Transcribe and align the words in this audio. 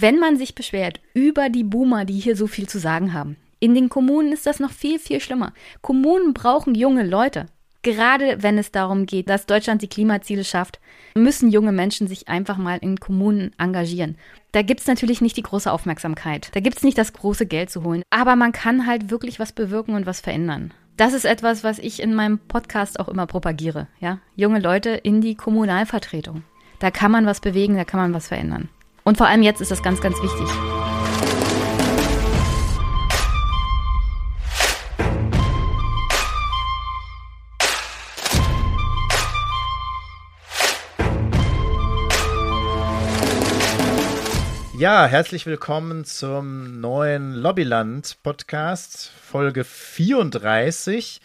wenn 0.00 0.18
man 0.18 0.36
sich 0.36 0.54
beschwert 0.54 1.00
über 1.14 1.48
die 1.48 1.64
Boomer, 1.64 2.04
die 2.04 2.18
hier 2.18 2.36
so 2.36 2.46
viel 2.46 2.68
zu 2.68 2.78
sagen 2.78 3.12
haben, 3.12 3.36
in 3.60 3.74
den 3.74 3.88
Kommunen 3.88 4.32
ist 4.32 4.46
das 4.46 4.58
noch 4.58 4.72
viel, 4.72 4.98
viel 4.98 5.20
schlimmer. 5.20 5.52
Kommunen 5.80 6.34
brauchen 6.34 6.74
junge 6.74 7.06
Leute. 7.06 7.46
Gerade 7.82 8.42
wenn 8.42 8.58
es 8.58 8.72
darum 8.72 9.06
geht, 9.06 9.28
dass 9.28 9.46
Deutschland 9.46 9.82
die 9.82 9.88
Klimaziele 9.88 10.42
schafft, 10.42 10.80
müssen 11.14 11.50
junge 11.50 11.70
Menschen 11.70 12.08
sich 12.08 12.28
einfach 12.28 12.56
mal 12.56 12.78
in 12.78 12.98
Kommunen 12.98 13.52
engagieren. 13.56 14.16
Da 14.52 14.62
gibt 14.62 14.80
es 14.80 14.86
natürlich 14.86 15.20
nicht 15.20 15.36
die 15.36 15.42
große 15.42 15.70
Aufmerksamkeit. 15.70 16.50
Da 16.54 16.60
gibt 16.60 16.78
es 16.78 16.82
nicht 16.82 16.98
das 16.98 17.12
große 17.12 17.46
Geld 17.46 17.70
zu 17.70 17.84
holen. 17.84 18.02
Aber 18.10 18.36
man 18.36 18.52
kann 18.52 18.86
halt 18.86 19.10
wirklich 19.10 19.38
was 19.38 19.52
bewirken 19.52 19.94
und 19.94 20.06
was 20.06 20.20
verändern. 20.20 20.74
Das 20.96 21.12
ist 21.12 21.24
etwas, 21.24 21.62
was 21.62 21.78
ich 21.78 22.02
in 22.02 22.14
meinem 22.14 22.38
Podcast 22.38 22.98
auch 22.98 23.08
immer 23.08 23.26
propagiere. 23.26 23.86
Ja? 24.00 24.18
Junge 24.34 24.60
Leute 24.60 24.90
in 24.90 25.20
die 25.20 25.36
Kommunalvertretung. 25.36 26.42
Da 26.80 26.90
kann 26.90 27.12
man 27.12 27.26
was 27.26 27.40
bewegen, 27.40 27.76
da 27.76 27.84
kann 27.84 28.00
man 28.00 28.14
was 28.14 28.28
verändern. 28.28 28.68
Und 29.06 29.18
vor 29.18 29.26
allem 29.26 29.42
jetzt 29.42 29.60
ist 29.60 29.70
das 29.70 29.82
ganz, 29.82 30.00
ganz 30.00 30.16
wichtig. 30.22 30.48
Ja, 44.78 45.06
herzlich 45.06 45.44
willkommen 45.44 46.06
zum 46.06 46.80
neuen 46.80 47.34
Lobbyland 47.34 48.16
Podcast, 48.22 49.12
Folge 49.20 49.64
34. 49.64 51.20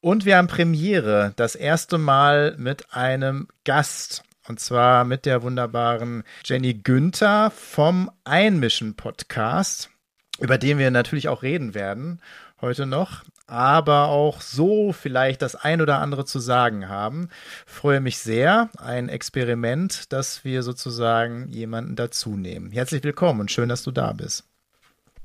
Und 0.00 0.24
wir 0.24 0.36
haben 0.36 0.46
Premiere, 0.46 1.32
das 1.34 1.56
erste 1.56 1.98
Mal 1.98 2.54
mit 2.58 2.92
einem 2.94 3.48
Gast. 3.64 4.22
Und 4.46 4.60
zwar 4.60 5.04
mit 5.04 5.26
der 5.26 5.42
wunderbaren 5.42 6.22
Jenny 6.44 6.74
Günther 6.74 7.50
vom 7.50 8.10
Einmischen 8.24 8.94
Podcast, 8.94 9.90
über 10.38 10.58
den 10.58 10.78
wir 10.78 10.90
natürlich 10.90 11.28
auch 11.28 11.42
reden 11.42 11.74
werden 11.74 12.20
heute 12.60 12.86
noch 12.86 13.24
aber 13.46 14.08
auch 14.08 14.40
so 14.40 14.92
vielleicht 14.92 15.42
das 15.42 15.54
ein 15.54 15.80
oder 15.80 15.98
andere 16.00 16.24
zu 16.24 16.38
sagen 16.38 16.88
haben. 16.88 17.28
Freue 17.66 18.00
mich 18.00 18.18
sehr. 18.18 18.70
Ein 18.78 19.08
Experiment, 19.08 20.12
dass 20.12 20.44
wir 20.44 20.62
sozusagen 20.62 21.48
jemanden 21.50 21.96
dazu 21.96 22.36
nehmen. 22.36 22.70
Herzlich 22.70 23.04
willkommen 23.04 23.40
und 23.40 23.50
schön, 23.50 23.68
dass 23.68 23.82
du 23.82 23.90
da 23.90 24.12
bist. 24.12 24.44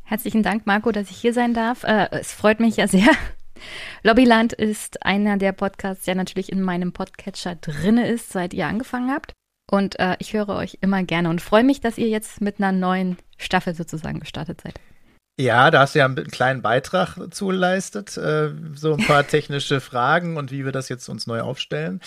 Herzlichen 0.04 0.44
Dank, 0.44 0.66
Marco, 0.66 0.92
dass 0.92 1.10
ich 1.10 1.18
hier 1.18 1.34
sein 1.34 1.54
darf. 1.54 1.84
Äh, 1.84 2.10
es 2.12 2.34
freut 2.34 2.60
mich 2.60 2.78
ja 2.78 2.88
sehr. 2.88 3.08
Lobbyland 4.04 4.54
ist 4.54 5.06
einer 5.06 5.38
der 5.38 5.52
Podcasts, 5.52 6.06
der 6.06 6.16
natürlich 6.16 6.52
in 6.52 6.62
meinem 6.62 6.94
Podcatcher 6.94 7.56
drinne 7.56 8.08
ist, 8.08 8.32
seit 8.32 8.54
ihr 8.54 8.68
angefangen 8.68 9.12
habt. 9.12 9.34
Und 9.70 10.00
äh, 10.00 10.16
ich 10.20 10.34
höre 10.34 10.50
euch 10.50 10.80
immer 10.82 11.04
gerne 11.04 11.30
und 11.30 11.42
freue 11.42 11.64
mich, 11.64 11.80
dass 11.80 11.98
ihr 11.98 12.08
jetzt 12.08 12.42
mit 12.42 12.60
einer 12.60 12.72
neuen 12.72 13.18
Staffel 13.38 13.76
sozusagen 13.76 14.20
gestartet 14.20 14.62
seid. 14.62 14.76
Ja, 15.40 15.72
da 15.72 15.80
hast 15.80 15.96
du 15.96 16.00
ja 16.00 16.06
einen 16.06 16.28
kleinen 16.28 16.62
Beitrag 16.62 17.18
zugeleistet, 17.32 18.18
äh, 18.18 18.50
so 18.74 18.94
ein 18.96 19.06
paar 19.06 19.26
technische 19.28 19.80
Fragen 19.80 20.36
und 20.36 20.52
wie 20.52 20.66
wir 20.66 20.74
das 20.74 20.90
jetzt 20.90 21.08
uns 21.08 21.28
neu 21.28 21.40
aufstellen. 21.40 22.02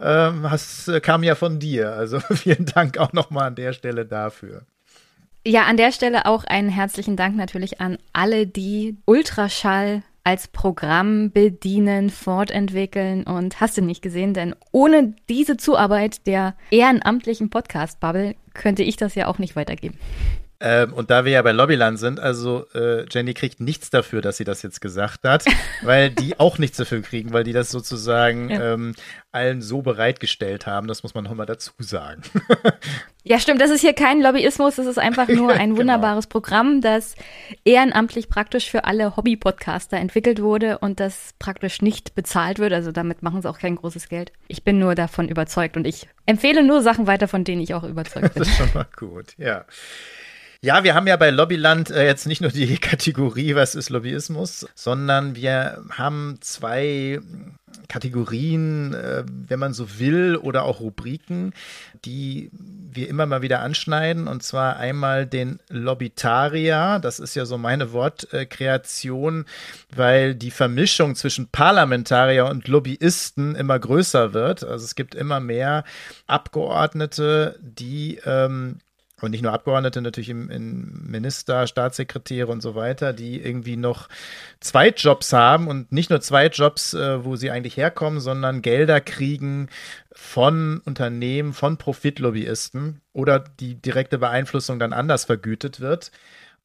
Ähm, 0.00 0.48
hast, 0.48 0.88
kam 1.02 1.24
ja 1.24 1.34
von 1.34 1.58
dir, 1.58 1.94
also 1.94 2.20
vielen 2.30 2.66
Dank 2.66 2.98
auch 2.98 3.12
nochmal 3.12 3.48
an 3.48 3.56
der 3.56 3.72
Stelle 3.72 4.06
dafür. 4.06 4.62
Ja, 5.44 5.64
an 5.64 5.76
der 5.76 5.90
Stelle 5.90 6.26
auch 6.26 6.44
einen 6.44 6.68
herzlichen 6.68 7.16
Dank 7.16 7.34
natürlich 7.34 7.80
an 7.80 7.98
alle, 8.12 8.46
die 8.46 8.96
Ultraschall 9.06 10.02
als 10.24 10.48
Programm 10.48 11.30
bedienen, 11.30 12.10
fortentwickeln 12.10 13.24
und 13.24 13.60
hast 13.60 13.78
du 13.78 13.82
nicht 13.82 14.02
gesehen, 14.02 14.34
denn 14.34 14.54
ohne 14.72 15.14
diese 15.28 15.56
Zuarbeit 15.56 16.26
der 16.26 16.54
ehrenamtlichen 16.70 17.50
Podcast-Bubble 17.50 18.34
könnte 18.54 18.82
ich 18.82 18.96
das 18.96 19.14
ja 19.14 19.26
auch 19.26 19.38
nicht 19.38 19.56
weitergeben. 19.56 19.98
Ähm, 20.60 20.92
und 20.92 21.10
da 21.10 21.24
wir 21.24 21.32
ja 21.32 21.42
bei 21.42 21.52
Lobbyland 21.52 22.00
sind, 22.00 22.18
also 22.18 22.66
äh, 22.74 23.06
Jenny 23.08 23.32
kriegt 23.32 23.60
nichts 23.60 23.90
dafür, 23.90 24.20
dass 24.22 24.38
sie 24.38 24.44
das 24.44 24.62
jetzt 24.62 24.80
gesagt 24.80 25.22
hat, 25.22 25.44
weil 25.82 26.10
die 26.10 26.40
auch 26.40 26.58
nichts 26.58 26.78
dafür 26.78 27.00
kriegen, 27.00 27.32
weil 27.32 27.44
die 27.44 27.52
das 27.52 27.70
sozusagen 27.70 28.50
ja. 28.50 28.74
ähm, 28.74 28.94
allen 29.30 29.62
so 29.62 29.82
bereitgestellt 29.82 30.66
haben. 30.66 30.88
Das 30.88 31.04
muss 31.04 31.14
man 31.14 31.22
nochmal 31.22 31.46
dazu 31.46 31.70
sagen. 31.78 32.22
ja, 33.22 33.38
stimmt. 33.38 33.60
Das 33.60 33.70
ist 33.70 33.82
hier 33.82 33.92
kein 33.92 34.20
Lobbyismus. 34.20 34.74
Das 34.76 34.86
ist 34.86 34.98
einfach 34.98 35.28
nur 35.28 35.52
ein 35.52 35.70
genau. 35.70 35.78
wunderbares 35.78 36.28
genau. 36.28 36.32
Programm, 36.32 36.80
das 36.80 37.14
ehrenamtlich 37.64 38.28
praktisch 38.28 38.68
für 38.68 38.84
alle 38.84 39.16
Hobby-Podcaster 39.16 39.96
entwickelt 39.96 40.42
wurde 40.42 40.78
und 40.78 40.98
das 40.98 41.34
praktisch 41.38 41.82
nicht 41.82 42.16
bezahlt 42.16 42.58
wird. 42.58 42.72
Also 42.72 42.90
damit 42.90 43.22
machen 43.22 43.42
sie 43.42 43.48
auch 43.48 43.60
kein 43.60 43.76
großes 43.76 44.08
Geld. 44.08 44.32
Ich 44.48 44.64
bin 44.64 44.80
nur 44.80 44.96
davon 44.96 45.28
überzeugt 45.28 45.76
und 45.76 45.86
ich 45.86 46.08
empfehle 46.26 46.64
nur 46.64 46.82
Sachen 46.82 47.06
weiter, 47.06 47.28
von 47.28 47.44
denen 47.44 47.62
ich 47.62 47.74
auch 47.74 47.84
überzeugt 47.84 48.34
bin. 48.34 48.42
Das 48.42 48.48
ist 48.48 48.56
schon 48.56 48.70
mal 48.74 48.86
gut, 48.96 49.34
ja. 49.36 49.64
Ja, 50.60 50.82
wir 50.82 50.96
haben 50.96 51.06
ja 51.06 51.16
bei 51.16 51.30
Lobbyland 51.30 51.90
äh, 51.90 52.04
jetzt 52.04 52.26
nicht 52.26 52.40
nur 52.40 52.50
die 52.50 52.78
Kategorie, 52.80 53.54
was 53.54 53.76
ist 53.76 53.90
Lobbyismus, 53.90 54.66
sondern 54.74 55.36
wir 55.36 55.84
haben 55.90 56.38
zwei 56.40 57.20
Kategorien, 57.86 58.92
äh, 58.92 59.22
wenn 59.24 59.60
man 59.60 59.72
so 59.72 60.00
will, 60.00 60.34
oder 60.34 60.64
auch 60.64 60.80
Rubriken, 60.80 61.52
die 62.04 62.50
wir 62.90 63.08
immer 63.08 63.26
mal 63.26 63.40
wieder 63.40 63.60
anschneiden. 63.60 64.26
Und 64.26 64.42
zwar 64.42 64.78
einmal 64.78 65.26
den 65.26 65.60
Lobbytarier. 65.68 66.98
Das 67.00 67.20
ist 67.20 67.36
ja 67.36 67.44
so 67.44 67.56
meine 67.56 67.92
Wortkreation, 67.92 69.44
weil 69.94 70.34
die 70.34 70.50
Vermischung 70.50 71.14
zwischen 71.14 71.48
Parlamentarier 71.50 72.46
und 72.46 72.66
Lobbyisten 72.66 73.54
immer 73.54 73.78
größer 73.78 74.32
wird. 74.32 74.64
Also 74.64 74.84
es 74.84 74.96
gibt 74.96 75.14
immer 75.14 75.38
mehr 75.38 75.84
Abgeordnete, 76.26 77.60
die 77.60 78.18
ähm, 78.26 78.80
und 79.20 79.32
nicht 79.32 79.42
nur 79.42 79.52
Abgeordnete, 79.52 80.00
natürlich 80.00 80.28
im, 80.28 80.50
im 80.50 81.10
Minister, 81.10 81.66
Staatssekretäre 81.66 82.50
und 82.50 82.60
so 82.60 82.74
weiter, 82.74 83.12
die 83.12 83.40
irgendwie 83.40 83.76
noch 83.76 84.08
Zweitjobs 84.60 85.32
haben 85.32 85.66
und 85.66 85.90
nicht 85.92 86.10
nur 86.10 86.20
Zweitjobs, 86.20 86.94
äh, 86.94 87.24
wo 87.24 87.36
sie 87.36 87.50
eigentlich 87.50 87.76
herkommen, 87.76 88.20
sondern 88.20 88.62
Gelder 88.62 89.00
kriegen 89.00 89.68
von 90.12 90.80
Unternehmen, 90.84 91.52
von 91.52 91.78
Profitlobbyisten 91.78 93.00
oder 93.12 93.40
die 93.40 93.74
direkte 93.74 94.18
Beeinflussung 94.18 94.78
dann 94.78 94.92
anders 94.92 95.24
vergütet 95.24 95.80
wird. 95.80 96.12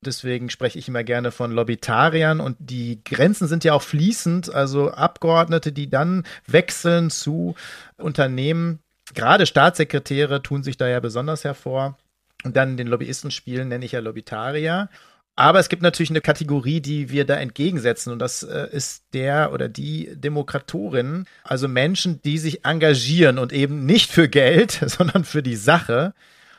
Deswegen 0.01 0.49
spreche 0.49 0.77
ich 0.77 0.87
immer 0.87 1.03
gerne 1.03 1.31
von 1.31 1.51
Lobbytariern 1.51 2.39
und 2.39 2.57
die 2.59 3.01
Grenzen 3.03 3.47
sind 3.47 3.63
ja 3.63 3.73
auch 3.73 3.81
fließend, 3.81 4.53
also 4.53 4.91
Abgeordnete, 4.91 5.71
die 5.71 5.89
dann 5.89 6.23
wechseln 6.45 7.09
zu 7.09 7.55
Unternehmen. 7.97 8.79
Gerade 9.13 9.45
Staatssekretäre 9.45 10.41
tun 10.43 10.63
sich 10.63 10.77
da 10.77 10.87
ja 10.87 10.99
besonders 10.99 11.43
hervor 11.45 11.97
und 12.43 12.55
dann 12.55 12.77
den 12.77 12.87
Lobbyisten 12.87 13.31
spielen, 13.31 13.69
nenne 13.69 13.85
ich 13.85 13.93
ja 13.93 13.99
Lobbytarier. 13.99 14.89
Aber 15.35 15.59
es 15.59 15.69
gibt 15.69 15.81
natürlich 15.81 16.11
eine 16.11 16.21
Kategorie, 16.21 16.79
die 16.79 17.09
wir 17.09 17.25
da 17.25 17.35
entgegensetzen 17.35 18.13
und 18.13 18.19
das 18.19 18.43
äh, 18.43 18.67
ist 18.71 19.05
der 19.13 19.51
oder 19.51 19.67
die 19.67 20.11
Demokratorin, 20.13 21.25
also 21.43 21.67
Menschen, 21.67 22.21
die 22.21 22.37
sich 22.37 22.65
engagieren 22.65 23.39
und 23.39 23.51
eben 23.51 23.85
nicht 23.85 24.11
für 24.11 24.29
Geld, 24.29 24.71
sondern 24.85 25.23
für 25.23 25.41
die 25.41 25.55
Sache. 25.55 26.13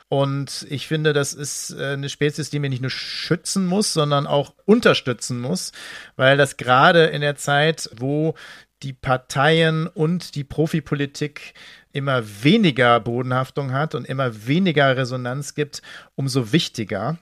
Und 0.09 0.67
ich 0.69 0.87
finde, 0.87 1.13
das 1.13 1.33
ist 1.33 1.71
äh, 1.71 1.93
eine 1.93 2.09
Spezies, 2.09 2.49
die 2.49 2.59
man 2.59 2.69
nicht 2.69 2.81
nur 2.81 2.91
schützen 2.91 3.65
muss, 3.65 3.93
sondern 3.93 4.27
auch 4.27 4.53
unterstützen 4.65 5.39
muss, 5.39 5.71
weil 6.17 6.35
das 6.37 6.57
gerade 6.57 7.05
in 7.05 7.21
der 7.21 7.37
Zeit, 7.37 7.89
wo 7.95 8.35
die 8.83 8.93
Parteien 8.93 9.87
und 9.87 10.35
die 10.35 10.43
Profipolitik 10.43 11.53
immer 11.95 12.23
weniger 12.43 12.99
Bodenhaftung 12.99 13.71
hat 13.71 13.95
und 13.95 14.05
immer 14.05 14.45
weniger 14.47 14.97
Resonanz 14.97 15.55
gibt, 15.55 15.81
umso 16.15 16.51
wichtiger. 16.51 17.17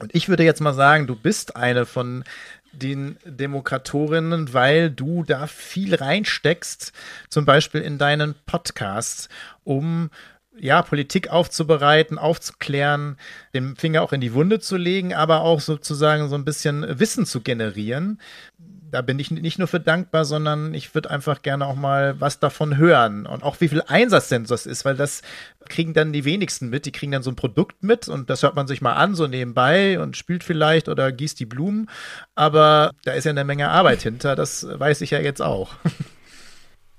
Und 0.00 0.12
ich 0.14 0.28
würde 0.28 0.42
jetzt 0.42 0.60
mal 0.60 0.74
sagen, 0.74 1.06
du 1.06 1.14
bist 1.14 1.54
eine 1.56 1.86
von 1.86 2.24
den 2.72 3.16
Demokratorinnen, 3.24 4.52
weil 4.52 4.90
du 4.90 5.22
da 5.22 5.46
viel 5.46 5.94
reinsteckst, 5.94 6.92
zum 7.30 7.44
Beispiel 7.44 7.80
in 7.80 7.96
deinen 7.96 8.34
Podcast, 8.44 9.28
um 9.62 10.10
ja, 10.58 10.82
Politik 10.82 11.28
aufzubereiten, 11.28 12.18
aufzuklären, 12.18 13.16
den 13.54 13.76
Finger 13.76 14.02
auch 14.02 14.12
in 14.12 14.20
die 14.20 14.32
Wunde 14.32 14.58
zu 14.58 14.76
legen, 14.76 15.14
aber 15.14 15.42
auch 15.42 15.60
sozusagen 15.60 16.28
so 16.28 16.34
ein 16.34 16.44
bisschen 16.44 16.98
Wissen 16.98 17.24
zu 17.24 17.40
generieren 17.40 18.18
da 18.90 19.02
bin 19.02 19.18
ich 19.18 19.30
nicht 19.30 19.58
nur 19.58 19.68
für 19.68 19.80
dankbar, 19.80 20.24
sondern 20.24 20.74
ich 20.74 20.94
würde 20.94 21.10
einfach 21.10 21.42
gerne 21.42 21.66
auch 21.66 21.74
mal 21.74 22.20
was 22.20 22.40
davon 22.40 22.76
hören 22.76 23.26
und 23.26 23.42
auch 23.42 23.60
wie 23.60 23.68
viel 23.68 23.82
Einsatz 23.86 24.28
denn 24.28 24.44
das 24.44 24.66
ist, 24.66 24.84
weil 24.84 24.96
das 24.96 25.22
kriegen 25.68 25.94
dann 25.94 26.12
die 26.12 26.24
wenigsten 26.24 26.68
mit. 26.68 26.86
Die 26.86 26.92
kriegen 26.92 27.12
dann 27.12 27.22
so 27.22 27.30
ein 27.30 27.36
Produkt 27.36 27.82
mit 27.82 28.08
und 28.08 28.30
das 28.30 28.42
hört 28.42 28.54
man 28.54 28.66
sich 28.66 28.80
mal 28.80 28.94
an, 28.94 29.14
so 29.14 29.26
nebenbei 29.26 30.00
und 30.00 30.16
spielt 30.16 30.44
vielleicht 30.44 30.88
oder 30.88 31.12
gießt 31.12 31.38
die 31.38 31.46
Blumen. 31.46 31.90
Aber 32.34 32.92
da 33.04 33.12
ist 33.12 33.24
ja 33.24 33.30
eine 33.30 33.44
Menge 33.44 33.68
Arbeit 33.68 34.02
hinter, 34.02 34.36
das 34.36 34.66
weiß 34.68 35.00
ich 35.00 35.10
ja 35.10 35.18
jetzt 35.18 35.42
auch. 35.42 35.74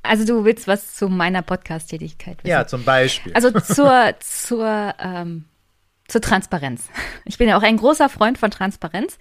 Also 0.04 0.26
du 0.26 0.46
willst 0.46 0.70
was 0.70 0.96
zu 0.96 1.10
meiner 1.10 1.42
Podcast-Tätigkeit 1.42 2.38
wissen? 2.38 2.48
Ja, 2.48 2.66
zum 2.66 2.86
Beispiel. 2.86 3.34
Also 3.34 3.52
zur, 3.52 4.14
zur 4.22 4.94
ähm, 5.00 5.44
zur 6.08 6.22
Transparenz. 6.22 6.90
Ich 7.26 7.38
bin 7.38 7.50
ja 7.50 7.58
auch 7.58 7.64
ein 7.64 7.76
großer 7.76 8.08
Freund 8.08 8.38
von 8.38 8.52
Transparenz. 8.52 9.20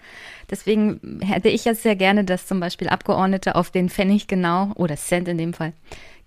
Deswegen 0.49 1.21
hätte 1.25 1.49
ich 1.49 1.65
ja 1.65 1.75
sehr 1.75 1.97
gerne, 1.97 2.23
dass 2.23 2.47
zum 2.47 2.61
Beispiel 2.61 2.89
Abgeordnete 2.89 3.57
auf 3.57 3.73
den 3.73 3.89
Pfennig 3.89 4.29
genau, 4.29 4.71
oder 4.77 4.95
Cent 4.97 5.27
in 5.27 5.39
dem 5.39 5.53
Fall, 5.53 5.73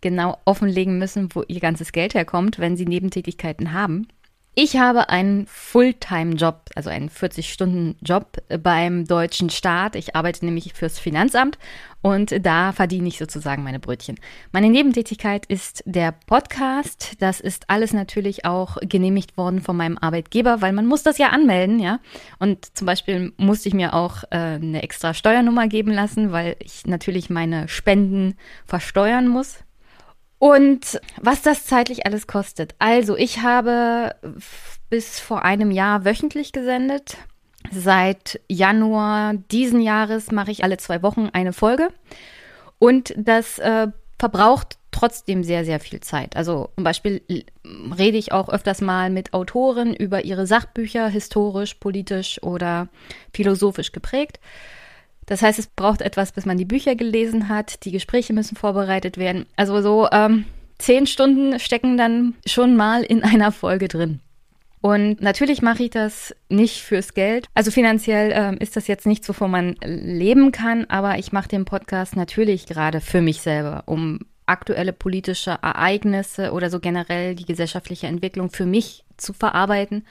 genau 0.01 0.37
offenlegen 0.43 0.97
müssen, 0.97 1.29
wo 1.33 1.43
ihr 1.47 1.61
ganzes 1.61 1.93
Geld 1.93 2.15
herkommt, 2.15 2.59
wenn 2.59 2.75
sie 2.75 2.85
Nebentätigkeiten 2.85 3.71
haben. 3.71 4.09
Ich 4.55 4.77
habe 4.77 5.09
einen 5.09 5.45
Fulltime-Job, 5.47 6.69
also 6.75 6.89
einen 6.89 7.09
40-Stunden-Job 7.09 8.43
beim 8.61 9.05
deutschen 9.05 9.49
Staat. 9.49 9.95
Ich 9.95 10.15
arbeite 10.15 10.43
nämlich 10.43 10.73
fürs 10.73 10.99
Finanzamt 10.99 11.57
und 12.01 12.45
da 12.45 12.71
verdiene 12.71 13.07
ich 13.07 13.17
sozusagen 13.17 13.63
meine 13.63 13.79
Brötchen. 13.79 14.19
Meine 14.51 14.69
Nebentätigkeit 14.69 15.45
ist 15.45 15.83
der 15.85 16.11
Podcast. 16.11 17.15
Das 17.19 17.39
ist 17.39 17.69
alles 17.69 17.93
natürlich 17.93 18.43
auch 18.43 18.77
genehmigt 18.81 19.37
worden 19.37 19.61
von 19.61 19.77
meinem 19.77 19.97
Arbeitgeber, 19.97 20.61
weil 20.61 20.73
man 20.73 20.87
muss 20.87 21.03
das 21.03 21.17
ja 21.19 21.29
anmelden, 21.29 21.79
ja. 21.79 21.99
Und 22.39 22.75
zum 22.77 22.85
Beispiel 22.87 23.31
musste 23.37 23.69
ich 23.69 23.75
mir 23.75 23.93
auch 23.93 24.23
äh, 24.31 24.37
eine 24.37 24.81
extra 24.81 25.13
Steuernummer 25.13 25.67
geben 25.67 25.91
lassen, 25.91 26.31
weil 26.31 26.55
ich 26.59 26.85
natürlich 26.85 27.29
meine 27.29 27.67
Spenden 27.67 28.35
versteuern 28.65 29.27
muss. 29.27 29.59
Und 30.39 31.01
was 31.17 31.41
das 31.41 31.65
zeitlich 31.65 32.05
alles 32.05 32.25
kostet. 32.25 32.73
Also, 32.79 33.15
ich 33.17 33.41
habe 33.41 34.15
bis 34.89 35.19
vor 35.19 35.43
einem 35.43 35.71
Jahr 35.71 36.05
wöchentlich 36.05 36.51
gesendet. 36.53 37.17
Seit 37.71 38.39
Januar 38.47 39.33
diesen 39.51 39.81
Jahres 39.81 40.31
mache 40.31 40.51
ich 40.51 40.63
alle 40.63 40.77
zwei 40.77 41.03
Wochen 41.03 41.29
eine 41.33 41.53
Folge. 41.53 41.89
Und 42.79 43.13
das 43.17 43.59
äh, 43.59 43.87
verbraucht 44.17 44.77
trotzdem 44.91 45.43
sehr, 45.43 45.65
sehr 45.65 45.79
viel 45.79 45.99
Zeit. 45.99 46.35
Also 46.35 46.69
zum 46.75 46.83
Beispiel 46.83 47.21
rede 47.97 48.17
ich 48.17 48.31
auch 48.31 48.49
öfters 48.49 48.81
mal 48.81 49.09
mit 49.09 49.33
Autoren 49.33 49.93
über 49.93 50.25
ihre 50.25 50.47
Sachbücher, 50.47 51.07
historisch, 51.07 51.75
politisch 51.75 52.41
oder 52.41 52.87
philosophisch 53.33 53.91
geprägt. 53.91 54.39
Das 55.29 55.43
heißt, 55.43 55.59
es 55.59 55.67
braucht 55.67 56.01
etwas, 56.01 56.31
bis 56.31 56.47
man 56.47 56.57
die 56.57 56.65
Bücher 56.65 56.95
gelesen 56.95 57.49
hat. 57.49 57.85
Die 57.85 57.91
Gespräche 57.91 58.33
müssen 58.33 58.57
vorbereitet 58.57 59.19
werden. 59.19 59.45
Also 59.55 59.79
so 59.79 60.09
ähm, 60.11 60.45
zehn 60.79 61.05
Stunden 61.05 61.59
stecken 61.59 61.97
dann 61.97 62.33
schon 62.47 62.75
mal 62.75 63.03
in 63.03 63.21
einer 63.21 63.51
Folge 63.51 63.87
drin. 63.87 64.21
Und 64.81 65.21
natürlich 65.21 65.61
mache 65.61 65.83
ich 65.83 65.91
das 65.91 66.35
nicht 66.49 66.81
fürs 66.81 67.13
Geld. 67.13 67.45
Also 67.53 67.69
finanziell 67.69 68.31
ähm, 68.33 68.57
ist 68.57 68.75
das 68.75 68.87
jetzt 68.87 69.05
nichts, 69.05 69.29
wovon 69.29 69.51
man 69.51 69.75
leben 69.83 70.51
kann, 70.51 70.85
aber 70.85 71.19
ich 71.19 71.31
mache 71.31 71.49
den 71.49 71.65
Podcast 71.65 72.15
natürlich 72.15 72.65
gerade 72.65 72.99
für 72.99 73.21
mich 73.21 73.41
selber, 73.41 73.83
um 73.85 74.21
aktuelle 74.47 74.93
politische 74.93 75.59
Ereignisse 75.61 76.53
oder 76.53 76.71
so 76.71 76.79
generell 76.79 77.35
die 77.35 77.45
gesellschaftliche 77.45 78.07
Entwicklung 78.07 78.49
für 78.49 78.65
mich 78.65 79.03
zu 79.15 79.33
verarbeiten 79.33 80.05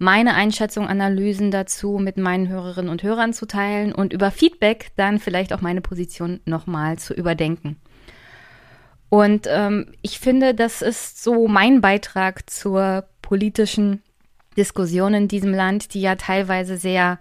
meine 0.00 0.34
Einschätzung, 0.34 0.88
Analysen 0.88 1.50
dazu 1.50 1.98
mit 1.98 2.16
meinen 2.16 2.48
Hörerinnen 2.48 2.90
und 2.90 3.02
Hörern 3.02 3.34
zu 3.34 3.46
teilen 3.46 3.92
und 3.92 4.14
über 4.14 4.30
Feedback 4.30 4.92
dann 4.96 5.18
vielleicht 5.18 5.52
auch 5.52 5.60
meine 5.60 5.82
Position 5.82 6.40
nochmal 6.46 6.98
zu 6.98 7.12
überdenken. 7.12 7.76
Und 9.10 9.46
ähm, 9.46 9.92
ich 10.00 10.18
finde, 10.18 10.54
das 10.54 10.80
ist 10.80 11.22
so 11.22 11.48
mein 11.48 11.82
Beitrag 11.82 12.48
zur 12.48 13.04
politischen 13.20 14.02
Diskussion 14.56 15.12
in 15.12 15.28
diesem 15.28 15.52
Land, 15.52 15.92
die 15.92 16.00
ja 16.00 16.14
teilweise 16.14 16.78
sehr, 16.78 17.18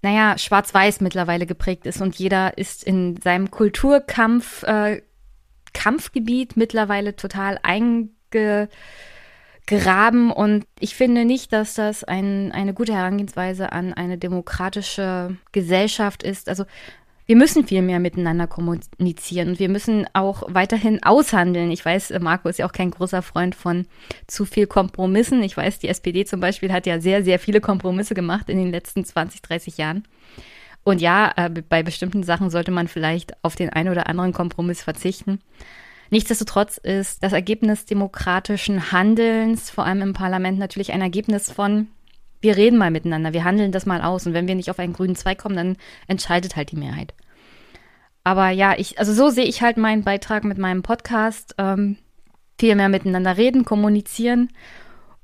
naja, 0.00 0.38
schwarz-weiß 0.38 1.02
mittlerweile 1.02 1.44
geprägt 1.44 1.84
ist 1.84 2.00
und 2.00 2.16
jeder 2.16 2.56
ist 2.56 2.84
in 2.84 3.20
seinem 3.20 3.50
Kulturkampf, 3.50 4.62
äh, 4.62 5.02
Kampfgebiet 5.74 6.56
mittlerweile 6.56 7.16
total 7.16 7.58
einge 7.62 8.70
graben 9.68 10.32
und 10.32 10.64
ich 10.80 10.94
finde 10.94 11.26
nicht, 11.26 11.52
dass 11.52 11.74
das 11.74 12.02
ein, 12.02 12.50
eine 12.52 12.72
gute 12.72 12.94
Herangehensweise 12.94 13.70
an 13.70 13.92
eine 13.92 14.16
demokratische 14.16 15.36
Gesellschaft 15.52 16.22
ist. 16.22 16.48
Also 16.48 16.64
wir 17.26 17.36
müssen 17.36 17.66
viel 17.66 17.82
mehr 17.82 18.00
miteinander 18.00 18.46
kommunizieren 18.46 19.50
und 19.50 19.58
wir 19.58 19.68
müssen 19.68 20.06
auch 20.14 20.42
weiterhin 20.48 21.02
aushandeln. 21.02 21.70
Ich 21.70 21.84
weiß, 21.84 22.14
Marco 22.20 22.48
ist 22.48 22.58
ja 22.58 22.66
auch 22.66 22.72
kein 22.72 22.90
großer 22.90 23.20
Freund 23.20 23.54
von 23.54 23.86
zu 24.26 24.46
viel 24.46 24.66
Kompromissen. 24.66 25.42
Ich 25.42 25.54
weiß, 25.54 25.78
die 25.78 25.88
SPD 25.88 26.24
zum 26.24 26.40
Beispiel 26.40 26.72
hat 26.72 26.86
ja 26.86 26.98
sehr, 26.98 27.22
sehr 27.22 27.38
viele 27.38 27.60
Kompromisse 27.60 28.14
gemacht 28.14 28.48
in 28.48 28.56
den 28.56 28.70
letzten 28.70 29.04
20, 29.04 29.42
30 29.42 29.76
Jahren. 29.76 30.08
Und 30.82 31.02
ja, 31.02 31.30
äh, 31.36 31.50
bei 31.50 31.82
bestimmten 31.82 32.22
Sachen 32.22 32.48
sollte 32.48 32.70
man 32.70 32.88
vielleicht 32.88 33.32
auf 33.44 33.56
den 33.56 33.68
einen 33.68 33.90
oder 33.90 34.08
anderen 34.08 34.32
Kompromiss 34.32 34.82
verzichten. 34.82 35.40
Nichtsdestotrotz 36.10 36.78
ist 36.78 37.22
das 37.22 37.32
Ergebnis 37.32 37.84
demokratischen 37.84 38.92
Handelns, 38.92 39.70
vor 39.70 39.84
allem 39.84 40.02
im 40.02 40.12
Parlament, 40.14 40.58
natürlich 40.58 40.92
ein 40.92 41.02
Ergebnis 41.02 41.50
von, 41.50 41.88
wir 42.40 42.56
reden 42.56 42.78
mal 42.78 42.90
miteinander, 42.90 43.32
wir 43.32 43.44
handeln 43.44 43.72
das 43.72 43.86
mal 43.86 44.02
aus 44.02 44.26
und 44.26 44.32
wenn 44.32 44.48
wir 44.48 44.54
nicht 44.54 44.70
auf 44.70 44.78
einen 44.78 44.94
grünen 44.94 45.16
Zweig 45.16 45.38
kommen, 45.38 45.56
dann 45.56 45.76
entscheidet 46.06 46.56
halt 46.56 46.70
die 46.70 46.76
Mehrheit. 46.76 47.14
Aber 48.24 48.50
ja, 48.50 48.74
ich, 48.76 48.98
also 48.98 49.12
so 49.12 49.30
sehe 49.30 49.44
ich 49.44 49.62
halt 49.62 49.76
meinen 49.76 50.04
Beitrag 50.04 50.44
mit 50.44 50.58
meinem 50.58 50.82
Podcast. 50.82 51.54
Ähm, 51.58 51.96
viel 52.58 52.74
mehr 52.74 52.88
miteinander 52.88 53.36
reden, 53.36 53.64
kommunizieren. 53.64 54.50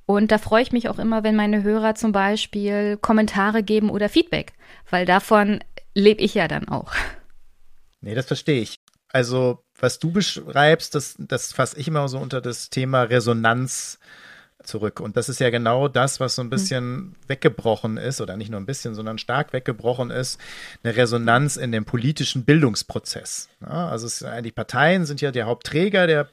Und 0.06 0.30
da 0.30 0.38
freue 0.38 0.62
ich 0.62 0.72
mich 0.72 0.88
auch 0.88 0.98
immer, 0.98 1.24
wenn 1.24 1.34
meine 1.34 1.62
Hörer 1.62 1.94
zum 1.94 2.12
Beispiel 2.12 2.98
Kommentare 2.98 3.62
geben 3.62 3.90
oder 3.90 4.08
Feedback, 4.08 4.52
weil 4.90 5.06
davon 5.06 5.60
lebe 5.94 6.22
ich 6.22 6.34
ja 6.34 6.46
dann 6.46 6.68
auch. 6.68 6.92
Nee, 8.00 8.14
das 8.14 8.26
verstehe 8.26 8.60
ich. 8.60 8.76
Also 9.08 9.63
was 9.78 9.98
du 9.98 10.10
beschreibst, 10.10 10.94
das, 10.94 11.16
das 11.18 11.52
fasse 11.52 11.78
ich 11.78 11.88
immer 11.88 12.08
so 12.08 12.18
unter 12.18 12.40
das 12.40 12.70
Thema 12.70 13.02
Resonanz 13.02 13.98
zurück. 14.62 15.00
Und 15.00 15.16
das 15.16 15.28
ist 15.28 15.40
ja 15.40 15.50
genau 15.50 15.88
das, 15.88 16.20
was 16.20 16.34
so 16.34 16.42
ein 16.42 16.46
hm. 16.46 16.50
bisschen 16.50 16.84
mhm. 16.84 17.14
weggebrochen 17.26 17.96
ist, 17.96 18.20
oder 18.20 18.36
nicht 18.36 18.50
nur 18.50 18.60
ein 18.60 18.66
bisschen, 18.66 18.94
sondern 18.94 19.18
stark 19.18 19.52
weggebrochen 19.52 20.10
ist, 20.10 20.40
eine 20.82 20.96
Resonanz 20.96 21.56
in 21.56 21.72
dem 21.72 21.84
politischen 21.84 22.44
Bildungsprozess. 22.44 23.48
Ja, 23.60 23.88
also 23.88 24.06
es, 24.06 24.24
die 24.42 24.52
Parteien 24.52 25.06
sind 25.06 25.20
ja 25.20 25.30
der 25.30 25.46
Hauptträger 25.46 26.06
der 26.06 26.28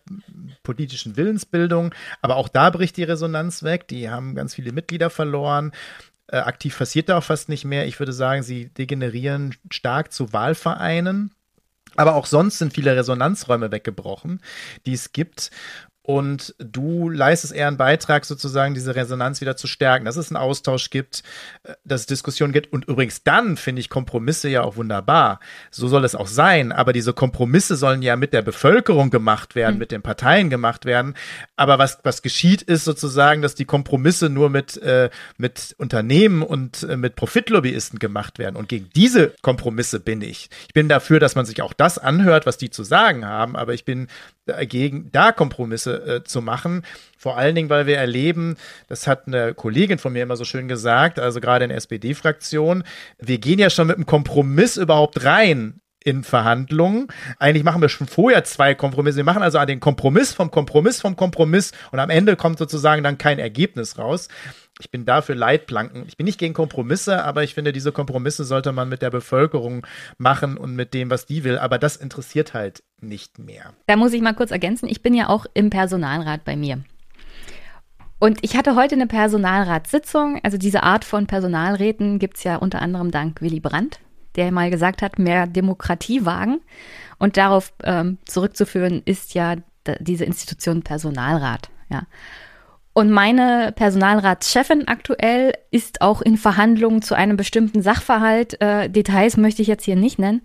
politischen 0.64 1.18
Willensbildung, 1.18 1.94
aber 2.22 2.38
auch 2.38 2.50
da 2.50 2.70
bricht 2.70 2.98
die 2.98 3.04
Resonanz 3.04 3.64
weg. 3.64 3.88
Die 3.88 4.10
haben 4.10 4.36
ganz 4.36 4.56
viele 4.56 4.72
Mitglieder 4.72 5.10
verloren. 5.10 5.72
Äh, 6.28 6.38
aktiv 6.38 6.78
passiert 6.78 7.10
da 7.10 7.18
auch 7.18 7.24
fast 7.24 7.50
nicht 7.50 7.66
mehr. 7.66 7.86
Ich 7.88 8.00
würde 8.00 8.14
sagen, 8.14 8.44
sie 8.44 8.68
degenerieren 8.70 9.56
stark 9.70 10.14
zu 10.14 10.32
Wahlvereinen. 10.34 11.32
Aber 11.96 12.16
auch 12.16 12.26
sonst 12.26 12.58
sind 12.58 12.74
viele 12.74 12.96
Resonanzräume 12.96 13.72
weggebrochen, 13.72 14.42
die 14.86 14.94
es 14.94 15.12
gibt. 15.12 15.52
Und 16.03 16.56
du 16.57 17.09
leistest 17.09 17.53
eher 17.53 17.68
einen 17.68 17.77
Beitrag, 17.77 18.25
sozusagen 18.25 18.74
diese 18.74 18.95
Resonanz 18.95 19.39
wieder 19.39 19.56
zu 19.56 19.68
stärken, 19.68 20.06
dass 20.06 20.15
es 20.15 20.31
einen 20.31 20.42
Austausch 20.42 20.89
gibt, 20.89 21.21
äh, 21.63 21.74
dass 21.86 22.01
es 22.01 22.07
Diskussionen 22.07 22.53
gibt. 22.53 22.74
Und 22.74 22.86
übrigens 22.86 23.24
dann 23.24 23.56
finde 23.56 23.81
ich 23.81 23.89
Kompromisse 23.89 24.50
ja 24.50 24.63
auch 24.63 24.77
wunderbar. 24.77 25.39
So 25.69 25.88
soll 25.88 26.03
es 26.03 26.15
auch 26.15 26.27
sein. 26.27 26.71
Aber 26.71 26.92
diese 26.92 27.13
Kompromisse 27.13 27.75
sollen 27.75 28.01
ja 28.01 28.15
mit 28.15 28.33
der 28.33 28.42
Bevölkerung 28.42 29.12
gemacht 29.12 29.53
werden, 29.53 29.75
mhm. 29.75 29.80
mit 29.80 29.92
den 29.92 30.01
Parteien 30.01 30.50
gemacht 30.50 30.86
werden. 30.86 31.13
Aber 31.56 31.77
was, 31.77 32.00
was 32.03 32.24
geschieht, 32.24 32.63
ist 32.63 32.83
sozusagen, 32.83 33.44
dass 33.44 33.53
die 33.53 33.65
Kompromisse 33.65 34.30
nur 34.30 34.50
mit, 34.50 34.81
äh, 34.81 35.12
mit 35.38 35.75
Unternehmen 35.77 36.42
und 36.42 36.81
äh, 36.81 36.98
mit 36.98 37.15
Profitlobbyisten 37.15 38.00
gemacht 38.00 38.39
werden. 38.39 38.55
Und 38.55 38.70
gegen 38.70 38.89
diese 38.96 39.36
Kompromisse 39.43 40.00
bin 40.00 40.24
ich. 40.24 40.50
Ich 40.67 40.74
bin 40.74 40.89
dafür, 40.89 41.20
dass 41.20 41.36
man 41.36 41.46
sich 41.46 41.62
auch 41.62 41.74
das 41.74 42.00
anhört, 42.00 42.48
was 42.48 42.58
die 42.58 42.72
zu 42.72 42.84
sagen 42.84 43.24
haben. 43.24 43.55
Aber 43.55 43.75
ich 43.75 43.86
bin 43.86 44.08
dagegen, 44.45 45.10
da 45.12 45.31
Kompromisse 45.31 46.05
äh, 46.05 46.24
zu 46.24 46.41
machen. 46.41 46.83
Vor 47.17 47.38
allen 47.38 47.55
Dingen, 47.55 47.69
weil 47.69 47.86
wir 47.86 47.98
erleben, 47.98 48.57
das 48.88 49.07
hat 49.07 49.27
eine 49.27 49.53
Kollegin 49.53 50.00
von 50.00 50.13
mir 50.13 50.24
immer 50.24 50.38
so 50.38 50.43
schön 50.43 50.67
gesagt, 50.67 51.19
also 51.19 51.39
gerade 51.39 51.65
in 51.65 51.69
der 51.69 51.77
SPD-Fraktion, 51.77 52.83
wir 53.19 53.38
gehen 53.38 53.60
ja 53.60 53.69
schon 53.69 53.88
mit 53.88 53.98
einem 53.98 54.05
Kompromiss 54.05 54.77
überhaupt 54.77 55.24
rein 55.24 55.81
in 56.03 56.24
Verhandlungen. 56.24 57.07
Eigentlich 57.38 57.63
machen 57.63 57.81
wir 57.81 57.89
schon 57.89 58.07
vorher 58.07 58.43
zwei 58.43 58.74
Kompromisse. 58.74 59.17
Wir 59.17 59.24
machen 59.24 59.43
also 59.43 59.63
den 59.65 59.79
Kompromiss 59.79 60.33
vom 60.33 60.50
Kompromiss 60.50 61.00
vom 61.00 61.15
Kompromiss 61.15 61.71
und 61.91 62.00
am 62.00 62.10
Ende 62.10 62.36
kommt 62.36 62.57
sozusagen 62.57 63.03
dann 63.03 63.17
kein 63.17 63.38
Ergebnis 63.38 63.98
raus. 63.98 64.27
Ich 64.82 64.90
bin 64.90 65.06
dafür 65.06 65.36
Leitplanken. 65.36 66.06
Ich 66.08 66.18
bin 66.18 66.26
nicht 66.26 66.40
gegen 66.40 66.56
Kompromisse, 66.56 67.24
aber 67.24 67.44
ich 67.44 67.54
finde, 67.54 67.72
diese 67.72 67.92
Kompromisse 67.92 68.44
sollte 68.44 68.72
man 68.72 68.90
mit 68.90 69.04
der 69.04 69.12
Bevölkerung 69.12 69.86
machen 70.18 70.58
und 70.58 70.76
mit 70.76 70.96
dem, 70.96 71.12
was 71.12 71.28
die 71.28 71.44
will. 71.44 71.60
Aber 71.60 71.78
das 71.78 71.96
interessiert 71.96 72.56
halt 72.56 72.84
nicht 73.00 73.38
mehr. 73.38 73.74
Da 73.86 73.96
muss 73.96 74.12
ich 74.12 74.22
mal 74.22 74.34
kurz 74.34 74.50
ergänzen. 74.50 74.90
Ich 74.90 75.04
bin 75.04 75.14
ja 75.14 75.30
auch 75.30 75.46
im 75.54 75.70
Personalrat 75.70 76.44
bei 76.44 76.56
mir. 76.56 76.84
Und 78.18 78.40
ich 78.42 78.58
hatte 78.58 78.76
heute 78.76 78.96
eine 78.96 79.08
Personalratssitzung. 79.08 80.40
Also 80.42 80.58
diese 80.58 80.82
Art 80.82 81.06
von 81.06 81.28
Personalräten 81.28 82.18
gibt 82.18 82.38
es 82.38 82.44
ja 82.44 82.56
unter 82.56 82.82
anderem 82.82 83.12
dank 83.12 83.42
Willy 83.42 83.60
Brandt, 83.60 84.00
der 84.36 84.52
mal 84.52 84.72
gesagt 84.72 85.04
hat, 85.04 85.20
mehr 85.20 85.46
Demokratie 85.46 86.26
wagen. 86.26 86.60
Und 87.20 87.38
darauf 87.38 87.72
ähm, 87.84 88.18
zurückzuführen 88.26 89.04
ist 89.06 89.36
ja 89.36 89.58
diese 90.00 90.26
Institution 90.26 90.82
Personalrat. 90.82 91.70
Ja. 91.90 92.04
Und 92.93 93.10
meine 93.10 93.71
Personalratschefin 93.74 94.88
aktuell 94.88 95.53
ist 95.71 96.01
auch 96.01 96.21
in 96.21 96.38
Verhandlungen 96.38 97.01
zu 97.01 97.15
einem 97.15 97.38
bestimmten 97.38 97.81
Sachverhalt. 97.81 98.60
Äh, 98.60 98.89
Details 98.89 99.38
möchte 99.38 99.62
ich 99.62 99.69
jetzt 99.69 99.86
hier 99.86 99.95
nicht 99.95 100.19
nennen. 100.19 100.41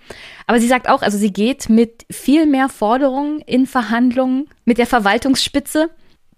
Aber 0.47 0.61
sie 0.61 0.69
sagt 0.69 0.89
auch, 0.89 1.03
also 1.03 1.19
sie 1.19 1.33
geht 1.33 1.69
mit 1.69 2.07
viel 2.09 2.47
mehr 2.47 2.69
Forderungen 2.69 3.41
in 3.41 3.67
Verhandlungen 3.67 4.49
mit 4.65 4.79
der 4.79 4.87
Verwaltungsspitze, 4.87 5.91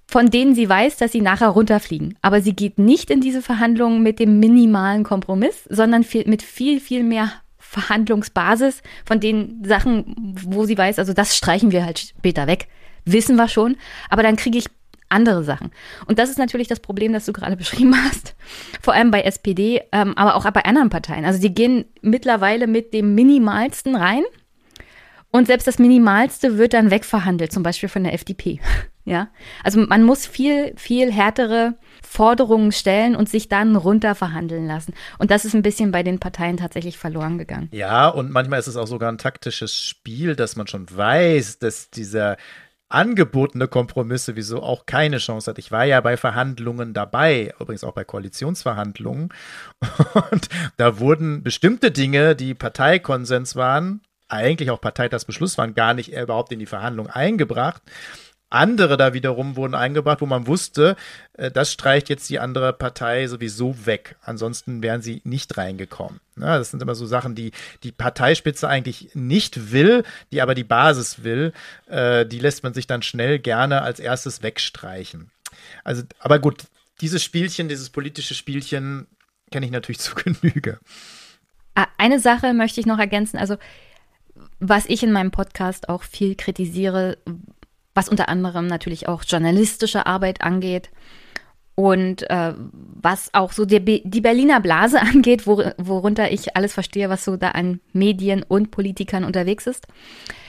von 0.06 0.30
denen 0.30 0.54
sie 0.54 0.66
weiß, 0.66 0.96
dass 0.96 1.12
sie 1.12 1.20
nachher 1.20 1.48
runterfliegen. 1.48 2.16
Aber 2.22 2.40
sie 2.40 2.54
geht 2.54 2.78
nicht 2.78 3.10
in 3.10 3.20
diese 3.20 3.42
Verhandlungen 3.42 4.02
mit 4.02 4.18
dem 4.18 4.40
minimalen 4.40 5.04
Kompromiss, 5.04 5.64
sondern 5.68 6.04
viel, 6.04 6.26
mit 6.26 6.42
viel, 6.42 6.80
viel 6.80 7.02
mehr 7.02 7.32
Verhandlungsbasis 7.58 8.82
von 9.04 9.20
den 9.20 9.62
Sachen, 9.62 10.34
wo 10.46 10.64
sie 10.64 10.78
weiß, 10.78 10.98
also 10.98 11.12
das 11.12 11.36
streichen 11.36 11.70
wir 11.70 11.84
halt 11.84 11.98
später 11.98 12.46
weg. 12.46 12.68
Wissen 13.04 13.36
wir 13.36 13.48
schon. 13.48 13.76
Aber 14.08 14.22
dann 14.22 14.36
kriege 14.36 14.56
ich 14.56 14.66
andere 15.08 15.44
Sachen. 15.44 15.70
Und 16.06 16.18
das 16.18 16.30
ist 16.30 16.38
natürlich 16.38 16.68
das 16.68 16.80
Problem, 16.80 17.12
das 17.12 17.26
du 17.26 17.32
gerade 17.32 17.56
beschrieben 17.58 17.94
hast, 18.04 18.34
vor 18.80 18.94
allem 18.94 19.10
bei 19.10 19.22
SPD, 19.22 19.82
ähm, 19.92 20.16
aber 20.16 20.36
auch 20.36 20.50
bei 20.50 20.64
anderen 20.64 20.90
Parteien. 20.90 21.24
Also 21.24 21.40
die 21.40 21.54
gehen 21.54 21.84
mittlerweile 22.00 22.66
mit 22.66 22.92
dem 22.94 23.14
Minimalsten 23.14 23.96
rein 23.96 24.24
und 25.30 25.46
selbst 25.46 25.66
das 25.66 25.78
Minimalste 25.78 26.56
wird 26.56 26.72
dann 26.72 26.90
wegverhandelt, 26.90 27.52
zum 27.52 27.62
Beispiel 27.62 27.88
von 27.88 28.04
der 28.04 28.14
FDP. 28.14 28.60
Ja, 29.04 29.28
also 29.64 29.80
man 29.80 30.02
muss 30.02 30.26
viel, 30.26 30.74
viel 30.76 31.10
härtere 31.10 31.76
Forderungen 32.06 32.72
stellen 32.72 33.16
und 33.16 33.26
sich 33.26 33.48
dann 33.48 33.74
runter 33.74 34.14
verhandeln 34.14 34.66
lassen. 34.66 34.92
Und 35.18 35.30
das 35.30 35.46
ist 35.46 35.54
ein 35.54 35.62
bisschen 35.62 35.92
bei 35.92 36.02
den 36.02 36.18
Parteien 36.18 36.58
tatsächlich 36.58 36.98
verloren 36.98 37.38
gegangen. 37.38 37.70
Ja, 37.72 38.08
und 38.08 38.30
manchmal 38.30 38.58
ist 38.58 38.66
es 38.66 38.76
auch 38.76 38.86
sogar 38.86 39.10
ein 39.10 39.16
taktisches 39.16 39.74
Spiel, 39.74 40.36
dass 40.36 40.56
man 40.56 40.66
schon 40.66 40.94
weiß, 40.94 41.58
dass 41.58 41.88
dieser 41.88 42.36
angebotene 42.88 43.68
Kompromisse 43.68 44.36
wieso 44.36 44.62
auch 44.62 44.86
keine 44.86 45.18
Chance 45.18 45.50
hat. 45.50 45.58
Ich 45.58 45.70
war 45.70 45.84
ja 45.84 46.00
bei 46.00 46.16
Verhandlungen 46.16 46.94
dabei, 46.94 47.52
übrigens 47.60 47.84
auch 47.84 47.92
bei 47.92 48.04
Koalitionsverhandlungen. 48.04 49.28
Und 50.30 50.48
da 50.76 50.98
wurden 50.98 51.42
bestimmte 51.42 51.90
Dinge, 51.90 52.34
die 52.34 52.54
Parteikonsens 52.54 53.56
waren, 53.56 54.00
eigentlich 54.28 54.70
auch 54.70 54.80
Parteitagsbeschluss 54.80 55.58
waren, 55.58 55.74
gar 55.74 55.94
nicht 55.94 56.12
überhaupt 56.12 56.52
in 56.52 56.58
die 56.58 56.66
Verhandlung 56.66 57.08
eingebracht. 57.08 57.82
Andere 58.50 58.96
da 58.96 59.12
wiederum 59.12 59.56
wurden 59.56 59.74
eingebracht, 59.74 60.20
wo 60.22 60.26
man 60.26 60.46
wusste, 60.46 60.96
äh, 61.34 61.50
das 61.50 61.72
streicht 61.72 62.08
jetzt 62.08 62.28
die 62.30 62.38
andere 62.38 62.72
Partei 62.72 63.26
sowieso 63.26 63.86
weg. 63.86 64.16
Ansonsten 64.22 64.82
wären 64.82 65.02
sie 65.02 65.20
nicht 65.24 65.56
reingekommen. 65.56 66.20
das 66.36 66.70
sind 66.70 66.82
immer 66.82 66.94
so 66.94 67.06
Sachen, 67.06 67.34
die 67.34 67.52
die 67.82 67.92
Parteispitze 67.92 68.68
eigentlich 68.68 69.10
nicht 69.14 69.72
will, 69.72 70.02
die 70.32 70.40
aber 70.40 70.54
die 70.54 70.64
Basis 70.64 71.24
will. 71.24 71.52
Äh, 71.88 72.24
die 72.24 72.38
lässt 72.38 72.62
man 72.62 72.72
sich 72.72 72.86
dann 72.86 73.02
schnell 73.02 73.38
gerne 73.38 73.82
als 73.82 74.00
erstes 74.00 74.42
wegstreichen. 74.42 75.30
Also, 75.84 76.02
aber 76.18 76.38
gut, 76.38 76.64
dieses 77.00 77.22
Spielchen, 77.22 77.68
dieses 77.68 77.90
politische 77.90 78.34
Spielchen 78.34 79.06
kenne 79.50 79.66
ich 79.66 79.72
natürlich 79.72 79.98
zu 80.00 80.14
Genüge. 80.14 80.78
Ah, 81.74 81.86
eine 81.98 82.18
Sache 82.18 82.54
möchte 82.54 82.80
ich 82.80 82.86
noch 82.86 82.98
ergänzen. 82.98 83.36
Also, 83.36 83.56
was 84.58 84.86
ich 84.86 85.02
in 85.02 85.12
meinem 85.12 85.30
Podcast 85.30 85.88
auch 85.88 86.02
viel 86.02 86.34
kritisiere, 86.34 87.18
was 87.98 88.08
unter 88.08 88.28
anderem 88.28 88.68
natürlich 88.68 89.08
auch 89.08 89.24
journalistische 89.26 90.06
Arbeit 90.06 90.40
angeht. 90.40 90.88
Und 91.74 92.28
äh, 92.30 92.54
was 92.56 93.34
auch 93.34 93.50
so 93.50 93.64
die, 93.64 94.02
die 94.04 94.20
Berliner 94.20 94.60
Blase 94.60 95.00
angeht, 95.14 95.48
wor 95.48 95.74
worunter 95.78 96.30
ich 96.30 96.56
alles 96.56 96.72
verstehe, 96.72 97.10
was 97.10 97.24
so 97.24 97.36
da 97.36 97.50
an 97.50 97.80
Medien 97.92 98.44
und 98.46 98.70
Politikern 98.70 99.24
unterwegs 99.24 99.66
ist. 99.66 99.88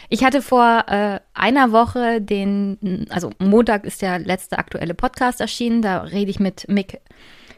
Ich 0.10 0.24
hatte 0.24 0.44
vor 0.44 0.86
äh, 0.88 1.20
einer 1.34 1.72
Woche 1.72 2.22
den, 2.22 3.08
also 3.10 3.32
Montag 3.40 3.84
ist 3.84 4.04
der 4.04 4.20
letzte 4.20 4.60
aktuelle 4.60 4.94
Podcast 4.94 5.42
erschienen, 5.42 5.82
da 5.82 6.02
rede 6.02 6.30
ich 6.30 6.40
mit 6.40 6.68
Mick 6.70 7.00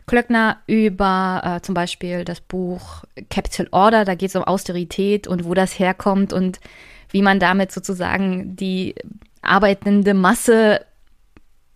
Klöckner 0.08 0.58
über 0.68 1.42
äh, 1.44 1.62
zum 1.62 1.76
Beispiel 1.76 2.24
das 2.24 2.40
Buch 2.40 3.04
Capital 3.30 3.68
Order, 3.72 4.06
da 4.06 4.16
geht 4.16 4.30
es 4.30 4.36
um 4.36 4.44
Austerität 4.44 5.28
und 5.28 5.46
wo 5.46 5.54
das 5.54 5.78
herkommt 5.80 6.34
und 6.34 6.60
wie 7.10 7.22
man 7.22 7.40
damit 7.40 7.72
sozusagen 7.72 8.56
die 8.56 8.96
arbeitende 9.42 10.14
Masse 10.14 10.86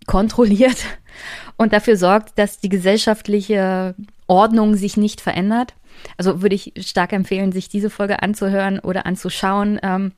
kontrolliert 0.07 0.77
und 1.57 1.73
dafür 1.73 1.97
sorgt, 1.97 2.37
dass 2.37 2.59
die 2.59 2.69
gesellschaftliche 2.69 3.95
Ordnung 4.27 4.75
sich 4.75 4.97
nicht 4.97 5.21
verändert. 5.21 5.73
Also 6.17 6.41
würde 6.41 6.55
ich 6.55 6.73
stark 6.79 7.13
empfehlen, 7.13 7.51
sich 7.51 7.69
diese 7.69 7.89
Folge 7.89 8.21
anzuhören 8.21 8.79
oder 8.79 9.05
anzuschauen, 9.05 9.79
ähm, 9.81 10.11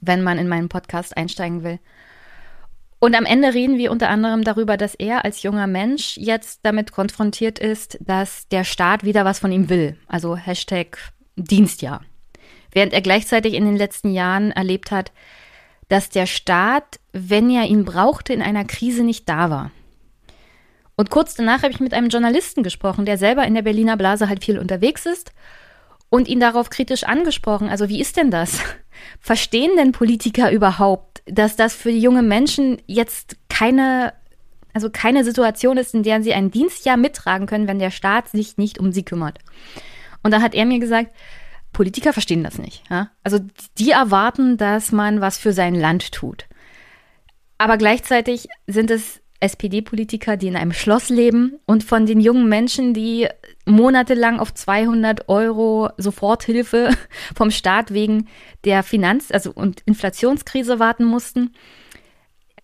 wenn 0.00 0.22
man 0.22 0.38
in 0.38 0.48
meinen 0.48 0.68
Podcast 0.68 1.16
einsteigen 1.16 1.62
will. 1.62 1.78
Und 3.00 3.14
am 3.14 3.26
Ende 3.26 3.54
reden 3.54 3.78
wir 3.78 3.92
unter 3.92 4.08
anderem 4.08 4.42
darüber, 4.42 4.76
dass 4.76 4.96
er 4.96 5.24
als 5.24 5.42
junger 5.44 5.68
Mensch 5.68 6.16
jetzt 6.16 6.60
damit 6.64 6.90
konfrontiert 6.90 7.60
ist, 7.60 7.96
dass 8.00 8.48
der 8.48 8.64
Staat 8.64 9.04
wieder 9.04 9.24
was 9.24 9.38
von 9.38 9.52
ihm 9.52 9.68
will. 9.68 9.96
Also 10.08 10.36
Hashtag 10.36 10.98
Dienstjahr. 11.36 12.02
Während 12.72 12.92
er 12.92 13.00
gleichzeitig 13.00 13.54
in 13.54 13.64
den 13.64 13.76
letzten 13.76 14.10
Jahren 14.10 14.50
erlebt 14.50 14.90
hat, 14.90 15.12
dass 15.88 16.10
der 16.10 16.26
Staat, 16.26 17.00
wenn 17.12 17.50
er 17.50 17.64
ihn 17.64 17.84
brauchte, 17.84 18.32
in 18.32 18.42
einer 18.42 18.64
Krise 18.64 19.02
nicht 19.02 19.28
da 19.28 19.50
war. 19.50 19.70
Und 20.96 21.10
kurz 21.10 21.34
danach 21.34 21.62
habe 21.62 21.72
ich 21.72 21.80
mit 21.80 21.94
einem 21.94 22.08
Journalisten 22.08 22.62
gesprochen, 22.62 23.04
der 23.04 23.18
selber 23.18 23.46
in 23.46 23.54
der 23.54 23.62
Berliner 23.62 23.96
Blase 23.96 24.28
halt 24.28 24.44
viel 24.44 24.58
unterwegs 24.58 25.06
ist 25.06 25.32
und 26.10 26.28
ihn 26.28 26.40
darauf 26.40 26.70
kritisch 26.70 27.04
angesprochen. 27.04 27.68
Also 27.68 27.88
wie 27.88 28.00
ist 28.00 28.16
denn 28.16 28.30
das? 28.30 28.58
Verstehen 29.20 29.70
denn 29.76 29.92
Politiker 29.92 30.50
überhaupt, 30.50 31.22
dass 31.26 31.56
das 31.56 31.74
für 31.74 31.90
junge 31.90 32.22
Menschen 32.22 32.82
jetzt 32.86 33.36
keine, 33.48 34.12
also 34.74 34.90
keine 34.90 35.22
Situation 35.24 35.76
ist, 35.76 35.94
in 35.94 36.02
der 36.02 36.22
sie 36.22 36.34
ein 36.34 36.50
Dienstjahr 36.50 36.96
mittragen 36.96 37.46
können, 37.46 37.68
wenn 37.68 37.78
der 37.78 37.92
Staat 37.92 38.28
sich 38.28 38.56
nicht 38.56 38.78
um 38.78 38.92
sie 38.92 39.04
kümmert? 39.04 39.38
Und 40.24 40.32
da 40.32 40.40
hat 40.42 40.54
er 40.54 40.64
mir 40.64 40.80
gesagt, 40.80 41.12
Politiker 41.72 42.12
verstehen 42.12 42.44
das 42.44 42.58
nicht. 42.58 42.82
Ja? 42.90 43.10
Also 43.22 43.38
die 43.78 43.90
erwarten, 43.90 44.56
dass 44.56 44.92
man 44.92 45.20
was 45.20 45.38
für 45.38 45.52
sein 45.52 45.74
Land 45.74 46.12
tut. 46.12 46.46
Aber 47.58 47.76
gleichzeitig 47.76 48.48
sind 48.66 48.90
es 48.90 49.20
SPD-Politiker, 49.40 50.36
die 50.36 50.48
in 50.48 50.56
einem 50.56 50.72
Schloss 50.72 51.10
leben 51.10 51.58
und 51.64 51.84
von 51.84 52.06
den 52.06 52.20
jungen 52.20 52.48
Menschen, 52.48 52.92
die 52.92 53.28
monatelang 53.66 54.40
auf 54.40 54.52
200 54.52 55.28
Euro 55.28 55.90
Soforthilfe 55.96 56.90
vom 57.36 57.50
Staat 57.50 57.92
wegen 57.92 58.28
der 58.64 58.82
Finanz- 58.82 59.30
also 59.30 59.52
und 59.52 59.82
Inflationskrise 59.82 60.78
warten 60.78 61.04
mussten. 61.04 61.54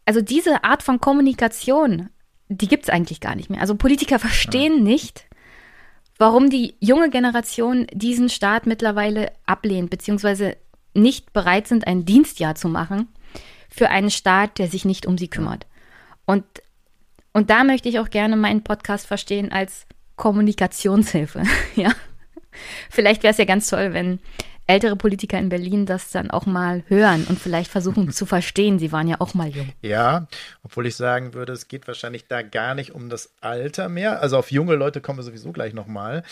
Also 0.05 0.21
diese 0.21 0.65
Art 0.65 0.83
von 0.83 1.01
Kommunikation, 1.01 2.11
die 2.49 2.69
gibt 2.69 2.85
es 2.85 2.91
eigentlich 2.91 3.21
gar 3.21 3.37
nicht 3.37 3.51
mehr. 3.51 3.61
Also 3.61 3.77
Politiker 3.77 4.19
verstehen 4.19 4.79
ja. 4.79 4.83
nicht, 4.83 5.27
warum 6.25 6.49
die 6.49 6.75
junge 6.81 7.11
Generation 7.11 7.87
diesen 7.93 8.31
Staat 8.31 8.67
mittlerweile 8.67 9.31
ablehnt, 9.45 9.91
beziehungsweise 9.91 10.57
nicht 10.95 11.35
bereit 11.35 11.69
sind, 11.69 11.87
ein 11.87 12.07
Dienstjahr 12.07 12.55
zu 12.55 12.67
machen 12.71 13.09
für 13.69 13.91
einen 13.91 14.09
Staat, 14.09 14.59
der 14.59 14.69
sich 14.69 14.87
nicht 14.87 15.05
um 15.05 15.19
sie 15.19 15.29
kümmert. 15.29 15.67
Und, 16.25 16.47
und 17.35 17.51
da 17.51 17.63
möchte 17.63 17.91
ich 17.91 17.99
auch 17.99 18.09
gerne 18.09 18.37
meinen 18.37 18.65
Podcast 18.65 19.07
verstehen 19.07 19.53
als 19.53 19.87
Kommunikationshilfe. 20.17 21.43
ja. 21.77 21.93
Vielleicht 22.89 23.23
wäre 23.23 23.33
es 23.33 23.39
ja 23.39 23.45
ganz 23.45 23.69
toll, 23.69 23.93
wenn 23.93 24.19
ältere 24.67 24.97
Politiker 24.97 25.39
in 25.39 25.49
Berlin 25.49 25.87
das 25.87 26.11
dann 26.11 26.31
auch 26.31 26.47
mal 26.47 26.85
hören 26.89 27.25
und 27.29 27.39
vielleicht 27.39 27.71
versuchen 27.71 28.11
zu 28.13 28.27
verstehen. 28.27 28.79
Sie 28.79 28.93
waren 28.93 29.09
ja 29.09 29.17
auch 29.21 29.35
mal 29.35 29.49
jung. 29.49 29.73
Ja, 29.83 30.27
obwohl 30.63 30.87
ich 30.87 30.97
sagen 30.97 31.35
würde, 31.35 31.53
es 31.53 31.69
geht 31.69 31.87
wahrscheinlich 31.87 32.27
da 32.27 32.43
gar 32.43 32.75
nicht 32.75 32.95
um 32.95 33.09
das 33.09 33.33
Alter 33.41 33.89
mehr. 33.89 34.21
Also 34.21 34.39
auf 34.39 34.51
junge 34.51 34.75
Leute 34.75 35.01
kommen 35.01 35.19
wir 35.19 35.23
sowieso 35.23 35.53
gleich 35.53 35.75
nochmal, 35.75 36.23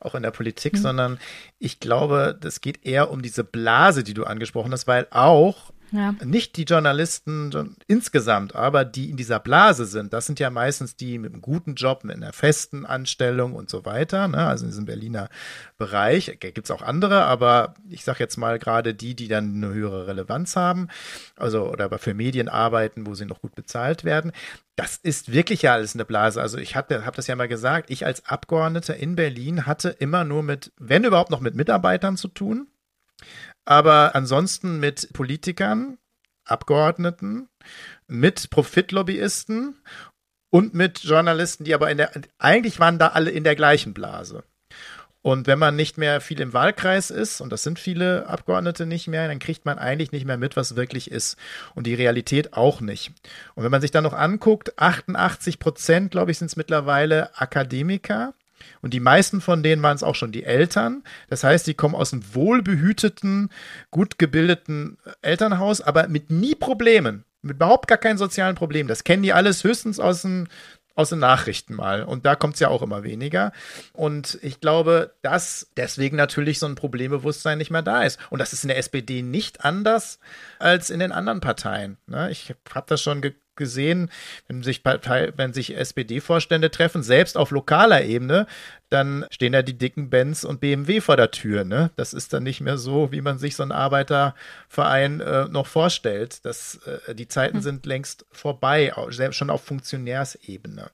auch 0.00 0.14
in 0.14 0.22
der 0.22 0.30
Politik, 0.30 0.74
mhm. 0.74 0.78
sondern 0.78 1.18
ich 1.58 1.80
glaube, 1.80 2.36
das 2.40 2.60
geht 2.60 2.84
eher 2.86 3.10
um 3.10 3.22
diese 3.22 3.44
Blase, 3.44 4.04
die 4.04 4.14
du 4.14 4.24
angesprochen 4.24 4.72
hast, 4.72 4.86
weil 4.86 5.06
auch 5.10 5.72
ja. 5.92 6.14
Nicht 6.24 6.56
die 6.56 6.64
Journalisten 6.64 7.76
insgesamt, 7.86 8.54
aber 8.54 8.86
die 8.86 9.10
in 9.10 9.18
dieser 9.18 9.38
Blase 9.38 9.84
sind. 9.84 10.14
Das 10.14 10.24
sind 10.24 10.40
ja 10.40 10.48
meistens 10.48 10.96
die 10.96 11.18
mit 11.18 11.34
einem 11.34 11.42
guten 11.42 11.74
Job, 11.74 12.04
mit 12.04 12.16
einer 12.16 12.32
festen 12.32 12.86
Anstellung 12.86 13.52
und 13.52 13.68
so 13.68 13.84
weiter. 13.84 14.26
Ne? 14.26 14.38
Also 14.38 14.64
in 14.64 14.70
diesem 14.70 14.86
Berliner 14.86 15.28
Bereich. 15.76 16.38
Gibt 16.40 16.64
es 16.64 16.70
auch 16.70 16.80
andere, 16.80 17.24
aber 17.24 17.74
ich 17.90 18.04
sage 18.04 18.20
jetzt 18.20 18.38
mal 18.38 18.58
gerade 18.58 18.94
die, 18.94 19.14
die 19.14 19.28
dann 19.28 19.56
eine 19.56 19.74
höhere 19.74 20.06
Relevanz 20.06 20.56
haben. 20.56 20.88
Also 21.36 21.68
oder 21.68 21.98
für 21.98 22.14
Medien 22.14 22.48
arbeiten, 22.48 23.06
wo 23.06 23.14
sie 23.14 23.26
noch 23.26 23.42
gut 23.42 23.54
bezahlt 23.54 24.02
werden. 24.04 24.32
Das 24.76 24.96
ist 24.96 25.30
wirklich 25.30 25.60
ja 25.60 25.74
alles 25.74 25.94
eine 25.94 26.06
Blase. 26.06 26.40
Also 26.40 26.56
ich 26.56 26.74
habe 26.74 27.04
hab 27.04 27.16
das 27.16 27.26
ja 27.26 27.36
mal 27.36 27.48
gesagt, 27.48 27.90
ich 27.90 28.06
als 28.06 28.24
Abgeordneter 28.24 28.96
in 28.96 29.14
Berlin 29.14 29.66
hatte 29.66 29.90
immer 29.90 30.24
nur 30.24 30.42
mit, 30.42 30.72
wenn 30.78 31.04
überhaupt 31.04 31.30
noch 31.30 31.40
mit 31.40 31.54
Mitarbeitern 31.54 32.16
zu 32.16 32.28
tun 32.28 32.68
aber 33.64 34.14
ansonsten 34.14 34.80
mit 34.80 35.12
Politikern, 35.12 35.98
Abgeordneten, 36.44 37.48
mit 38.06 38.50
Profitlobbyisten 38.50 39.76
und 40.50 40.74
mit 40.74 41.00
Journalisten, 41.00 41.64
die 41.64 41.74
aber 41.74 41.90
in 41.90 41.98
der, 41.98 42.10
eigentlich 42.38 42.80
waren 42.80 42.98
da 42.98 43.08
alle 43.08 43.30
in 43.30 43.44
der 43.44 43.56
gleichen 43.56 43.94
Blase. 43.94 44.44
Und 45.22 45.46
wenn 45.46 45.58
man 45.60 45.76
nicht 45.76 45.98
mehr 45.98 46.20
viel 46.20 46.40
im 46.40 46.52
Wahlkreis 46.52 47.10
ist, 47.10 47.40
und 47.40 47.50
das 47.50 47.62
sind 47.62 47.78
viele 47.78 48.26
Abgeordnete 48.26 48.86
nicht 48.86 49.06
mehr, 49.06 49.28
dann 49.28 49.38
kriegt 49.38 49.64
man 49.64 49.78
eigentlich 49.78 50.10
nicht 50.10 50.26
mehr 50.26 50.36
mit, 50.36 50.56
was 50.56 50.74
wirklich 50.74 51.10
ist. 51.12 51.36
Und 51.76 51.86
die 51.86 51.94
Realität 51.94 52.54
auch 52.54 52.80
nicht. 52.80 53.12
Und 53.54 53.62
wenn 53.62 53.70
man 53.70 53.80
sich 53.80 53.92
dann 53.92 54.02
noch 54.02 54.14
anguckt, 54.14 54.78
88 54.80 55.60
Prozent, 55.60 56.10
glaube 56.10 56.32
ich, 56.32 56.38
sind 56.38 56.48
es 56.48 56.56
mittlerweile 56.56 57.36
Akademiker. 57.38 58.34
Und 58.80 58.94
die 58.94 59.00
meisten 59.00 59.40
von 59.40 59.62
denen 59.62 59.82
waren 59.82 59.96
es 59.96 60.02
auch 60.02 60.14
schon 60.14 60.32
die 60.32 60.44
Eltern. 60.44 61.02
Das 61.28 61.44
heißt, 61.44 61.66
die 61.66 61.74
kommen 61.74 61.94
aus 61.94 62.12
einem 62.12 62.34
wohlbehüteten, 62.34 63.50
gut 63.90 64.18
gebildeten 64.18 64.98
Elternhaus, 65.22 65.80
aber 65.80 66.08
mit 66.08 66.30
nie 66.30 66.54
Problemen. 66.54 67.24
Mit 67.42 67.56
überhaupt 67.56 67.88
gar 67.88 67.98
keinen 67.98 68.18
sozialen 68.18 68.54
Problemen. 68.54 68.88
Das 68.88 69.04
kennen 69.04 69.24
die 69.24 69.32
alles 69.32 69.64
höchstens 69.64 69.98
aus 69.98 70.22
den, 70.22 70.48
aus 70.94 71.08
den 71.08 71.18
Nachrichten 71.18 71.74
mal. 71.74 72.04
Und 72.04 72.26
da 72.26 72.36
kommt 72.36 72.54
es 72.54 72.60
ja 72.60 72.68
auch 72.68 72.82
immer 72.82 73.02
weniger. 73.02 73.52
Und 73.92 74.38
ich 74.42 74.60
glaube, 74.60 75.14
dass 75.22 75.68
deswegen 75.76 76.16
natürlich 76.16 76.58
so 76.58 76.66
ein 76.66 76.74
Problembewusstsein 76.74 77.58
nicht 77.58 77.70
mehr 77.70 77.82
da 77.82 78.02
ist. 78.02 78.18
Und 78.30 78.38
das 78.38 78.52
ist 78.52 78.64
in 78.64 78.68
der 78.68 78.78
SPD 78.78 79.22
nicht 79.22 79.64
anders 79.64 80.18
als 80.58 80.90
in 80.90 81.00
den 81.00 81.12
anderen 81.12 81.40
Parteien. 81.40 81.96
Ne? 82.06 82.30
Ich 82.30 82.54
habe 82.74 82.86
das 82.86 83.02
schon 83.02 83.22
gesehen, 83.56 84.10
wenn 84.48 84.62
sich, 84.62 84.82
Partei, 84.82 85.32
wenn 85.36 85.52
sich 85.52 85.76
SPD-Vorstände 85.76 86.70
treffen, 86.70 87.02
selbst 87.02 87.36
auf 87.36 87.50
lokaler 87.50 88.04
Ebene, 88.04 88.46
dann 88.88 89.26
stehen 89.30 89.52
da 89.52 89.62
die 89.62 89.78
dicken 89.78 90.10
Benz 90.10 90.44
und 90.44 90.60
BMW 90.60 91.00
vor 91.00 91.16
der 91.16 91.30
Tür. 91.30 91.64
Ne? 91.64 91.90
Das 91.96 92.12
ist 92.12 92.32
dann 92.32 92.42
nicht 92.42 92.60
mehr 92.60 92.78
so, 92.78 93.12
wie 93.12 93.20
man 93.20 93.38
sich 93.38 93.56
so 93.56 93.62
einen 93.62 93.72
Arbeiterverein 93.72 95.20
äh, 95.20 95.44
noch 95.48 95.66
vorstellt. 95.66 96.44
Das, 96.44 96.80
äh, 97.06 97.14
die 97.14 97.28
Zeiten 97.28 97.58
hm. 97.58 97.62
sind 97.62 97.86
längst 97.86 98.26
vorbei, 98.30 98.92
selbst 99.10 99.36
schon 99.36 99.50
auf 99.50 99.64
Funktionärsebene. 99.64 100.90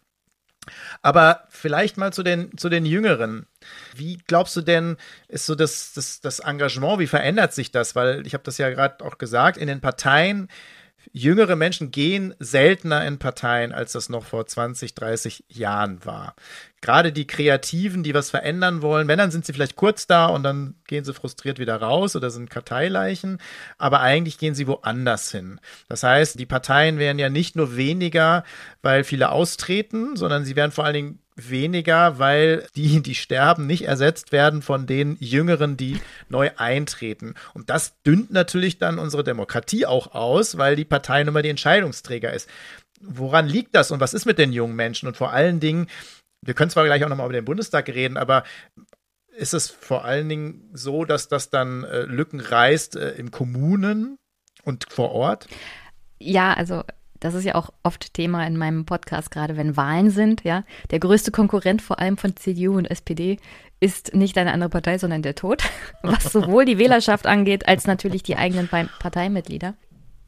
Aber 1.03 1.45
vielleicht 1.49 1.97
mal 1.97 2.13
zu 2.13 2.23
den, 2.23 2.57
zu 2.57 2.69
den 2.69 2.85
Jüngeren. 2.85 3.47
Wie 3.95 4.19
glaubst 4.27 4.57
du 4.57 4.61
denn, 4.61 4.97
ist 5.29 5.47
so 5.47 5.55
das, 5.55 5.93
das, 5.95 6.21
das 6.21 6.41
Engagement, 6.41 6.99
wie 6.99 7.07
verändert 7.07 7.53
sich 7.53 7.71
das? 7.71 7.95
Weil 7.95 8.27
ich 8.27 8.35
habe 8.35 8.45
das 8.45 8.59
ja 8.59 8.71
gerade 8.71 9.05
auch 9.05 9.19
gesagt, 9.19 9.57
in 9.57 9.69
den 9.69 9.81
Parteien 9.81 10.49
jüngere 11.13 11.57
Menschen 11.57 11.91
gehen 11.91 12.35
seltener 12.39 13.07
in 13.07 13.19
Parteien, 13.19 13.73
als 13.73 13.93
das 13.93 14.09
noch 14.09 14.25
vor 14.25 14.47
20, 14.47 14.95
30 14.95 15.45
Jahren 15.49 16.05
war. 16.05 16.35
Gerade 16.81 17.13
die 17.13 17.27
Kreativen, 17.27 18.03
die 18.03 18.15
was 18.15 18.31
verändern 18.31 18.83
wollen, 18.83 19.09
wenn 19.09 19.19
dann 19.19 19.31
sind 19.31 19.45
sie 19.45 19.53
vielleicht 19.53 19.77
kurz 19.77 20.07
da 20.07 20.27
und 20.27 20.43
dann 20.43 20.77
gehen 20.87 21.05
sie 21.05 21.15
frustriert 21.15 21.59
wieder 21.59 21.77
raus 21.77 22.15
oder 22.15 22.31
sind 22.31 22.51
Karteileichen, 22.51 23.39
aber 23.79 24.01
eigentlich 24.01 24.39
gehen 24.39 24.55
sie 24.55 24.67
woanders 24.67 25.31
hin. 25.31 25.61
Das 25.89 26.03
heißt, 26.03 26.39
die 26.39 26.47
Parteien 26.47 26.99
werden 26.99 27.19
ja 27.19 27.31
nicht 27.31 27.57
nur 27.57 27.77
weniger, 27.77 28.45
weil 28.83 29.03
viele 29.03 29.31
austreten, 29.31 30.17
sondern 30.17 30.45
sie 30.45 30.57
werden 30.57 30.73
vor 30.73 30.85
allen 30.85 30.95
Dingen 30.95 31.19
weniger, 31.39 32.19
weil 32.19 32.67
die, 32.75 33.01
die 33.01 33.15
sterben, 33.15 33.67
nicht 33.67 33.87
ersetzt 33.87 34.33
werden 34.33 34.63
von 34.63 34.87
den 34.87 35.17
Jüngeren, 35.21 35.77
die 35.77 36.01
neu 36.29 36.51
eintreten. 36.57 37.35
Und 37.55 37.71
das 37.71 38.01
dünnt 38.03 38.31
natürlich 38.33 38.79
dann 38.79 38.99
unsere 38.99 39.25
Demokratie 39.25 39.87
auch 39.87 40.15
aus, 40.15 40.59
weil 40.59 40.77
die 40.77 40.85
Partei 40.85 41.23
nun 41.25 41.35
mal 41.35 41.43
die 41.43 41.49
Entscheidungsträger 41.49 42.33
ist. 42.33 42.49
Woran 43.01 43.47
liegt 43.47 43.75
das 43.75 43.91
und 43.91 44.01
was 44.01 44.15
ist 44.15 44.27
mit 44.27 44.39
den 44.39 44.53
jungen 44.53 44.77
Menschen? 44.77 45.07
Und 45.07 45.17
vor 45.17 45.33
allen 45.33 45.61
Dingen, 45.61 45.87
wir 46.43 46.55
können 46.55 46.71
zwar 46.71 46.85
gleich 46.85 47.05
auch 47.05 47.09
nochmal 47.09 47.27
über 47.27 47.39
den 47.41 47.45
Bundestag 47.45 47.89
reden, 47.89 48.17
aber 48.17 48.43
ist 49.37 49.55
es 49.55 49.71
vor 49.71 50.05
allen 50.05 50.29
Dingen 50.29 50.69
so, 50.73 51.05
dass 51.05 51.29
das 51.29 51.49
dann 51.49 51.85
äh, 51.85 52.03
Lücken 52.03 52.41
reißt 52.41 52.97
äh, 52.97 53.11
in 53.13 53.31
Kommunen 53.31 54.19
und 54.65 54.87
vor 54.91 55.13
Ort? 55.13 55.47
Ja, 56.19 56.53
also 56.55 56.83
das 57.21 57.35
ist 57.35 57.45
ja 57.45 57.55
auch 57.55 57.71
oft 57.83 58.15
Thema 58.15 58.47
in 58.47 58.57
meinem 58.57 58.85
Podcast, 58.85 59.31
gerade 59.31 59.57
wenn 59.57 59.77
Wahlen 59.77 60.11
sind, 60.11 60.45
ja. 60.45 60.65
Der 60.91 60.99
größte 60.99 61.31
Konkurrent 61.31 61.83
vor 61.83 61.99
allem 61.99 62.17
von 62.17 62.37
CDU 62.37 62.77
und 62.77 62.91
SPD 62.91 63.39
ist 63.81 64.15
nicht 64.15 64.37
eine 64.39 64.53
andere 64.53 64.71
Partei, 64.71 64.99
sondern 64.99 65.23
der 65.23 65.35
Tod, 65.35 65.63
was 66.03 66.25
sowohl 66.25 66.65
die 66.65 66.79
Wählerschaft 66.79 67.27
angeht, 67.27 67.69
als 67.69 67.87
natürlich 67.87 68.23
die 68.23 68.37
eigenen 68.37 68.69
Parteimitglieder. 68.69 69.75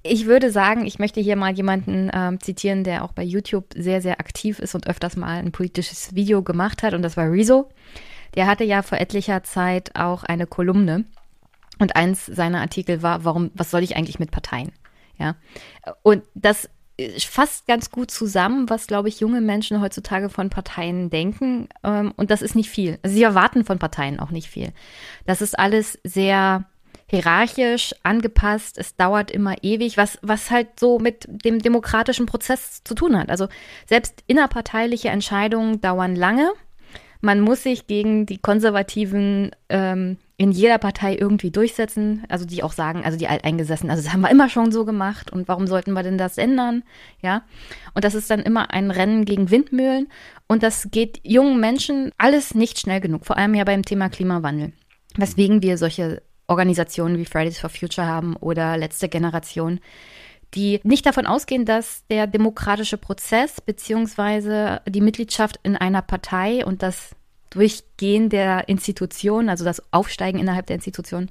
Ich 0.02 0.26
würde 0.26 0.50
sagen, 0.50 0.86
ich 0.86 0.98
möchte 0.98 1.20
hier 1.20 1.36
mal 1.36 1.52
jemanden 1.52 2.10
ähm, 2.14 2.40
zitieren, 2.40 2.84
der 2.84 3.04
auch 3.04 3.12
bei 3.12 3.22
YouTube 3.22 3.66
sehr, 3.74 4.00
sehr 4.00 4.18
aktiv 4.18 4.58
ist 4.58 4.74
und 4.74 4.86
öfters 4.86 5.16
mal 5.16 5.38
ein 5.38 5.52
politisches 5.52 6.14
Video 6.14 6.42
gemacht 6.42 6.82
hat, 6.82 6.94
und 6.94 7.02
das 7.02 7.16
war 7.16 7.30
Rezo. 7.30 7.68
Der 8.34 8.46
hatte 8.46 8.64
ja 8.64 8.82
vor 8.82 8.98
etlicher 8.98 9.42
Zeit 9.42 9.96
auch 9.96 10.22
eine 10.24 10.46
Kolumne. 10.46 11.04
Und 11.78 11.96
eins 11.96 12.26
seiner 12.26 12.60
Artikel 12.60 13.02
war, 13.02 13.24
warum, 13.24 13.50
was 13.54 13.70
soll 13.70 13.82
ich 13.82 13.96
eigentlich 13.96 14.18
mit 14.18 14.30
Parteien? 14.30 14.72
Ja. 15.18 15.36
Und 16.02 16.22
das 16.34 16.68
fasst 17.20 17.66
ganz 17.66 17.90
gut 17.90 18.10
zusammen, 18.10 18.68
was, 18.70 18.86
glaube 18.86 19.08
ich, 19.08 19.20
junge 19.20 19.40
Menschen 19.40 19.80
heutzutage 19.80 20.28
von 20.28 20.50
Parteien 20.50 21.10
denken. 21.10 21.68
Ähm, 21.84 22.12
und 22.16 22.30
das 22.30 22.42
ist 22.42 22.54
nicht 22.54 22.70
viel. 22.70 22.98
Also 23.02 23.16
sie 23.16 23.22
erwarten 23.22 23.64
von 23.64 23.78
Parteien 23.78 24.20
auch 24.20 24.30
nicht 24.30 24.48
viel. 24.48 24.72
Das 25.26 25.42
ist 25.42 25.58
alles 25.58 25.98
sehr 26.04 26.64
hierarchisch 27.10 27.94
angepasst. 28.04 28.78
Es 28.78 28.94
dauert 28.96 29.30
immer 29.30 29.56
ewig, 29.62 29.96
was, 29.96 30.18
was 30.22 30.50
halt 30.50 30.78
so 30.78 30.98
mit 30.98 31.26
dem 31.28 31.60
demokratischen 31.60 32.26
Prozess 32.26 32.82
zu 32.84 32.94
tun 32.94 33.18
hat. 33.18 33.30
Also 33.30 33.48
selbst 33.86 34.22
innerparteiliche 34.28 35.08
Entscheidungen 35.08 35.80
dauern 35.80 36.14
lange. 36.14 36.50
Man 37.20 37.40
muss 37.40 37.62
sich 37.62 37.86
gegen 37.86 38.26
die 38.26 38.38
Konservativen 38.38 39.50
ähm, 39.68 40.16
in 40.36 40.52
jeder 40.52 40.78
Partei 40.78 41.16
irgendwie 41.16 41.50
durchsetzen, 41.50 42.24
also 42.30 42.46
die 42.46 42.62
auch 42.62 42.72
sagen, 42.72 43.04
also 43.04 43.18
die 43.18 43.28
Alteingesessenen, 43.28 43.90
also 43.90 44.02
das 44.02 44.12
haben 44.12 44.22
wir 44.22 44.30
immer 44.30 44.48
schon 44.48 44.72
so 44.72 44.86
gemacht 44.86 45.30
und 45.30 45.48
warum 45.48 45.66
sollten 45.66 45.92
wir 45.92 46.02
denn 46.02 46.16
das 46.16 46.38
ändern? 46.38 46.82
Ja. 47.20 47.42
Und 47.92 48.04
das 48.04 48.14
ist 48.14 48.30
dann 48.30 48.40
immer 48.40 48.70
ein 48.70 48.90
Rennen 48.90 49.26
gegen 49.26 49.50
Windmühlen 49.50 50.08
und 50.48 50.62
das 50.62 50.88
geht 50.90 51.20
jungen 51.24 51.60
Menschen 51.60 52.10
alles 52.16 52.54
nicht 52.54 52.78
schnell 52.78 53.00
genug, 53.00 53.26
vor 53.26 53.36
allem 53.36 53.54
ja 53.54 53.64
beim 53.64 53.84
Thema 53.84 54.08
Klimawandel. 54.08 54.72
Weswegen 55.16 55.62
wir 55.62 55.76
solche 55.76 56.22
Organisationen 56.46 57.18
wie 57.18 57.26
Fridays 57.26 57.58
for 57.58 57.68
Future 57.68 58.06
haben 58.06 58.34
oder 58.36 58.78
Letzte 58.78 59.10
Generation, 59.10 59.78
die 60.54 60.80
nicht 60.82 61.06
davon 61.06 61.26
ausgehen, 61.26 61.64
dass 61.64 62.04
der 62.08 62.26
demokratische 62.26 62.96
Prozess 62.96 63.60
beziehungsweise 63.60 64.80
die 64.86 65.00
Mitgliedschaft 65.00 65.60
in 65.62 65.76
einer 65.76 66.02
Partei 66.02 66.64
und 66.64 66.82
das 66.82 67.14
Durchgehen 67.50 68.28
der 68.30 68.68
Institution, 68.68 69.48
also 69.48 69.64
das 69.64 69.82
Aufsteigen 69.92 70.38
innerhalb 70.38 70.66
der 70.66 70.76
Institution, 70.76 71.28